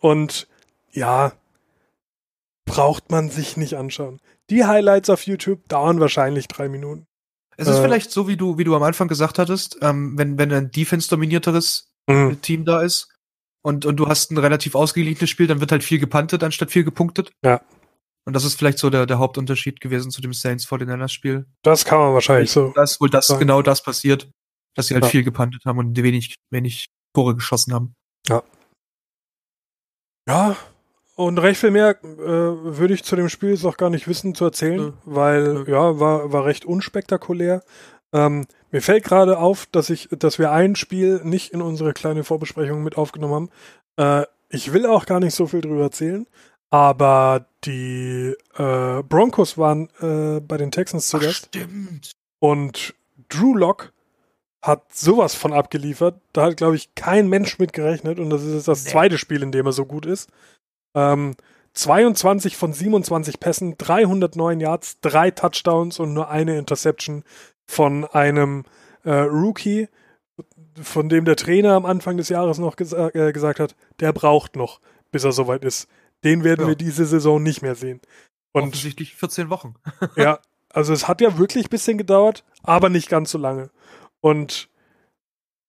Und 0.00 0.46
ja, 0.92 1.32
braucht 2.64 3.10
man 3.10 3.30
sich 3.30 3.56
nicht 3.56 3.74
anschauen. 3.76 4.20
Die 4.50 4.64
Highlights 4.64 5.10
auf 5.10 5.26
YouTube 5.26 5.66
dauern 5.68 6.00
wahrscheinlich 6.00 6.48
drei 6.48 6.68
Minuten. 6.68 7.06
es 7.56 7.68
ist 7.68 7.76
Äh. 7.78 7.82
vielleicht 7.82 8.10
so, 8.10 8.26
wie 8.28 8.36
du, 8.36 8.58
wie 8.58 8.64
du 8.64 8.74
am 8.74 8.82
Anfang 8.82 9.08
gesagt 9.08 9.38
hattest, 9.38 9.78
ähm, 9.82 10.16
wenn, 10.16 10.38
wenn 10.38 10.52
ein 10.52 10.70
Defense-dominierteres 10.70 11.91
Team 12.42 12.64
da 12.64 12.82
ist 12.82 13.08
und, 13.64 13.86
und 13.86 13.96
du 13.96 14.08
hast 14.08 14.30
ein 14.30 14.38
relativ 14.38 14.74
ausgeglichenes 14.74 15.30
Spiel, 15.30 15.46
dann 15.46 15.60
wird 15.60 15.72
halt 15.72 15.84
viel 15.84 15.98
gepuntet 15.98 16.42
anstatt 16.42 16.70
viel 16.70 16.84
gepunktet. 16.84 17.32
Ja. 17.44 17.60
Und 18.24 18.34
das 18.34 18.44
ist 18.44 18.56
vielleicht 18.56 18.78
so 18.78 18.90
der, 18.90 19.06
der 19.06 19.18
Hauptunterschied 19.18 19.80
gewesen 19.80 20.10
zu 20.10 20.20
dem 20.20 20.32
Saints 20.32 20.66
49ers 20.66 21.08
Spiel. 21.08 21.46
Das 21.62 21.84
kann 21.84 21.98
man 21.98 22.14
wahrscheinlich 22.14 22.50
so. 22.50 22.72
Das, 22.74 23.00
wohl 23.00 23.10
das 23.10 23.26
sagen. 23.26 23.40
genau 23.40 23.62
das 23.62 23.82
passiert, 23.82 24.30
dass 24.74 24.86
sie 24.86 24.94
halt 24.94 25.04
Ja. 25.04 25.10
viel 25.10 25.24
gepuntet 25.24 25.64
haben 25.64 25.78
und 25.78 25.96
wenig, 26.00 26.36
wenig 26.50 26.86
Tore 27.14 27.34
geschossen 27.34 27.74
haben. 27.74 27.94
Ja, 30.28 30.56
und 31.14 31.38
recht 31.38 31.60
viel 31.60 31.70
mehr 31.70 32.02
äh, 32.02 32.06
würde 32.08 32.94
ich 32.94 33.04
zu 33.04 33.16
dem 33.16 33.28
Spiel 33.28 33.50
jetzt 33.50 33.64
auch 33.64 33.76
gar 33.76 33.90
nicht 33.90 34.08
wissen 34.08 34.34
zu 34.34 34.44
erzählen, 34.44 34.76
Nö. 34.76 34.92
weil 35.04 35.64
ja, 35.68 36.00
war, 36.00 36.32
war 36.32 36.46
recht 36.46 36.64
unspektakulär. 36.64 37.62
Ähm, 38.12 38.46
mir 38.70 38.82
fällt 38.82 39.04
gerade 39.04 39.38
auf, 39.38 39.66
dass 39.72 39.90
ich, 39.90 40.08
dass 40.10 40.38
wir 40.38 40.50
ein 40.52 40.76
Spiel 40.76 41.20
nicht 41.24 41.52
in 41.52 41.62
unsere 41.62 41.92
kleine 41.92 42.24
Vorbesprechung 42.24 42.82
mit 42.82 42.96
aufgenommen 42.96 43.50
haben. 43.96 44.22
Äh, 44.22 44.26
ich 44.48 44.72
will 44.72 44.86
auch 44.86 45.06
gar 45.06 45.20
nicht 45.20 45.34
so 45.34 45.46
viel 45.46 45.60
drüber 45.62 45.82
erzählen, 45.82 46.26
aber 46.70 47.46
die 47.64 48.34
äh, 48.56 49.02
Broncos 49.02 49.56
waren 49.58 49.88
äh, 50.00 50.40
bei 50.40 50.56
den 50.56 50.70
Texans 50.70 51.08
zu 51.08 51.18
Gast 51.18 51.46
stimmt. 51.46 52.12
und 52.38 52.94
Drew 53.28 53.54
Lock 53.56 53.92
hat 54.62 54.94
sowas 54.94 55.34
von 55.34 55.52
abgeliefert. 55.52 56.20
Da 56.32 56.44
hat, 56.44 56.56
glaube 56.56 56.76
ich, 56.76 56.94
kein 56.94 57.28
Mensch 57.28 57.58
mit 57.58 57.72
gerechnet. 57.72 58.20
Und 58.20 58.30
das 58.30 58.42
ist 58.44 58.68
das 58.68 58.84
Nee. 58.84 58.90
zweite 58.90 59.18
Spiel, 59.18 59.42
in 59.42 59.52
dem 59.52 59.66
er 59.66 59.72
so 59.72 59.86
gut 59.86 60.06
ist. 60.06 60.30
Ähm, 60.94 61.34
22 61.74 62.56
von 62.56 62.72
27 62.72 63.40
Pässen, 63.40 63.76
309 63.78 64.60
Yards, 64.60 65.00
drei 65.00 65.30
Touchdowns 65.30 65.98
und 65.98 66.12
nur 66.14 66.28
eine 66.28 66.58
Interception 66.58 67.24
von 67.66 68.04
einem 68.04 68.64
äh, 69.04 69.12
Rookie, 69.12 69.88
von 70.80 71.08
dem 71.08 71.24
der 71.24 71.36
Trainer 71.36 71.72
am 71.74 71.86
Anfang 71.86 72.16
des 72.16 72.28
Jahres 72.28 72.58
noch 72.58 72.76
gesa 72.76 73.08
äh, 73.14 73.32
gesagt 73.32 73.60
hat, 73.60 73.74
der 74.00 74.12
braucht 74.12 74.56
noch, 74.56 74.80
bis 75.10 75.24
er 75.24 75.32
soweit 75.32 75.64
ist. 75.64 75.88
Den 76.24 76.44
werden 76.44 76.62
Ja. 76.62 76.68
wir 76.68 76.76
diese 76.76 77.04
Saison 77.04 77.42
nicht 77.42 77.62
mehr 77.62 77.74
sehen. 77.74 78.00
Und 78.52 78.64
Offensichtlich 78.68 79.14
14 79.14 79.50
Wochen. 79.50 79.74
ja, 80.16 80.38
also 80.70 80.92
es 80.92 81.08
hat 81.08 81.20
ja 81.20 81.38
wirklich 81.38 81.66
ein 81.66 81.70
bisschen 81.70 81.98
gedauert, 81.98 82.44
aber 82.62 82.88
nicht 82.88 83.08
ganz 83.08 83.30
so 83.30 83.38
lange. 83.38 83.70
Und 84.20 84.68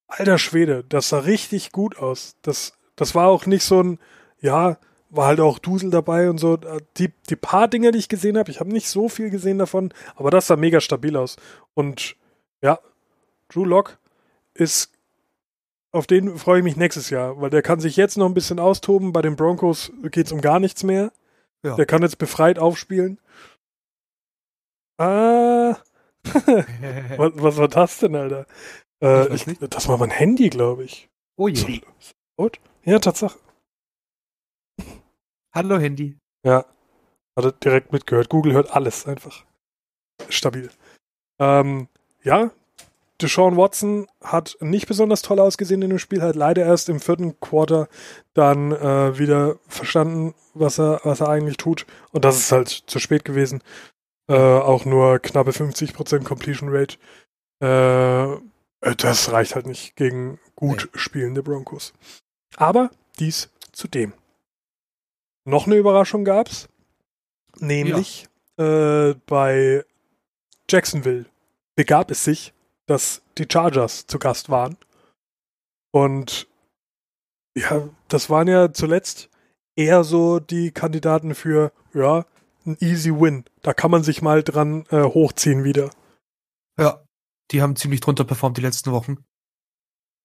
alter 0.08 0.38
Schwede, 0.38 0.84
das 0.88 1.10
sah 1.10 1.20
richtig 1.20 1.72
gut 1.72 1.98
aus. 1.98 2.36
Das, 2.42 2.74
das 2.96 3.16
war 3.16 3.28
auch 3.28 3.46
nicht 3.46 3.64
so 3.64 3.82
ein, 3.82 4.00
ja, 4.40 4.78
war 5.16 5.28
halt 5.28 5.40
auch 5.40 5.60
Dusel 5.60 5.90
dabei 5.90 6.30
und 6.30 6.38
so. 6.40 6.58
Die, 6.98 7.12
die 7.30 7.36
paar 7.36 7.68
Dinge, 7.68 7.92
die 7.92 8.00
ich 8.00 8.10
gesehen 8.10 8.38
habe, 8.38 8.50
ich 8.52 8.60
habe 8.60 8.72
nicht 8.72 8.90
so 8.90 9.10
viel 9.10 9.30
gesehen 9.30 9.60
davon, 9.60 9.94
aber 10.16 10.32
das 10.32 10.48
sah 10.48 10.56
mega 10.56 10.82
stabil 10.82 11.16
aus. 11.16 11.36
Und 11.74 12.16
ja, 12.62 12.80
Drew 13.50 13.66
Lock 13.66 14.00
ist, 14.54 14.92
auf 15.92 16.08
den 16.08 16.38
freue 16.38 16.60
ich 16.60 16.64
mich 16.64 16.76
nächstes 16.76 17.10
Jahr, 17.10 17.40
weil 17.40 17.50
der 17.50 17.62
kann 17.62 17.80
sich 17.80 17.96
jetzt 17.96 18.18
noch 18.18 18.26
ein 18.26 18.34
bisschen 18.34 18.60
austoben. 18.60 19.14
Bei 19.14 19.22
den 19.22 19.36
Broncos 19.36 19.92
geht 20.04 20.26
es 20.28 20.32
um 20.32 20.42
gar 20.42 20.60
nichts 20.60 20.84
mehr. 20.84 21.12
Ja. 21.64 21.76
Der 21.76 21.86
kann 21.86 22.02
jetzt 22.02 22.18
befreit 22.18 22.58
aufspielen. 22.60 23.20
Ah, 24.98 25.78
was, 26.24 27.32
was 27.36 27.58
war 27.58 27.68
das 27.68 28.00
denn, 28.00 28.16
Alter? 28.16 28.46
Äh, 29.02 29.34
Ich 29.34 29.46
das 29.70 29.88
war 29.88 29.98
mein 29.98 30.10
Handy, 30.12 30.50
glaube 30.50 30.84
ich. 30.84 31.10
oh 31.36 31.48
je. 31.48 31.82
Ja, 32.84 33.00
Tatsache. 33.00 33.38
Hallo 35.54 35.78
Handy. 35.78 36.18
Ja. 36.44 36.66
Hat 37.36 37.46
er 37.46 37.52
direkt 37.52 37.92
mitgehört. 37.92 38.30
Google 38.30 38.54
hört 38.54 38.76
alles 38.76 39.06
einfach. 39.06 39.46
Stabil. 40.30 40.70
Ähm, 41.40 41.88
ja, 42.24 42.52
Deshaun 43.22 43.56
Watson 43.56 44.08
hat 44.22 44.58
nicht 44.60 44.88
besonders 44.88 45.22
toll 45.22 45.40
ausgesehen 45.40 45.82
in 45.82 45.92
dem 45.92 46.00
Spiel, 46.00 46.22
hat 46.22 46.36
leider 46.36 46.66
erst 46.66 46.90
im 46.90 47.00
vierten 47.00 47.40
Quarter 47.40 47.88
dann 48.34 48.72
äh, 48.72 49.18
wieder 49.18 49.58
verstanden, 49.68 50.34
was 50.54 50.80
er, 50.80 51.02
was 51.04 51.22
er 51.22 51.30
eigentlich 51.30 51.58
tut. 51.58 51.86
Und 52.12 52.26
das 52.26 52.38
ist 52.38 52.52
halt 52.52 52.70
zu 52.70 53.00
spät 53.00 53.24
gewesen. 53.24 53.62
Äh, 54.28 54.36
auch 54.36 54.86
nur 54.86 55.20
knappe 55.20 55.52
50% 55.52 56.24
Completion 56.24 56.70
Rate. 56.72 56.98
Äh, 57.62 58.34
äh, 58.34 58.96
das 58.98 59.32
reicht 59.32 59.56
halt 59.56 59.68
nicht 59.68 59.96
gegen 59.96 60.40
gut 60.56 60.90
spielende 60.94 61.44
Broncos. 61.44 61.94
Aber 62.58 62.90
dies 63.20 63.50
zu 63.72 63.88
dem. 63.88 64.14
Noch 65.46 65.68
eine 65.68 65.76
Überraschung 65.76 66.24
gab's, 66.24 66.70
nämlich 67.60 68.28
ja. 68.58 69.10
äh, 69.10 69.16
bei 69.26 69.84
Jacksonville 70.70 71.26
begab 71.76 72.12
es 72.12 72.24
sich, 72.24 72.54
dass 72.86 73.22
die 73.38 73.48
Chargers 73.52 74.08
zu 74.08 74.20
Gast 74.20 74.50
waren. 74.50 74.78
Und 75.92 76.48
ja, 77.56 77.90
das 78.08 78.30
waren 78.30 78.48
ja 78.48 78.72
zuletzt 78.72 79.30
eher 79.76 80.04
so 80.04 80.40
die 80.40 80.72
Kandidaten 80.72 81.36
für, 81.36 81.72
ja, 81.94 82.26
ein 82.66 82.78
easy 82.80 83.12
win. 83.12 83.44
Da 83.62 83.74
kann 83.74 83.92
man 83.92 84.04
sich 84.04 84.22
mal 84.22 84.44
dran 84.44 84.86
äh, 84.90 85.04
hochziehen 85.04 85.64
wieder. 85.66 85.92
Ja, 86.80 87.04
die 87.52 87.62
haben 87.62 87.76
ziemlich 87.76 88.00
drunter 88.00 88.24
performt 88.24 88.58
die 88.58 88.62
letzten 88.62 88.92
Wochen. 88.92 89.18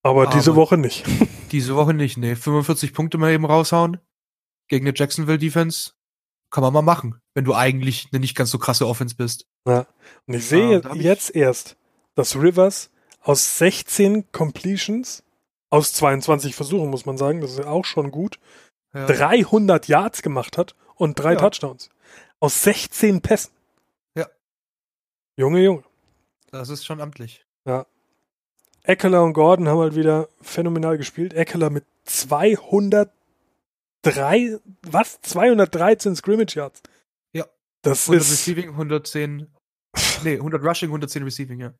Aber, 0.05 0.23
Aber 0.23 0.31
diese 0.31 0.55
Woche 0.55 0.79
nicht. 0.79 1.05
diese 1.51 1.75
Woche 1.75 1.93
nicht, 1.93 2.17
nee. 2.19 2.37
45 2.37 2.95
Punkte 2.95 3.19
mal 3.19 3.33
eben 3.33 3.45
raushauen 3.45 3.99
gegen 4.69 4.87
eine 4.87 4.97
Jacksonville 4.97 5.39
Defense. 5.39 5.93
Kann 6.51 6.63
man 6.63 6.73
mal 6.73 6.83
machen, 6.83 7.21
wenn 7.35 7.45
du 7.45 7.55
eigentlich 7.55 8.09
eine 8.11 8.21
nicht 8.21 8.35
ganz 8.35 8.51
so 8.51 8.59
krasse 8.59 8.87
Offense 8.87 9.17
bist. 9.17 9.47
Ja. 9.67 9.87
Und 10.27 10.35
ich 10.35 10.47
sehe 10.47 10.81
ja, 10.81 10.95
jetzt 10.95 11.31
ich... 11.31 11.37
erst, 11.37 11.77
dass 12.15 12.37
Rivers 12.37 12.91
aus 13.21 13.59
16 13.59 14.33
Completions, 14.33 15.23
aus 15.69 15.93
22 15.93 16.55
Versuchen, 16.55 16.89
muss 16.89 17.05
man 17.05 17.19
sagen, 17.19 17.43
das 17.43 17.51
ist 17.53 17.59
ja 17.59 17.67
auch 17.67 17.85
schon 17.85 18.11
gut, 18.11 18.39
ja. 18.95 19.07
300 19.07 19.89
Yards 19.89 20.23
gemacht 20.23 20.57
hat 20.57 20.75
und 20.95 21.19
drei 21.19 21.35
ja. 21.35 21.39
Touchdowns. 21.39 21.91
Aus 22.41 22.63
16 22.63 23.21
Pässen. 23.21 23.53
Ja. 24.15 24.27
Junge, 25.37 25.61
Junge. 25.61 25.85
Das 26.51 26.71
ist 26.71 26.87
schon 26.87 27.01
amtlich. 27.01 27.45
Ja. 27.67 27.85
Eckler 28.85 29.23
und 29.23 29.35
Gordon 29.35 29.69
haben 29.69 29.81
halt 29.81 29.97
wieder 29.97 30.29
phänomenal 30.41 30.97
gespielt. 30.97 31.35
Eckler 31.35 31.69
mit 31.69 31.85
203, 34.03 34.59
was? 34.83 35.21
213 35.23 36.17
Scrimmage 36.17 36.57
Yards. 36.57 36.83
Ja. 37.33 37.47
Das 37.83 38.09
100 38.09 38.23
ist. 38.23 38.33
Receiving, 38.33 38.71
110. 38.71 39.47
nee, 40.25 40.35
100 40.35 40.63
Rushing, 40.63 40.89
110 40.89 41.23
Receiving, 41.23 41.61
ja. 41.61 41.75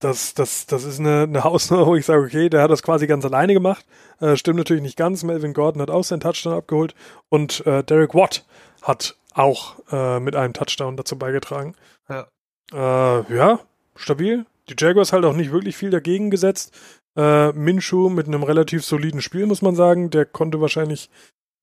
Das, 0.00 0.34
das, 0.34 0.66
das 0.66 0.84
ist 0.84 1.00
eine, 1.00 1.22
eine 1.22 1.44
Hausnummer, 1.44 1.86
wo 1.86 1.96
ich 1.96 2.04
sage, 2.04 2.22
okay, 2.22 2.50
der 2.50 2.62
hat 2.62 2.70
das 2.70 2.82
quasi 2.82 3.06
ganz 3.06 3.24
alleine 3.24 3.54
gemacht. 3.54 3.86
Äh, 4.20 4.36
stimmt 4.36 4.58
natürlich 4.58 4.82
nicht 4.82 4.98
ganz. 4.98 5.22
Melvin 5.22 5.54
Gordon 5.54 5.80
hat 5.80 5.90
auch 5.90 6.04
seinen 6.04 6.20
Touchdown 6.20 6.52
abgeholt 6.52 6.94
und 7.30 7.66
äh, 7.66 7.82
Derek 7.82 8.14
Watt 8.14 8.44
hat 8.82 9.16
auch 9.32 9.76
äh, 9.90 10.20
mit 10.20 10.36
einem 10.36 10.52
Touchdown 10.52 10.96
dazu 10.98 11.18
beigetragen. 11.18 11.74
Ja. 12.10 12.28
Äh, 12.72 13.34
ja, 13.34 13.60
stabil. 13.94 14.44
Die 14.68 14.74
Jaguars 14.76 15.12
halt 15.12 15.24
auch 15.24 15.34
nicht 15.34 15.52
wirklich 15.52 15.76
viel 15.76 15.90
dagegen 15.90 16.30
gesetzt. 16.30 16.76
Äh, 17.16 17.52
Minshu 17.52 18.08
mit 18.10 18.26
einem 18.26 18.42
relativ 18.42 18.84
soliden 18.84 19.22
Spiel, 19.22 19.46
muss 19.46 19.62
man 19.62 19.74
sagen. 19.74 20.10
Der 20.10 20.26
konnte 20.26 20.60
wahrscheinlich 20.60 21.10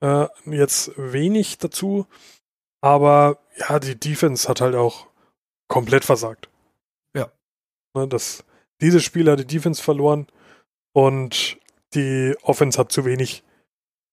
äh, 0.01 0.27
jetzt 0.45 0.91
wenig 0.97 1.57
dazu. 1.57 2.07
Aber 2.81 3.39
ja, 3.57 3.79
die 3.79 3.99
Defense 3.99 4.49
hat 4.49 4.61
halt 4.61 4.75
auch 4.75 5.07
komplett 5.67 6.03
versagt. 6.03 6.49
Ja. 7.15 7.31
Ne, 7.95 8.07
das, 8.07 8.43
dieses 8.81 9.03
Spiel 9.03 9.29
hat 9.31 9.39
die 9.39 9.47
Defense 9.47 9.81
verloren 9.81 10.27
und 10.93 11.57
die 11.93 12.35
Offense 12.41 12.77
hat 12.77 12.91
zu 12.91 13.05
wenig 13.05 13.43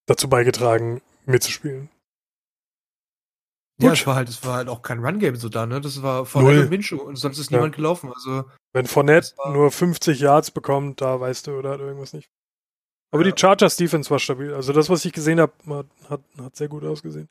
dazu 0.07 0.29
beigetragen, 0.29 1.01
mitzuspielen. 1.25 1.89
Gut. 3.81 3.87
Ja, 3.87 3.93
es 3.93 4.05
war 4.05 4.15
halt, 4.15 4.29
es 4.29 4.45
war 4.45 4.55
halt 4.55 4.69
auch 4.69 4.83
kein 4.83 4.99
Run-Game 5.03 5.35
so 5.35 5.49
da, 5.49 5.65
ne? 5.65 5.81
Das 5.81 6.03
war 6.03 6.25
Fournette 6.25 6.61
und 6.61 6.69
Minshew 6.69 6.97
und 6.97 7.15
sonst 7.15 7.39
ist 7.39 7.49
niemand 7.49 7.73
ja. 7.73 7.77
gelaufen. 7.77 8.11
Also 8.13 8.45
wenn 8.73 8.85
Fournette 8.85 9.33
nur 9.51 9.71
50 9.71 10.19
Yards 10.19 10.51
bekommt, 10.51 11.01
da 11.01 11.19
weißt 11.19 11.47
du, 11.47 11.57
oder 11.57 11.71
hat 11.71 11.79
irgendwas 11.79 12.13
nicht. 12.13 12.29
Aber 13.11 13.25
ja. 13.25 13.31
die 13.31 13.39
Chargers 13.39 13.75
Defense 13.77 14.09
war 14.11 14.19
stabil. 14.19 14.53
Also 14.53 14.71
das, 14.71 14.89
was 14.89 15.03
ich 15.03 15.13
gesehen 15.13 15.39
habe, 15.39 15.53
hat, 16.09 16.21
hat 16.37 16.55
sehr 16.55 16.67
gut 16.67 16.83
ausgesehen. 16.83 17.27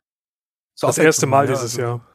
So 0.75 0.87
das 0.87 0.97
erste 0.97 1.25
Mal 1.25 1.45
ja, 1.45 1.53
dieses 1.53 1.77
also, 1.77 1.81
Jahr. 1.81 2.07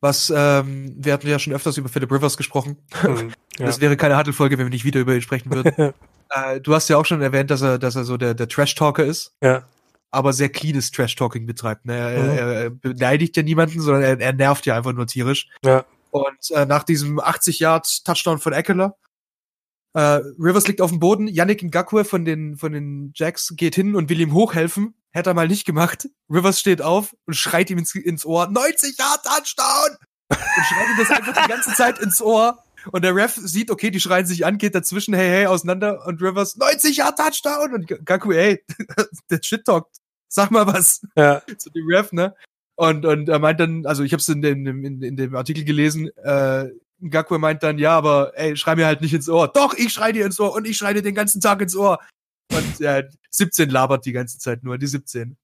Was, 0.00 0.32
ähm, 0.34 0.94
wir 0.96 1.14
hatten 1.14 1.26
ja 1.26 1.38
schon 1.38 1.54
öfters 1.54 1.78
über 1.78 1.88
Philip 1.88 2.12
Rivers 2.12 2.36
gesprochen. 2.36 2.76
Mhm. 3.02 3.32
Das 3.58 3.80
wäre 3.80 3.96
keine 3.96 4.16
Huddle-Folge, 4.16 4.56
wenn 4.56 4.66
wir 4.66 4.70
nicht 4.70 4.84
wieder 4.84 5.00
über 5.00 5.16
ihn 5.16 5.20
sprechen 5.20 5.52
würden. 5.52 5.92
äh, 6.30 6.60
du 6.60 6.76
hast 6.76 6.88
ja 6.88 6.96
auch 6.96 7.04
schon 7.04 7.20
erwähnt, 7.22 7.50
dass 7.50 7.60
er, 7.60 7.80
dass 7.80 7.96
er 7.96 8.04
so 8.04 8.16
der, 8.16 8.34
der 8.34 8.46
Trash-Talker 8.46 9.04
ist. 9.04 9.32
Ja 9.42 9.64
aber 10.10 10.32
sehr 10.32 10.48
cleanes 10.48 10.90
Trash-Talking 10.90 11.46
betreibt. 11.46 11.84
Ne? 11.84 11.96
Er, 11.96 12.22
mhm. 12.22 12.38
er, 12.38 12.70
beleidigt 12.70 13.36
ja 13.36 13.42
niemanden, 13.42 13.80
sondern 13.80 14.02
er, 14.02 14.20
er, 14.20 14.32
nervt 14.32 14.66
ja 14.66 14.76
einfach 14.76 14.92
nur 14.92 15.06
tierisch. 15.06 15.48
Ja. 15.64 15.84
Und 16.10 16.50
äh, 16.50 16.64
nach 16.64 16.84
diesem 16.84 17.20
80-Yard-Touchdown 17.20 18.38
von 18.38 18.52
Eckler, 18.52 18.96
äh, 19.94 20.20
Rivers 20.38 20.66
liegt 20.66 20.80
auf 20.80 20.90
dem 20.90 21.00
Boden, 21.00 21.28
Yannick 21.28 21.62
Ngakwe 21.62 22.04
von 22.04 22.24
den, 22.24 22.56
von 22.56 22.72
den 22.72 23.12
Jacks 23.14 23.54
geht 23.56 23.74
hin 23.74 23.94
und 23.94 24.08
will 24.08 24.20
ihm 24.20 24.32
hochhelfen. 24.32 24.94
Hätte 25.10 25.30
er 25.30 25.34
mal 25.34 25.48
nicht 25.48 25.64
gemacht. 25.64 26.08
Rivers 26.30 26.60
steht 26.60 26.82
auf 26.82 27.14
und 27.26 27.34
schreit 27.34 27.70
ihm 27.70 27.78
ins, 27.78 27.94
ins 27.94 28.24
Ohr, 28.24 28.48
90 28.48 28.98
Yard 28.98 29.24
Touchdown! 29.24 29.96
Und 30.30 30.38
schreit 30.38 30.88
ihm 30.90 30.96
das 30.98 31.10
einfach 31.10 31.42
die 31.42 31.48
ganze 31.48 31.72
Zeit 31.74 31.98
ins 31.98 32.22
Ohr. 32.22 32.62
Und 32.90 33.04
der 33.04 33.14
Ref 33.14 33.34
sieht, 33.36 33.70
okay, 33.70 33.90
die 33.90 34.00
schreien 34.00 34.26
sich 34.26 34.46
an, 34.46 34.58
geht 34.58 34.74
dazwischen, 34.74 35.14
hey, 35.14 35.28
hey, 35.28 35.46
auseinander. 35.46 36.06
Und 36.06 36.22
Rivers, 36.22 36.56
90 36.56 36.96
Yard 36.96 37.18
Touchdown! 37.18 37.74
Und 37.74 38.04
Gaku, 38.04 38.32
hey, 38.32 38.64
der 39.30 39.40
Shit 39.42 39.64
talkt. 39.64 39.96
Sag 40.28 40.50
mal 40.50 40.66
was. 40.66 41.02
Ja. 41.16 41.42
Zu 41.58 41.70
dem 41.70 41.86
Ref, 41.88 42.12
ne? 42.12 42.34
Und, 42.76 43.04
und 43.06 43.28
er 43.28 43.38
meint 43.38 43.60
dann, 43.60 43.86
also 43.86 44.04
ich 44.04 44.12
habe 44.12 44.20
es 44.20 44.28
in 44.28 44.42
dem, 44.42 44.84
in, 44.84 45.02
in 45.02 45.16
dem 45.16 45.34
Artikel 45.34 45.64
gelesen, 45.64 46.10
äh, 46.18 46.68
Gaku 47.10 47.38
meint 47.38 47.62
dann, 47.62 47.78
ja, 47.78 47.96
aber 47.96 48.32
ey, 48.36 48.56
schrei 48.56 48.76
mir 48.76 48.86
halt 48.86 49.00
nicht 49.00 49.14
ins 49.14 49.28
Ohr. 49.28 49.48
Doch, 49.48 49.74
ich 49.74 49.92
schrei 49.92 50.12
dir 50.12 50.26
ins 50.26 50.38
Ohr 50.40 50.52
und 50.54 50.66
ich 50.66 50.76
schrei 50.76 50.92
dir 50.94 51.02
den 51.02 51.14
ganzen 51.14 51.40
Tag 51.40 51.60
ins 51.60 51.76
Ohr. 51.76 52.00
Und 52.52 52.78
ja, 52.78 53.02
17 53.30 53.70
labert 53.70 54.04
die 54.04 54.12
ganze 54.12 54.38
Zeit 54.38 54.64
nur, 54.64 54.78
die 54.78 54.86
17. 54.86 55.36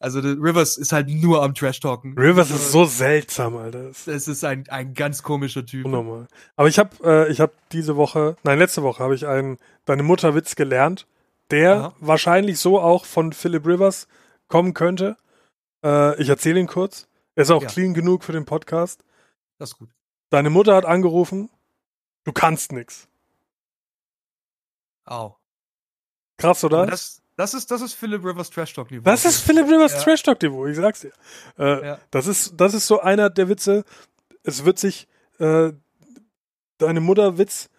Also 0.00 0.20
Rivers 0.20 0.76
ist 0.76 0.92
halt 0.92 1.08
nur 1.08 1.42
am 1.42 1.54
Trash-Talken. 1.54 2.16
Rivers 2.16 2.50
ist 2.50 2.70
so 2.70 2.84
seltsam, 2.84 3.56
Alter. 3.56 3.90
Es 3.90 4.06
ist 4.06 4.44
ein, 4.44 4.68
ein 4.68 4.94
ganz 4.94 5.24
komischer 5.24 5.66
Typ. 5.66 5.86
Unnormal. 5.86 6.28
Aber 6.54 6.68
ich 6.68 6.78
habe 6.78 6.90
äh, 7.02 7.32
ich 7.32 7.40
hab 7.40 7.52
diese 7.70 7.96
Woche, 7.96 8.36
nein, 8.44 8.60
letzte 8.60 8.84
Woche 8.84 9.02
habe 9.02 9.16
ich 9.16 9.26
einen 9.26 9.58
Deine 9.86 10.04
Mutter 10.04 10.34
Witz 10.36 10.54
gelernt, 10.54 11.06
der 11.50 11.74
Aha. 11.74 11.94
wahrscheinlich 11.98 12.60
so 12.60 12.80
auch 12.80 13.06
von 13.06 13.32
Philip 13.32 13.66
Rivers 13.66 14.06
kommen 14.46 14.72
könnte. 14.72 15.16
Äh, 15.84 16.20
ich 16.22 16.28
erzähle 16.28 16.60
ihn 16.60 16.68
kurz. 16.68 17.08
Er 17.34 17.42
ist 17.42 17.50
auch 17.50 17.62
ja. 17.62 17.68
clean 17.68 17.94
genug 17.94 18.22
für 18.22 18.32
den 18.32 18.44
Podcast. 18.44 19.04
Das 19.58 19.70
ist 19.70 19.78
gut. 19.78 19.90
Deine 20.30 20.50
Mutter 20.50 20.76
hat 20.76 20.84
angerufen, 20.84 21.50
du 22.24 22.32
kannst 22.32 22.70
nix. 22.70 23.08
Au. 25.06 25.36
Krass, 26.36 26.62
oder? 26.62 26.86
das, 26.86 27.22
das 27.38 27.54
ist, 27.54 27.70
das 27.70 27.82
ist 27.82 27.94
Philip 27.94 28.24
Rivers 28.24 28.50
Trash 28.50 28.74
Talk 28.74 28.90
Niveau. 28.90 29.04
Das 29.04 29.24
ist 29.24 29.40
Philip 29.42 29.64
Rivers 29.64 29.92
ja. 29.92 30.00
Trash 30.00 30.24
Talk 30.24 30.42
Niveau, 30.42 30.66
ich 30.66 30.76
sag's 30.76 31.02
dir. 31.02 31.12
Äh, 31.56 31.86
ja. 31.86 31.98
das, 32.10 32.26
ist, 32.26 32.54
das 32.56 32.74
ist 32.74 32.88
so 32.88 33.00
einer 33.00 33.30
der 33.30 33.48
Witze. 33.48 33.84
Es 34.42 34.64
wird 34.64 34.80
sich 34.80 35.06
äh, 35.38 35.70
deine 36.78 37.00
Mutter 37.00 37.38
Witz 37.38 37.70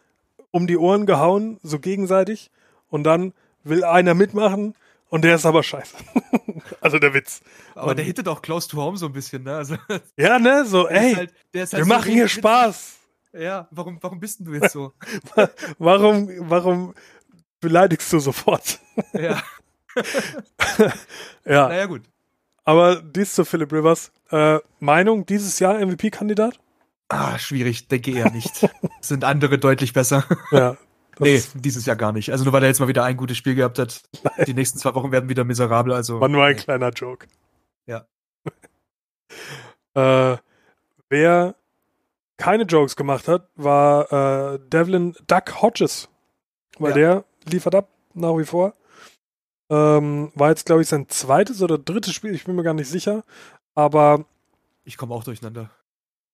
um 0.52 0.66
die 0.66 0.78
Ohren 0.78 1.06
gehauen, 1.06 1.60
so 1.62 1.78
gegenseitig. 1.78 2.52
Und 2.88 3.04
dann 3.04 3.34
will 3.66 3.84
einer 3.84 4.14
mitmachen 4.14 4.76
und 5.10 5.26
der 5.26 5.36
ist 5.36 5.46
aber 5.46 5.62
scheiße. 5.62 5.98
also 6.82 6.98
der 6.98 7.14
Witz. 7.14 7.42
Aber 7.76 7.90
und, 7.90 7.98
der 7.98 8.06
hittet 8.06 8.30
auch 8.30 8.42
close 8.42 8.70
to 8.70 8.78
home 8.78 8.96
so 8.96 9.08
ein 9.08 9.14
bisschen, 9.14 9.44
ne? 9.44 9.58
Also, 9.58 9.76
ja, 10.16 10.40
ne? 10.40 10.64
So, 10.64 10.88
ey, 10.88 11.16
halt, 11.16 11.18
halt 11.18 11.34
wir 11.52 11.66
so 11.68 11.86
machen 11.86 12.14
hier 12.14 12.30
Spaß. 12.30 12.98
Ja, 13.34 13.68
warum, 13.72 13.98
warum 14.02 14.22
bist 14.22 14.40
denn 14.40 14.46
du 14.46 14.54
jetzt 14.54 14.72
so? 14.74 14.94
warum, 15.78 16.30
warum 16.50 16.94
beleidigst 17.60 18.12
du 18.14 18.20
sofort. 18.20 18.80
Ja. 19.14 19.42
ja. 21.46 21.68
Naja, 21.68 21.86
gut. 21.86 22.04
Aber 22.64 23.02
dies 23.02 23.34
zu 23.34 23.46
Philip 23.46 23.72
Rivers. 23.72 24.12
Äh, 24.30 24.60
Meinung, 24.80 25.26
dieses 25.26 25.60
Jahr 25.60 25.80
MVP-Kandidat? 25.80 26.60
Ah, 27.08 27.40
schwierig, 27.40 27.88
denke 27.88 28.12
eher 28.12 28.30
nicht. 28.32 28.70
Sind 29.02 29.24
andere 29.24 29.58
deutlich 29.58 29.94
besser. 29.94 30.24
Ja. 30.52 30.78
Nee, 31.22 31.44
dieses 31.54 31.86
Jahr 31.86 31.98
gar 31.98 32.14
nicht. 32.14 32.32
Also 32.32 32.46
nur 32.46 32.54
weil 32.54 32.64
er 32.64 32.70
jetzt 32.70 32.80
mal 32.80 32.88
wieder 32.88 33.04
ein 33.04 33.18
gutes 33.18 33.36
Spiel 33.36 33.54
gehabt 33.54 33.78
hat. 33.78 34.04
Nein. 34.24 34.46
Die 34.48 34.54
nächsten 34.54 34.80
zwei 34.80 34.96
Wochen 34.96 35.12
werden 35.12 35.28
wieder 35.28 35.44
miserabel. 35.44 35.92
Also, 35.92 36.22
War 36.22 36.30
nur 36.30 36.46
ein 36.46 36.56
nee. 36.56 36.62
kleiner 36.62 36.92
Joke. 36.92 37.28
Ja. 37.86 38.06
äh, 39.96 40.38
wer 41.10 41.56
keine 42.38 42.64
Jokes 42.64 42.96
gemacht 42.96 43.28
hat, 43.28 43.50
war 43.58 44.54
äh, 44.54 44.60
Devlin 44.70 45.14
Duck 45.28 45.62
Hodges. 45.62 46.08
Weil 46.78 46.92
ja. 46.92 46.96
der 46.96 47.26
liefert 47.50 47.76
ab, 47.76 47.90
nach 48.14 48.38
wie 48.38 48.46
vor. 48.46 48.74
Ähm, 49.70 50.32
war 50.36 50.50
jetzt, 50.50 50.66
glaube 50.66 50.82
ich, 50.82 50.88
sein 50.88 51.08
zweites 51.10 51.62
oder 51.62 51.78
drittes 51.78 52.14
Spiel, 52.14 52.34
ich 52.34 52.46
bin 52.46 52.56
mir 52.56 52.64
gar 52.64 52.74
nicht 52.74 52.90
sicher. 52.90 53.24
Aber. 53.76 54.26
Ich 54.84 54.98
komme 54.98 55.14
auch 55.14 55.24
durcheinander. 55.24 55.70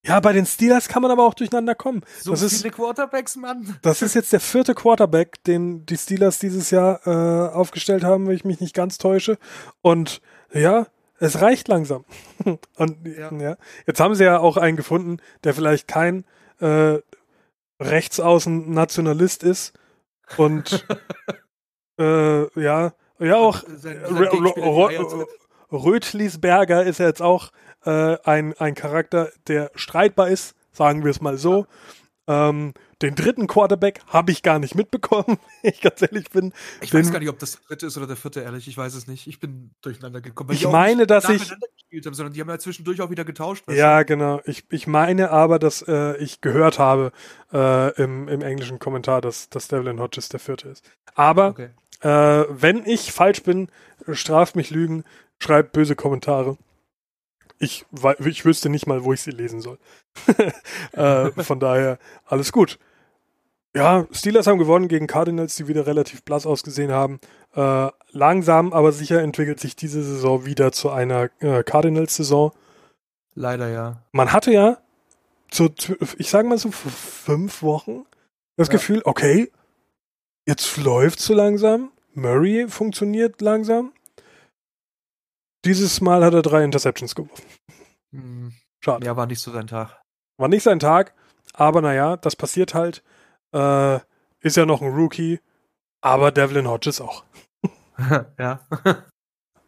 Ja, 0.05 0.19
bei 0.19 0.33
den 0.33 0.45
Steelers 0.45 0.87
kann 0.87 1.01
man 1.01 1.09
aber 1.09 1.25
auch 1.25 1.33
durcheinander 1.33 1.73
kommen. 1.73 2.03
So 2.21 2.31
das 2.31 2.41
viele 2.41 2.69
ist, 2.69 2.75
Quarterbacks, 2.75 3.35
Mann. 3.37 3.77
Das 3.81 4.03
ist 4.03 4.13
jetzt 4.13 4.31
der 4.31 4.39
vierte 4.39 4.75
Quarterback, 4.75 5.43
den 5.45 5.85
die 5.87 5.97
Steelers 5.97 6.37
dieses 6.37 6.69
Jahr 6.69 7.05
äh, 7.07 7.53
aufgestellt 7.53 8.03
haben, 8.03 8.27
wenn 8.27 8.35
ich 8.35 8.45
mich 8.45 8.59
nicht 8.59 8.75
ganz 8.75 8.99
täusche. 8.99 9.39
Und 9.81 10.21
ja, 10.53 10.85
es 11.19 11.41
reicht 11.41 11.67
langsam. 11.67 12.05
Und 12.75 12.97
ja. 13.05 13.31
ja. 13.33 13.57
jetzt 13.87 13.99
haben 13.99 14.13
sie 14.13 14.25
ja 14.25 14.39
auch 14.39 14.57
einen 14.57 14.77
gefunden, 14.77 15.17
der 15.43 15.55
vielleicht 15.55 15.87
kein 15.87 16.23
äh, 16.59 16.99
rechtsaußen 17.79 18.71
Nationalist 18.71 19.43
ist, 19.43 19.73
und 20.37 20.85
äh, 21.99 22.61
ja, 22.61 22.93
ja 23.19 23.35
auch 23.35 23.63
Rötlisberger 25.71 26.83
ist 26.83 26.99
ja 26.99 27.07
jetzt 27.07 27.21
auch 27.21 27.51
äh, 27.85 28.17
ein, 28.23 28.53
ein 28.57 28.75
Charakter, 28.75 29.31
der 29.47 29.71
streitbar 29.75 30.29
ist, 30.29 30.55
sagen 30.71 31.03
wir 31.03 31.11
es 31.11 31.21
mal 31.21 31.37
so. 31.37 31.65
Ähm, 32.27 32.73
den 33.01 33.13
dritten 33.13 33.45
Quarterback 33.45 33.99
habe 34.07 34.31
ich 34.31 34.41
gar 34.41 34.57
nicht 34.57 34.73
mitbekommen, 34.73 35.37
wenn 35.61 35.71
ich 35.71 35.81
ganz 35.81 36.01
ehrlich 36.01 36.29
bin. 36.31 36.53
Ich 36.81 36.89
den, 36.89 36.99
weiß 36.99 37.11
gar 37.11 37.19
nicht, 37.19 37.29
ob 37.29 37.39
das 37.39 37.53
der 37.53 37.61
dritte 37.67 37.85
ist 37.85 37.97
oder 37.97 38.07
der 38.07 38.15
vierte, 38.15 38.41
ehrlich. 38.41 38.67
Ich 38.67 38.77
weiß 38.77 38.95
es 38.95 39.07
nicht. 39.07 39.27
Ich 39.27 39.39
bin 39.39 39.71
durcheinander 39.81 40.21
gekommen. 40.21 40.51
Ich 40.51 40.67
meine, 40.67 41.05
dass 41.05 41.29
ich. 41.29 41.53
Gespielt 41.75 42.05
haben, 42.05 42.13
sondern 42.13 42.33
die 42.33 42.41
haben 42.41 42.49
ja 42.49 42.57
zwischendurch 42.57 43.01
auch 43.01 43.09
wieder 43.09 43.25
getauscht. 43.25 43.65
Ja, 43.69 43.99
du? 43.99 44.05
genau. 44.05 44.41
Ich, 44.45 44.65
ich 44.69 44.87
meine 44.87 45.29
aber, 45.29 45.59
dass 45.59 45.83
äh, 45.87 46.17
ich 46.17 46.41
gehört 46.41 46.79
habe 46.79 47.11
äh, 47.53 48.01
im, 48.01 48.27
im 48.27 48.41
englischen 48.41 48.79
Kommentar, 48.79 49.21
dass, 49.21 49.49
dass 49.49 49.67
Devlin 49.67 49.99
Hodges 49.99 50.29
der 50.29 50.39
vierte 50.39 50.69
ist. 50.69 50.89
Aber 51.13 51.49
okay. 51.49 51.69
äh, 52.01 52.45
wenn 52.49 52.85
ich 52.85 53.11
falsch 53.11 53.43
bin, 53.43 53.69
straft 54.11 54.55
mich 54.55 54.71
Lügen, 54.71 55.03
schreibt 55.39 55.73
böse 55.73 55.95
Kommentare. 55.95 56.57
Ich, 57.59 57.85
ich 58.19 58.45
wüsste 58.45 58.69
nicht 58.69 58.87
mal, 58.87 59.03
wo 59.03 59.13
ich 59.13 59.21
sie 59.21 59.31
lesen 59.31 59.61
soll. 59.61 59.77
äh, 60.91 61.31
von 61.43 61.59
daher 61.59 61.97
alles 62.25 62.51
gut. 62.51 62.79
Ja, 63.75 64.07
Steelers 64.11 64.47
haben 64.47 64.57
gewonnen 64.57 64.87
gegen 64.87 65.05
Cardinals, 65.05 65.55
die 65.55 65.67
wieder 65.67 65.85
relativ 65.85 66.23
blass 66.23 66.45
ausgesehen 66.45 66.91
haben. 66.91 67.19
Äh, 67.55 67.89
langsam, 68.11 68.71
aber 68.71 68.91
sicher 68.91 69.21
entwickelt 69.21 69.59
sich 69.59 69.75
diese 69.75 70.01
Saison 70.01 70.45
wieder 70.45 70.71
zu 70.71 70.91
einer 70.91 71.29
äh, 71.39 71.63
Cardinals-Saison. 71.63 72.51
Leider 73.33 73.67
ja. 73.69 74.01
Man 74.13 74.31
hatte 74.31 74.51
ja, 74.51 74.77
zu, 75.49 75.69
ich 76.17 76.29
sage 76.29 76.47
mal 76.47 76.57
so, 76.57 76.71
fünf 76.71 77.61
Wochen 77.61 78.05
das 78.55 78.69
ja. 78.69 78.73
Gefühl, 78.73 79.01
okay, 79.03 79.51
jetzt 80.45 80.77
läuft 80.77 81.19
so 81.19 81.33
langsam. 81.33 81.91
Murray 82.13 82.67
funktioniert 82.69 83.41
langsam. 83.41 83.91
Dieses 85.65 85.99
Mal 85.99 86.23
hat 86.23 86.33
er 86.33 86.41
drei 86.41 86.63
Interceptions 86.63 87.15
geworfen. 87.15 87.43
Hm. 88.13 88.53
Schade. 88.83 89.05
Ja, 89.05 89.17
war 89.17 89.25
nicht 89.25 89.41
so 89.41 89.51
sein 89.51 89.67
Tag. 89.67 89.99
War 90.37 90.47
nicht 90.47 90.63
sein 90.63 90.79
Tag, 90.79 91.13
aber 91.53 91.81
naja, 91.81 92.17
das 92.17 92.35
passiert 92.35 92.73
halt. 92.73 93.03
Äh, 93.53 93.99
ist 94.41 94.57
ja 94.57 94.65
noch 94.65 94.81
ein 94.81 94.93
Rookie, 94.93 95.39
aber 96.01 96.31
Devlin 96.31 96.67
Hodges 96.67 97.01
auch. 97.01 97.23
ja. 98.39 98.59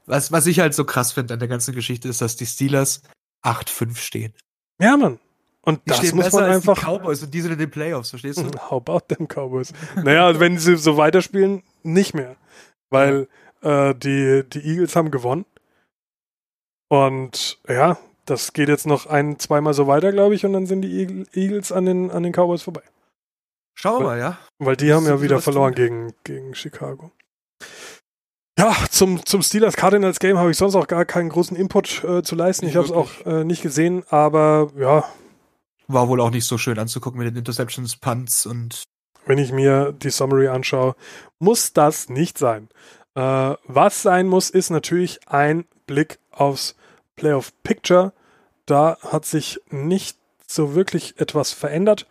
Was, 0.10 0.32
was 0.32 0.48
ich 0.48 0.62
halt 0.62 0.74
so 0.74 0.86
krass 0.86 1.12
finde 1.12 1.34
an 1.34 1.42
der 1.42 1.50
ganzen 1.50 1.76
Geschichte 1.76 2.08
ist, 2.08 2.22
dass 2.22 2.38
die 2.38 2.46
Steelers 2.46 3.02
8-5 3.44 3.98
stehen. 3.98 4.34
Ja, 4.82 4.96
Mann. 4.96 5.20
Und 5.62 5.82
die 5.86 5.90
das 5.90 6.14
muss 6.14 6.32
man 6.32 6.46
einfach. 6.46 6.80
Die 6.80 6.86
Cowboys 6.86 7.24
und 7.24 7.34
die 7.34 7.42
sind 7.42 7.52
in 7.52 7.60
den 7.60 7.70
Playoffs, 7.70 8.12
verstehst 8.12 8.40
du? 8.40 8.50
How 8.58 8.82
about 8.88 9.14
them 9.14 9.28
Cowboys? 9.28 9.74
naja, 10.02 10.40
wenn 10.40 10.58
sie 10.60 10.78
so 10.78 10.96
weiterspielen, 10.96 11.62
nicht 11.84 12.14
mehr. 12.14 12.38
Weil 12.90 13.28
äh, 13.62 13.94
die, 13.96 14.46
die 14.48 14.62
Eagles 14.62 14.96
haben 14.96 15.12
gewonnen. 15.12 15.46
Und 16.90 17.60
ja, 17.68 17.98
das 18.26 18.54
geht 18.54 18.70
jetzt 18.70 18.88
noch 18.88 19.06
ein, 19.06 19.40
zweimal 19.40 19.74
so 19.74 19.88
weiter, 19.88 20.12
glaube 20.12 20.36
ich, 20.36 20.46
und 20.46 20.54
dann 20.54 20.66
sind 20.66 20.82
die 20.82 21.26
Eagles 21.34 21.72
an 21.72 21.86
den, 21.86 22.12
an 22.12 22.24
den 22.24 22.34
Cowboys 22.34 22.62
vorbei. 22.62 22.84
Schauen 23.74 24.02
wir 24.02 24.08
mal, 24.08 24.20
ja. 24.20 24.38
Weil 24.60 24.76
die 24.76 24.92
haben 24.92 25.06
ja 25.06 25.22
wieder 25.22 25.40
verloren 25.40 25.76
gegen, 25.76 26.14
gegen 26.24 26.56
Chicago. 26.56 27.12
Ja, 28.58 28.76
zum, 28.90 29.24
zum 29.24 29.44
Steelers 29.44 29.76
Cardinals 29.76 30.20
Game 30.20 30.40
habe 30.40 30.50
ich 30.50 30.58
sonst 30.58 30.76
auch 30.76 30.88
gar 30.88 31.06
keinen 31.06 31.30
großen 31.30 31.56
Input 31.56 32.04
äh, 32.04 32.24
zu 32.24 32.36
leisten. 32.36 32.66
Nicht 32.66 32.74
ich 32.74 32.78
habe 32.78 32.88
es 32.88 32.92
auch 32.92 33.26
äh, 33.26 33.44
nicht 33.44 33.62
gesehen, 33.62 34.04
aber 34.10 34.72
ja. 34.76 35.06
War 35.88 36.10
wohl 36.10 36.20
auch 36.20 36.32
nicht 36.32 36.46
so 36.46 36.58
schön 36.58 36.80
anzugucken 36.80 37.20
mit 37.20 37.28
den 37.28 37.38
Interceptions, 37.38 37.98
Punts 37.98 38.46
und. 38.46 38.84
Wenn 39.28 39.38
ich 39.38 39.52
mir 39.52 39.92
die 39.92 40.10
Summary 40.10 40.48
anschaue, 40.48 40.96
muss 41.38 41.74
das 41.74 42.10
nicht 42.10 42.38
sein. 42.38 42.70
Äh, 43.14 43.56
was 43.66 44.02
sein 44.02 44.28
muss, 44.28 44.50
ist 44.50 44.70
natürlich 44.70 45.20
ein 45.28 45.66
Blick 45.86 46.20
aufs 46.38 46.76
Playoff 47.16 47.52
Picture. 47.64 48.14
Da 48.66 48.98
hat 49.02 49.26
sich 49.26 49.60
nicht 49.70 50.18
so 50.46 50.76
wirklich 50.76 51.20
etwas 51.20 51.52
verändert. 51.52 52.08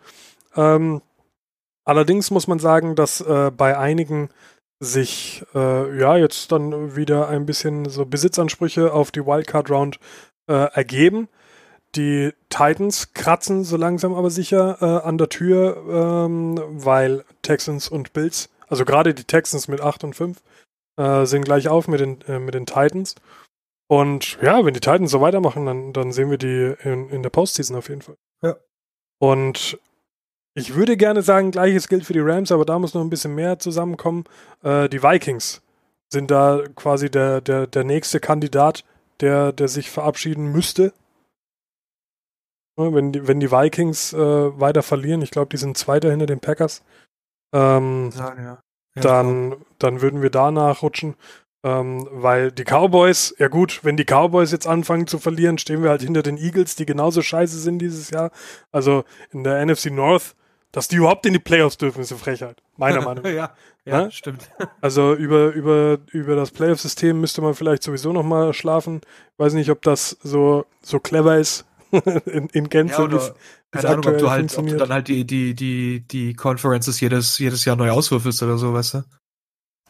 Ähm, 0.55 1.01
Allerdings 1.87 2.31
muss 2.31 2.47
man 2.47 2.59
sagen, 2.59 2.95
dass 2.95 3.21
äh, 3.21 3.49
bei 3.49 3.77
einigen 3.77 4.27
sich 4.81 5.45
äh, 5.55 5.97
ja 5.97 6.17
jetzt 6.17 6.51
dann 6.51 6.97
wieder 6.97 7.29
ein 7.29 7.45
bisschen 7.45 7.87
so 7.87 8.05
Besitzansprüche 8.05 8.91
auf 8.91 9.09
die 9.11 9.25
Wildcard 9.25 9.69
Round 9.69 9.97
äh, 10.49 10.69
ergeben. 10.73 11.29
Die 11.95 12.33
Titans 12.49 13.13
kratzen 13.13 13.63
so 13.63 13.77
langsam 13.77 14.15
aber 14.15 14.29
sicher 14.29 14.77
äh, 14.81 15.07
an 15.07 15.17
der 15.17 15.29
Tür, 15.29 15.77
ähm, 16.27 16.61
weil 16.71 17.23
Texans 17.41 17.87
und 17.87 18.11
Bills, 18.11 18.49
also 18.67 18.83
gerade 18.83 19.13
die 19.13 19.23
Texans 19.23 19.69
mit 19.69 19.79
8 19.79 20.03
und 20.03 20.13
5, 20.13 20.41
äh, 20.97 21.25
sind 21.25 21.45
gleich 21.45 21.69
auf 21.69 21.87
mit 21.87 22.01
den, 22.01 22.19
äh, 22.27 22.39
mit 22.39 22.53
den 22.53 22.65
Titans. 22.65 23.15
Und 23.87 24.37
ja, 24.41 24.63
wenn 24.65 24.73
die 24.73 24.79
Titans 24.79 25.11
so 25.11 25.21
weitermachen, 25.21 25.65
dann, 25.65 25.93
dann 25.93 26.11
sehen 26.11 26.29
wir 26.29 26.37
die 26.37 26.75
in, 26.83 27.09
in 27.09 27.23
der 27.23 27.29
Postseason 27.29 27.77
auf 27.77 27.89
jeden 27.89 28.01
Fall. 28.01 28.17
Ja. 28.41 28.57
Und 29.19 29.79
ich 30.53 30.75
würde 30.75 30.97
gerne 30.97 31.21
sagen, 31.21 31.51
gleiches 31.51 31.87
gilt 31.87 32.05
für 32.05 32.13
die 32.13 32.19
Rams, 32.19 32.51
aber 32.51 32.65
da 32.65 32.79
muss 32.79 32.93
noch 32.93 33.01
ein 33.01 33.09
bisschen 33.09 33.35
mehr 33.35 33.59
zusammenkommen. 33.59 34.25
Äh, 34.63 34.89
die 34.89 35.03
Vikings 35.03 35.61
sind 36.09 36.31
da 36.31 36.63
quasi 36.75 37.09
der, 37.09 37.41
der, 37.41 37.67
der 37.67 37.83
nächste 37.83 38.19
Kandidat, 38.19 38.83
der, 39.21 39.51
der 39.51 39.67
sich 39.67 39.89
verabschieden 39.89 40.51
müsste. 40.51 40.93
Wenn 42.75 43.11
die, 43.11 43.27
wenn 43.27 43.39
die 43.39 43.51
Vikings 43.51 44.13
äh, 44.13 44.17
weiter 44.59 44.83
verlieren, 44.83 45.21
ich 45.21 45.31
glaube, 45.31 45.49
die 45.49 45.57
sind 45.57 45.77
Zweiter 45.77 46.11
hinter 46.11 46.27
den 46.27 46.39
Packers, 46.39 46.83
ähm, 47.53 48.11
ja, 48.15 48.35
ja. 48.35 48.59
Ja, 48.95 49.01
dann, 49.01 49.55
dann 49.77 50.01
würden 50.01 50.21
wir 50.21 50.29
da 50.29 50.49
nachrutschen. 50.51 51.15
Ähm, 51.67 52.07
weil 52.11 52.51
die 52.51 52.63
Cowboys, 52.63 53.35
ja 53.39 53.47
gut, 53.47 53.79
wenn 53.83 53.97
die 53.97 54.05
Cowboys 54.05 54.51
jetzt 54.51 54.67
anfangen 54.67 55.07
zu 55.07 55.19
verlieren, 55.19 55.57
stehen 55.57 55.83
wir 55.83 55.89
halt 55.89 56.01
hinter 56.01 56.23
den 56.23 56.37
Eagles, 56.37 56.75
die 56.75 56.85
genauso 56.85 57.21
scheiße 57.21 57.59
sind 57.59 57.79
dieses 57.79 58.09
Jahr. 58.09 58.31
Also 58.71 59.03
in 59.31 59.43
der 59.43 59.65
NFC 59.65 59.87
North 59.91 60.35
dass 60.71 60.87
die 60.87 60.97
überhaupt 60.97 61.25
in 61.25 61.33
die 61.33 61.39
Playoffs 61.39 61.77
dürfen, 61.77 62.01
ist 62.01 62.11
eine 62.11 62.19
Frechheit. 62.19 62.61
Meiner 62.75 63.01
Meinung 63.01 63.23
nach. 63.23 63.31
ja, 63.31 63.55
ja, 63.85 64.01
ja, 64.03 64.11
stimmt. 64.11 64.49
Also 64.81 65.13
über, 65.13 65.51
über, 65.53 65.97
über 66.11 66.35
das 66.35 66.51
Playoff-System 66.51 67.19
müsste 67.19 67.41
man 67.41 67.55
vielleicht 67.55 67.83
sowieso 67.83 68.13
nochmal 68.13 68.53
schlafen. 68.53 69.01
Weiß 69.37 69.53
nicht, 69.53 69.71
ob 69.71 69.81
das 69.81 70.17
so, 70.21 70.65
so 70.81 70.99
clever 70.99 71.37
ist 71.37 71.65
in, 72.25 72.47
in 72.49 72.69
Gänze. 72.69 72.93
Ja, 72.93 73.03
oder, 73.05 73.35
keine 73.71 73.89
Ahnung, 73.89 74.05
ob 74.07 74.17
du 74.17 74.29
halt, 74.29 74.57
ob 74.57 74.67
du 74.67 74.77
dann 74.77 74.89
halt 74.89 75.07
die, 75.07 75.25
die, 75.25 75.55
die, 75.55 76.01
die 76.01 76.33
Conferences 76.33 76.99
jedes, 76.99 77.37
jedes 77.39 77.65
Jahr 77.65 77.75
neu 77.75 77.89
auswürfelst 77.89 78.43
oder 78.43 78.57
so, 78.57 78.73
weißt 78.73 78.93
du? 78.95 79.03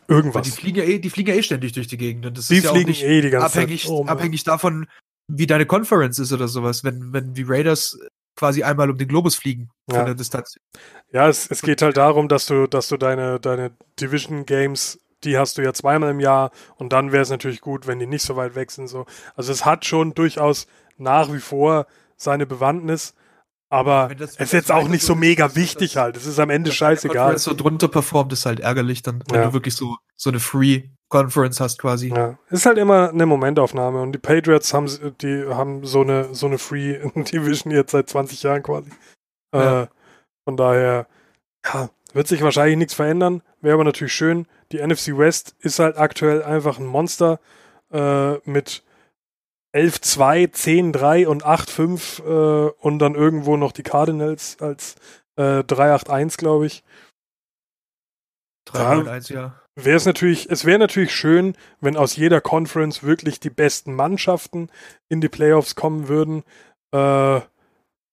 Irgendwas. 0.08 0.46
die 0.46 0.52
fliegen 0.52 0.78
ja 0.78 0.84
eh, 0.84 1.00
die 1.00 1.10
fliegen 1.10 1.32
ja 1.32 1.36
eh 1.36 1.44
ständig 1.44 1.74
durch 1.74 1.88
die 1.88 1.98
Gegend. 1.98 2.26
Und 2.26 2.38
das 2.38 2.48
die 2.48 2.58
ist 2.58 2.64
ja 2.64 2.72
fliegen 2.72 2.94
auch 2.94 3.02
eh 3.02 3.22
die 3.22 3.30
ganze 3.30 3.60
abhängig, 3.60 3.84
Zeit. 3.84 3.92
Oh, 3.92 4.06
abhängig 4.06 4.44
davon, 4.44 4.88
wie 5.28 5.48
deine 5.48 5.66
Conference 5.66 6.20
ist 6.20 6.32
oder 6.32 6.48
sowas. 6.48 6.84
Wenn, 6.84 7.12
wenn 7.14 7.34
die 7.34 7.44
Raiders 7.46 8.00
quasi 8.38 8.64
einmal 8.64 8.90
um 8.90 8.98
den 8.98 9.08
Globus 9.08 9.36
fliegen 9.36 9.70
von 9.90 10.00
ja. 10.00 10.06
der 10.06 10.16
Distanz. 10.16 10.58
Ja, 11.12 11.28
es, 11.28 11.50
es 11.50 11.62
geht 11.62 11.82
halt 11.82 11.98
darum, 11.98 12.30
dass 12.30 12.46
du, 12.46 12.68
dass 12.68 12.88
du 12.88 12.96
deine, 12.96 13.40
deine 13.40 13.72
Division 14.00 14.46
Games, 14.46 15.00
die 15.24 15.38
hast 15.38 15.58
du 15.58 15.64
ja 15.64 15.74
zweimal 15.74 16.12
im 16.12 16.20
Jahr 16.20 16.52
und 16.76 16.94
dann 16.94 17.12
wäre 17.12 17.24
es 17.24 17.30
natürlich 17.30 17.60
gut, 17.60 17.88
wenn 17.88 18.00
die 18.00 18.06
nicht 18.06 18.24
so 18.24 18.36
weit 18.36 18.56
weg 18.56 18.72
sind. 18.72 18.88
So. 18.88 19.06
Also 19.36 19.52
es 19.52 19.66
hat 19.66 19.86
schon 19.86 20.14
durchaus 20.14 20.68
nach 20.98 21.34
wie 21.34 21.40
vor 21.40 21.88
seine 22.16 22.46
Bewandtnis, 22.46 23.16
aber 23.70 24.12
es 24.18 24.38
ist 24.38 24.54
jetzt 24.54 24.72
auch 24.72 24.88
nicht 24.88 25.04
so 25.04 25.16
mega 25.16 25.56
wichtig 25.56 25.94
das, 25.94 26.02
halt. 26.02 26.18
Es 26.18 26.26
ist 26.26 26.40
am 26.40 26.50
Ende 26.50 26.72
scheißegal. 26.72 27.30
Wenn 27.30 27.36
es 27.36 27.44
so 27.44 27.54
drunter 27.54 27.88
performt, 27.88 28.32
ist 28.32 28.46
halt 28.46 28.60
ärgerlich, 28.60 29.02
dann, 29.02 29.24
wenn 29.30 29.42
ja. 29.42 29.48
du 29.48 29.54
wirklich 29.54 29.76
so, 29.76 29.98
so 30.16 30.30
eine 30.30 30.40
Free 30.40 30.84
Conference 31.10 31.60
hast 31.60 31.80
quasi. 31.80 32.10
Ja, 32.10 32.38
ist 32.50 32.66
halt 32.66 32.78
immer 32.78 33.10
eine 33.10 33.26
Momentaufnahme 33.26 34.02
und 34.02 34.14
die 34.14 34.20
Patriots 34.20 34.74
haben, 34.74 34.90
die 35.22 35.46
haben 35.48 35.86
so 35.86 36.02
eine, 36.02 36.34
so 36.34 36.48
eine 36.48 36.58
Free 36.58 37.00
Division 37.16 37.72
jetzt 37.72 37.92
seit 37.92 38.10
20 38.10 38.44
Jahren 38.44 38.64
quasi. 38.64 38.92
Ja. 39.54 39.84
Äh, 39.84 39.88
von 40.46 40.58
daher, 40.58 41.08
ja, 41.66 41.90
wird 42.14 42.28
sich 42.28 42.42
wahrscheinlich 42.42 42.78
nichts 42.78 42.94
verändern. 42.94 43.42
Wäre 43.62 43.74
aber 43.74 43.84
natürlich 43.84 44.14
schön. 44.14 44.48
Die 44.72 44.86
NFC 44.86 45.18
West 45.18 45.56
ist 45.60 45.80
halt 45.80 45.98
aktuell 45.98 46.44
einfach 46.44 46.80
ein 46.80 46.86
Monster 46.86 47.40
äh, 47.92 48.36
mit 48.50 48.84
11-2, 49.76 50.54
10-3 50.54 51.28
und 51.28 51.46
8-5 51.46 52.24
äh, 52.24 52.72
und 52.80 53.00
dann 53.00 53.16
irgendwo 53.16 53.58
noch 53.58 53.72
die 53.72 53.84
Cardinals 53.84 54.58
als 54.60 54.96
äh, 55.36 55.60
3-8-1, 55.60 56.38
glaube 56.38 56.66
ich. 56.68 56.84
3-8-1, 58.70 59.34
ja 59.34 59.56
wäre 59.78 59.96
es 59.96 60.06
natürlich, 60.06 60.50
es 60.50 60.66
wäre 60.66 60.80
natürlich 60.80 61.16
schön, 61.16 61.56
wenn 61.80 61.96
aus 61.96 62.16
jeder 62.16 62.42
Conference 62.42 63.04
wirklich 63.04 63.40
die 63.40 63.52
besten 63.52 63.94
Mannschaften 63.94 64.70
in 65.08 65.22
die 65.22 65.30
Playoffs 65.30 65.76
kommen 65.76 66.08
würden. 66.08 66.44
Äh, 66.92 67.42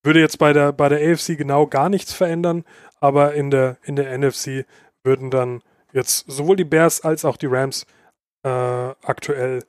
würde 0.05 0.21
jetzt 0.21 0.39
bei 0.39 0.53
der, 0.53 0.73
bei 0.73 0.91
der 0.91 1.01
AFC 1.01 1.39
genau 1.39 1.67
gar 1.67 1.89
nichts 1.89 2.13
verändern, 2.13 2.65
aber 3.01 3.33
in 3.35 3.51
der, 3.51 3.79
in 3.83 3.97
der 3.97 4.17
NFC 4.17 4.67
würden 5.03 5.31
dann 5.31 5.63
jetzt 5.93 6.31
sowohl 6.31 6.57
die 6.57 6.65
Bears 6.65 7.01
als 7.01 7.25
auch 7.25 7.39
die 7.39 7.47
Rams 7.47 7.87
äh, 8.45 8.49
aktuell 8.49 9.65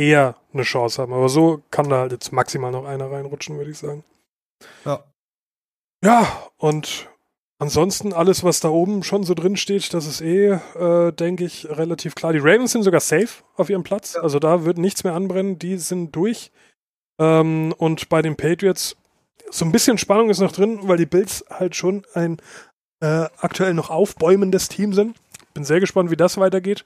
eher 0.00 0.36
eine 0.52 0.62
Chance 0.62 1.02
haben. 1.02 1.12
Aber 1.12 1.28
so 1.28 1.62
kann 1.70 1.88
da 1.88 1.98
halt 1.98 2.12
jetzt 2.12 2.32
maximal 2.32 2.72
noch 2.72 2.86
einer 2.86 3.10
reinrutschen, 3.10 3.58
würde 3.58 3.70
ich 3.70 3.78
sagen. 3.78 4.02
Ja. 4.84 5.04
Ja, 6.02 6.50
und 6.56 7.10
ansonsten 7.58 8.14
alles, 8.14 8.42
was 8.42 8.60
da 8.60 8.70
oben 8.70 9.02
schon 9.02 9.24
so 9.24 9.34
drin 9.34 9.58
steht, 9.58 9.92
das 9.92 10.06
ist 10.06 10.22
eh, 10.22 10.52
äh, 10.52 11.12
denke 11.12 11.44
ich, 11.44 11.68
relativ 11.68 12.14
klar. 12.14 12.32
Die 12.32 12.38
Ravens 12.38 12.72
sind 12.72 12.82
sogar 12.82 13.00
safe 13.00 13.44
auf 13.56 13.68
ihrem 13.68 13.82
Platz. 13.82 14.14
Ja. 14.14 14.22
Also 14.22 14.38
da 14.38 14.64
wird 14.64 14.78
nichts 14.78 15.04
mehr 15.04 15.14
anbrennen. 15.14 15.58
Die 15.58 15.76
sind 15.76 16.16
durch. 16.16 16.50
Ähm, 17.20 17.74
und 17.76 18.08
bei 18.08 18.22
den 18.22 18.36
Patriots 18.36 18.96
so 19.50 19.64
ein 19.64 19.72
bisschen 19.72 19.98
Spannung 19.98 20.30
ist 20.30 20.40
noch 20.40 20.52
drin, 20.52 20.80
weil 20.82 20.96
die 20.96 21.06
Bills 21.06 21.44
halt 21.50 21.76
schon 21.76 22.06
ein 22.14 22.38
äh, 23.00 23.26
aktuell 23.38 23.74
noch 23.74 23.90
aufbäumendes 23.90 24.68
Team 24.68 24.94
sind. 24.94 25.16
Bin 25.52 25.64
sehr 25.64 25.80
gespannt, 25.80 26.10
wie 26.10 26.16
das 26.16 26.38
weitergeht. 26.38 26.84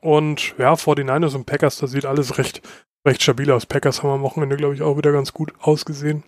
Und 0.00 0.54
ja, 0.58 0.72
49ers 0.74 1.34
und 1.34 1.46
Packers, 1.46 1.76
das 1.76 1.90
sieht 1.90 2.06
alles 2.06 2.38
recht, 2.38 2.62
recht 3.06 3.22
stabil 3.22 3.50
aus. 3.50 3.66
Packers 3.66 4.02
haben 4.02 4.10
am 4.10 4.22
Wochenende, 4.22 4.56
glaube 4.56 4.74
ich, 4.74 4.82
auch 4.82 4.96
wieder 4.96 5.12
ganz 5.12 5.32
gut 5.32 5.52
ausgesehen. 5.60 6.24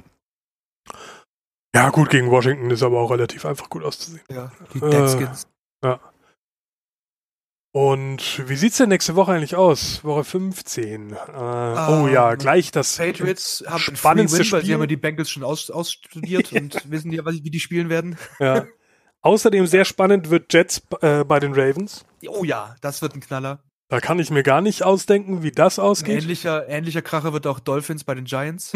Ja, 1.75 1.89
gut, 1.89 2.11
gegen 2.11 2.31
Washington 2.31 2.71
ist 2.71 2.83
aber 2.83 3.01
auch 3.01 3.11
relativ 3.11 3.47
einfach 3.47 3.71
gut 3.71 3.83
auszusehen. 3.83 4.23
Ja, 4.31 4.53
die 4.75 4.81
Deadskins. 4.81 5.45
Äh, 5.83 5.89
ja. 5.89 6.01
Und 7.75 8.47
wie 8.47 8.57
sieht's 8.57 8.77
denn 8.77 8.91
nächste 8.91 9.17
Woche 9.17 9.33
eigentlich 9.33 9.57
aus? 9.57 10.05
Woche 10.05 10.25
15. 10.25 11.13
Äh, 11.13 11.15
uh, 11.15 12.03
oh 12.03 12.09
ja, 12.09 12.35
gleich 12.35 12.71
das 12.71 12.99
Patriots 12.99 13.65
haben 13.67 13.97
spannendste 13.97 14.41
Win, 14.41 14.45
Spiel. 14.45 14.59
Weil 14.59 14.67
sie 14.67 14.75
haben 14.75 14.81
ja 14.83 14.87
die 14.87 14.99
Bengals 14.99 15.31
schon 15.31 15.43
aus, 15.43 15.71
ausstudiert 15.71 16.53
und 16.53 16.91
wissen 16.91 17.11
ja, 17.11 17.25
wie 17.25 17.51
die 17.51 17.61
spielen 17.61 17.89
werden. 17.89 18.19
Ja. 18.39 18.67
Außerdem 19.23 19.67
sehr 19.67 19.85
spannend 19.85 20.31
wird 20.31 20.53
Jets 20.53 20.83
äh, 21.01 21.25
bei 21.25 21.41
den 21.41 21.55
Ravens. 21.55 22.05
Oh 22.29 22.45
ja, 22.45 22.75
das 22.81 23.03
wird 23.03 23.15
ein 23.15 23.21
Knaller. 23.21 23.61
Da 23.89 24.01
kann 24.01 24.19
ich 24.19 24.31
mir 24.31 24.43
gar 24.43 24.61
nicht 24.61 24.85
ausdenken, 24.85 25.43
wie 25.43 25.53
das 25.53 25.79
ausgeht. 25.79 26.17
Ein 26.17 26.23
ähnlicher, 26.23 26.69
ähnlicher 26.69 27.03
Kracher 27.03 27.33
wird 27.33 27.47
auch 27.47 27.61
Dolphins 27.61 28.05
bei 28.05 28.15
den 28.15 28.25
Giants. 28.25 28.73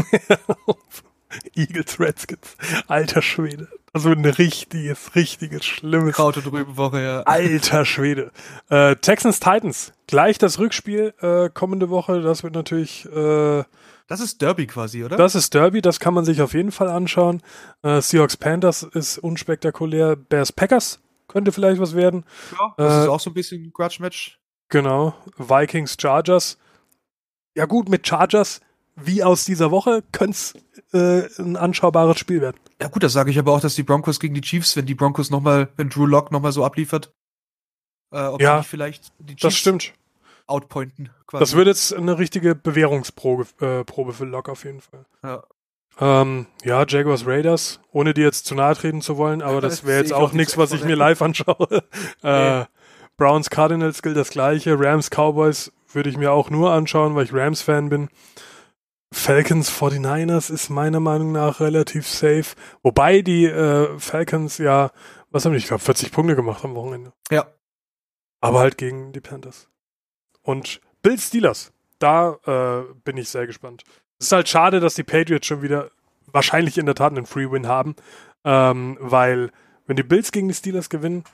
Eagles, 1.54 1.98
Redskins. 1.98 2.56
Alter 2.86 3.22
Schwede. 3.22 3.68
Also 3.92 4.10
ein 4.10 4.24
richtiges, 4.24 5.14
richtiges, 5.14 5.64
schlimmes. 5.64 6.14
Kraut 6.14 6.36
und 6.36 6.52
Rübenwoche, 6.52 7.02
ja. 7.02 7.20
Alter 7.22 7.84
Schwede. 7.84 8.30
Äh, 8.68 8.96
Texans, 8.96 9.40
Titans. 9.40 9.92
Gleich 10.06 10.38
das 10.38 10.58
Rückspiel 10.58 11.14
äh, 11.20 11.48
kommende 11.48 11.88
Woche. 11.88 12.20
Das 12.20 12.42
wird 12.42 12.54
natürlich. 12.54 13.06
Äh, 13.06 13.64
das 14.06 14.20
ist 14.20 14.40
Derby 14.42 14.66
quasi, 14.66 15.04
oder? 15.04 15.16
Das 15.16 15.34
ist 15.34 15.54
Derby, 15.54 15.82
das 15.82 16.00
kann 16.00 16.14
man 16.14 16.24
sich 16.24 16.40
auf 16.42 16.54
jeden 16.54 16.72
Fall 16.72 16.88
anschauen. 16.88 17.42
Äh, 17.82 18.00
Seahawks 18.00 18.36
Panthers 18.36 18.82
ist 18.82 19.18
unspektakulär. 19.18 20.16
Bears 20.16 20.52
Packers 20.52 21.00
könnte 21.28 21.52
vielleicht 21.52 21.80
was 21.80 21.94
werden. 21.94 22.24
Ja, 22.52 22.74
das 22.76 22.92
äh, 22.92 23.02
ist 23.02 23.08
auch 23.08 23.20
so 23.20 23.30
ein 23.30 23.34
bisschen 23.34 23.72
Grudge-Match. 23.72 24.38
Genau. 24.68 25.14
Vikings 25.36 25.96
Chargers. 26.00 26.58
Ja, 27.56 27.66
gut, 27.66 27.88
mit 27.88 28.06
Chargers 28.06 28.60
wie 28.96 29.22
aus 29.22 29.44
dieser 29.44 29.70
Woche 29.70 30.02
könnte 30.10 30.36
es 30.36 30.54
äh, 30.92 31.42
ein 31.42 31.56
anschaubares 31.56 32.18
Spiel 32.18 32.40
werden. 32.40 32.56
Ja 32.80 32.88
gut, 32.88 33.02
das 33.02 33.12
sage 33.12 33.30
ich 33.30 33.38
aber 33.38 33.52
auch, 33.52 33.60
dass 33.60 33.74
die 33.74 33.82
Broncos 33.82 34.18
gegen 34.20 34.34
die 34.34 34.40
Chiefs, 34.40 34.74
wenn 34.76 34.86
die 34.86 34.94
Broncos 34.94 35.30
nochmal, 35.30 35.68
wenn 35.76 35.90
Drew 35.90 36.06
Lock 36.06 36.32
nochmal 36.32 36.52
so 36.52 36.64
abliefert, 36.64 37.12
äh, 38.10 38.22
ob 38.22 38.40
ja, 38.40 38.62
vielleicht 38.62 39.12
die 39.18 39.36
Chiefs 39.36 39.42
das 39.42 39.56
stimmt. 39.56 39.92
Outpointen. 40.46 41.10
Quasi. 41.26 41.42
Das 41.42 41.56
wird 41.56 41.66
jetzt 41.66 41.94
eine 41.94 42.18
richtige 42.18 42.54
Bewährungsprobe 42.54 43.46
äh, 43.60 43.84
Probe 43.84 44.12
für 44.12 44.24
Lock 44.24 44.48
auf 44.48 44.64
jeden 44.64 44.80
Fall. 44.80 45.06
Ja. 45.22 45.42
Ähm, 45.98 46.46
ja, 46.62 46.84
Jaguars 46.86 47.26
Raiders, 47.26 47.80
ohne 47.90 48.12
dir 48.12 48.24
jetzt 48.24 48.44
zu 48.44 48.54
nahe 48.54 48.74
treten 48.74 49.00
zu 49.00 49.16
wollen, 49.16 49.40
aber 49.40 49.60
das 49.60 49.84
wäre 49.84 50.00
jetzt 50.00 50.12
auch 50.12 50.32
nichts, 50.32 50.58
was 50.58 50.72
ich 50.72 50.84
mir 50.84 50.96
live 50.96 51.22
anschaue. 51.22 51.84
äh, 52.22 52.64
Browns 53.16 53.48
Cardinals 53.48 54.02
gilt 54.02 54.16
das 54.16 54.30
gleiche, 54.30 54.78
Rams 54.78 55.08
Cowboys 55.10 55.72
würde 55.96 56.10
ich 56.10 56.16
mir 56.16 56.30
auch 56.30 56.50
nur 56.50 56.70
anschauen, 56.72 57.14
weil 57.14 57.24
ich 57.24 57.32
Rams-Fan 57.32 57.88
bin. 57.88 58.08
Falcons 59.12 59.70
49ers 59.70 60.52
ist 60.52 60.68
meiner 60.68 61.00
Meinung 61.00 61.32
nach 61.32 61.60
relativ 61.60 62.06
safe. 62.06 62.54
Wobei 62.82 63.22
die 63.22 63.46
äh, 63.46 63.98
Falcons 63.98 64.58
ja, 64.58 64.90
was 65.30 65.44
haben 65.44 65.52
die, 65.52 65.58
ich 65.58 65.66
glaube, 65.66 65.82
40 65.82 66.12
Punkte 66.12 66.36
gemacht 66.36 66.64
am 66.64 66.74
Wochenende. 66.74 67.12
Ja. 67.30 67.46
Aber 68.40 68.58
halt 68.60 68.76
gegen 68.78 69.12
die 69.12 69.20
Panthers. 69.20 69.68
Und 70.46 70.80
Bill 71.02 71.18
Steelers, 71.18 71.72
da 71.98 72.38
äh, 72.46 72.94
bin 73.04 73.16
ich 73.16 73.28
sehr 73.28 73.48
gespannt. 73.48 73.82
Es 74.20 74.26
ist 74.26 74.32
halt 74.32 74.48
schade, 74.48 74.78
dass 74.78 74.94
die 74.94 75.02
Patriots 75.02 75.48
schon 75.48 75.60
wieder 75.60 75.90
wahrscheinlich 76.26 76.78
in 76.78 76.86
der 76.86 76.94
Tat 76.94 77.12
einen 77.12 77.26
Free 77.26 77.50
Win 77.50 77.66
haben, 77.66 77.96
ähm, 78.44 78.96
weil 79.00 79.50
wenn 79.86 79.96
die 79.96 80.04
Bills 80.04 80.30
gegen 80.30 80.46
die 80.46 80.54
Steelers 80.54 80.88
gewinnen, 80.88 81.24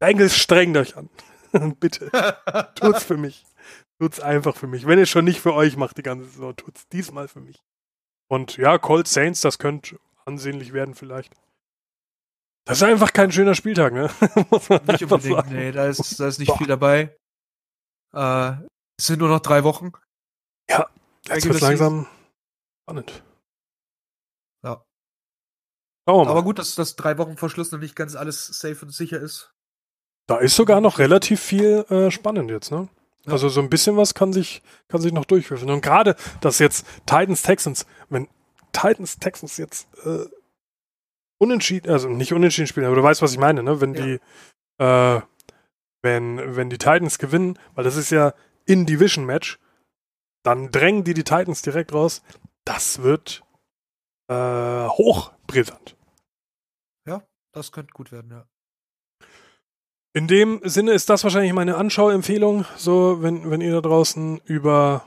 Bengals 0.00 0.36
strengt 0.36 0.76
euch 0.76 0.96
an. 0.96 1.08
Bitte. 1.78 2.10
Tut's 2.74 3.04
für 3.04 3.16
mich. 3.16 3.44
Tut's 4.00 4.18
einfach 4.18 4.56
für 4.56 4.66
mich. 4.66 4.84
Wenn 4.88 4.98
ihr 4.98 5.06
schon 5.06 5.24
nicht 5.24 5.40
für 5.40 5.54
euch 5.54 5.76
macht 5.76 5.98
die 5.98 6.02
ganze 6.02 6.26
Saison, 6.26 6.56
tut's 6.56 6.88
diesmal 6.88 7.28
für 7.28 7.40
mich. 7.40 7.62
Und 8.26 8.56
ja, 8.56 8.76
Colt 8.78 9.06
Saints, 9.06 9.40
das 9.40 9.60
könnte 9.60 10.00
ansehnlich 10.24 10.72
werden 10.72 10.96
vielleicht. 10.96 11.32
Das 12.64 12.78
ist 12.78 12.82
einfach 12.82 13.12
kein 13.12 13.30
schöner 13.30 13.54
Spieltag, 13.54 13.92
ne? 13.92 14.10
Muss 14.50 14.68
man 14.68 14.84
nicht 14.86 15.02
unbedingt, 15.04 15.36
sagen. 15.36 15.54
nee, 15.54 15.70
da 15.70 15.86
ist, 15.86 16.18
da 16.18 16.26
ist 16.26 16.40
nicht 16.40 16.48
Boah. 16.48 16.58
viel 16.58 16.66
dabei. 16.66 17.16
Äh, 18.12 18.52
es 18.98 19.06
sind 19.06 19.20
nur 19.20 19.28
noch 19.28 19.40
drei 19.40 19.64
Wochen. 19.64 19.92
Ja, 20.68 20.88
jetzt 21.26 21.46
wird 21.46 21.60
langsam 21.60 22.06
spannend. 22.84 23.22
Ja. 24.64 24.84
Oh, 26.06 26.24
Aber 26.26 26.42
gut, 26.42 26.58
dass 26.58 26.74
das 26.74 26.96
drei 26.96 27.18
Wochen 27.18 27.36
vor 27.36 27.50
Schluss 27.50 27.72
noch 27.72 27.78
nicht 27.78 27.96
ganz 27.96 28.14
alles 28.14 28.46
safe 28.46 28.84
und 28.84 28.90
sicher 28.90 29.20
ist. 29.20 29.52
Da 30.26 30.38
ist 30.38 30.56
sogar 30.56 30.80
noch 30.80 30.98
relativ 30.98 31.40
viel 31.40 31.84
äh, 31.90 32.10
spannend 32.10 32.50
jetzt, 32.50 32.70
ne? 32.70 32.88
Ja. 33.24 33.32
Also 33.32 33.48
so 33.48 33.60
ein 33.60 33.70
bisschen 33.70 33.96
was 33.96 34.14
kann 34.14 34.32
sich, 34.32 34.62
kann 34.88 35.00
sich 35.00 35.12
noch 35.12 35.24
durchwürfen. 35.24 35.70
Und 35.70 35.80
gerade, 35.80 36.16
dass 36.40 36.58
jetzt 36.58 36.86
Titans 37.06 37.42
Texans, 37.42 37.86
wenn 38.08 38.28
Titans 38.72 39.18
Texans 39.18 39.56
jetzt 39.58 39.86
äh, 40.04 40.26
unentschieden, 41.38 41.90
also 41.90 42.08
nicht 42.08 42.32
unentschieden 42.32 42.66
spielen, 42.66 42.86
aber 42.86 42.96
du 42.96 43.02
weißt, 43.02 43.22
was 43.22 43.32
ich 43.32 43.38
meine, 43.38 43.62
ne? 43.62 43.80
Wenn 43.80 43.94
ja. 43.94 44.04
die, 44.04 44.20
äh, 44.78 45.20
wenn, 46.02 46.56
wenn 46.56 46.70
die 46.70 46.78
Titans 46.78 47.18
gewinnen, 47.18 47.58
weil 47.74 47.84
das 47.84 47.96
ist 47.96 48.10
ja 48.10 48.34
In-Division-Match, 48.66 49.58
dann 50.42 50.70
drängen 50.70 51.04
die 51.04 51.14
die 51.14 51.24
Titans 51.24 51.62
direkt 51.62 51.92
raus. 51.92 52.22
Das 52.64 53.02
wird 53.02 53.42
äh, 54.28 54.88
hochbrisant. 54.88 55.96
Ja, 57.06 57.22
das 57.52 57.72
könnte 57.72 57.92
gut 57.92 58.12
werden, 58.12 58.30
ja. 58.30 58.46
In 60.14 60.28
dem 60.28 60.60
Sinne 60.64 60.92
ist 60.92 61.08
das 61.08 61.24
wahrscheinlich 61.24 61.54
meine 61.54 61.76
Anschauempfehlung. 61.76 62.66
So, 62.76 63.22
wenn, 63.22 63.50
wenn 63.50 63.62
ihr 63.62 63.72
da 63.72 63.80
draußen 63.80 64.42
über 64.44 65.06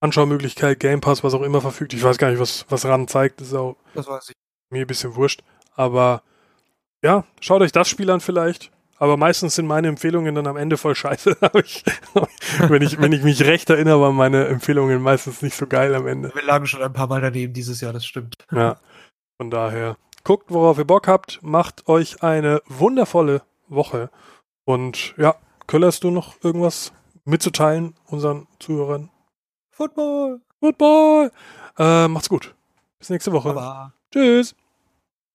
Anschaumöglichkeit, 0.00 0.78
Game 0.78 1.00
Pass, 1.00 1.24
was 1.24 1.32
auch 1.32 1.42
immer 1.42 1.62
verfügt. 1.62 1.94
Ich 1.94 2.02
weiß 2.02 2.18
gar 2.18 2.30
nicht, 2.30 2.38
was, 2.38 2.66
was 2.68 2.84
RAN 2.84 3.08
zeigt. 3.08 3.40
Das 3.40 3.48
ist 3.48 3.54
auch 3.54 3.76
das 3.94 4.06
weiß 4.06 4.28
ich. 4.28 4.34
mir 4.70 4.82
ein 4.82 4.86
bisschen 4.86 5.14
wurscht. 5.14 5.42
Aber 5.74 6.22
ja, 7.02 7.24
schaut 7.40 7.62
euch 7.62 7.72
das 7.72 7.88
Spiel 7.88 8.10
an 8.10 8.20
vielleicht. 8.20 8.70
Aber 8.98 9.16
meistens 9.16 9.54
sind 9.54 9.66
meine 9.66 9.88
Empfehlungen 9.88 10.34
dann 10.34 10.46
am 10.46 10.56
Ende 10.56 10.76
voll 10.76 10.94
scheiße. 10.94 11.36
ich, 11.64 11.84
wenn, 12.68 12.82
ich, 12.82 13.00
wenn 13.00 13.12
ich 13.12 13.22
mich 13.22 13.42
recht 13.44 13.68
erinnere, 13.70 14.00
waren 14.00 14.16
meine 14.16 14.46
Empfehlungen 14.46 15.02
meistens 15.02 15.42
nicht 15.42 15.56
so 15.56 15.66
geil 15.66 15.94
am 15.94 16.06
Ende. 16.06 16.34
Wir 16.34 16.44
lagen 16.44 16.66
schon 16.66 16.82
ein 16.82 16.92
paar 16.92 17.06
Mal 17.06 17.20
daneben 17.20 17.52
dieses 17.52 17.80
Jahr, 17.80 17.92
das 17.92 18.06
stimmt. 18.06 18.38
Ja, 18.50 18.76
von 19.36 19.50
daher. 19.50 19.96
Guckt, 20.24 20.50
worauf 20.50 20.78
ihr 20.78 20.84
Bock 20.84 21.08
habt. 21.08 21.40
Macht 21.42 21.88
euch 21.88 22.22
eine 22.22 22.62
wundervolle 22.66 23.42
Woche. 23.68 24.10
Und 24.64 25.14
ja, 25.16 25.36
Köllerst 25.66 26.04
du 26.04 26.10
noch 26.12 26.36
irgendwas 26.44 26.92
mitzuteilen 27.24 27.94
unseren 28.06 28.46
Zuhörern? 28.60 29.10
Football! 29.70 30.40
Football! 30.60 31.32
Äh, 31.76 32.06
macht's 32.06 32.28
gut. 32.28 32.54
Bis 33.00 33.10
nächste 33.10 33.32
Woche. 33.32 33.52
Baba. 33.52 33.92
Tschüss. 34.12 34.54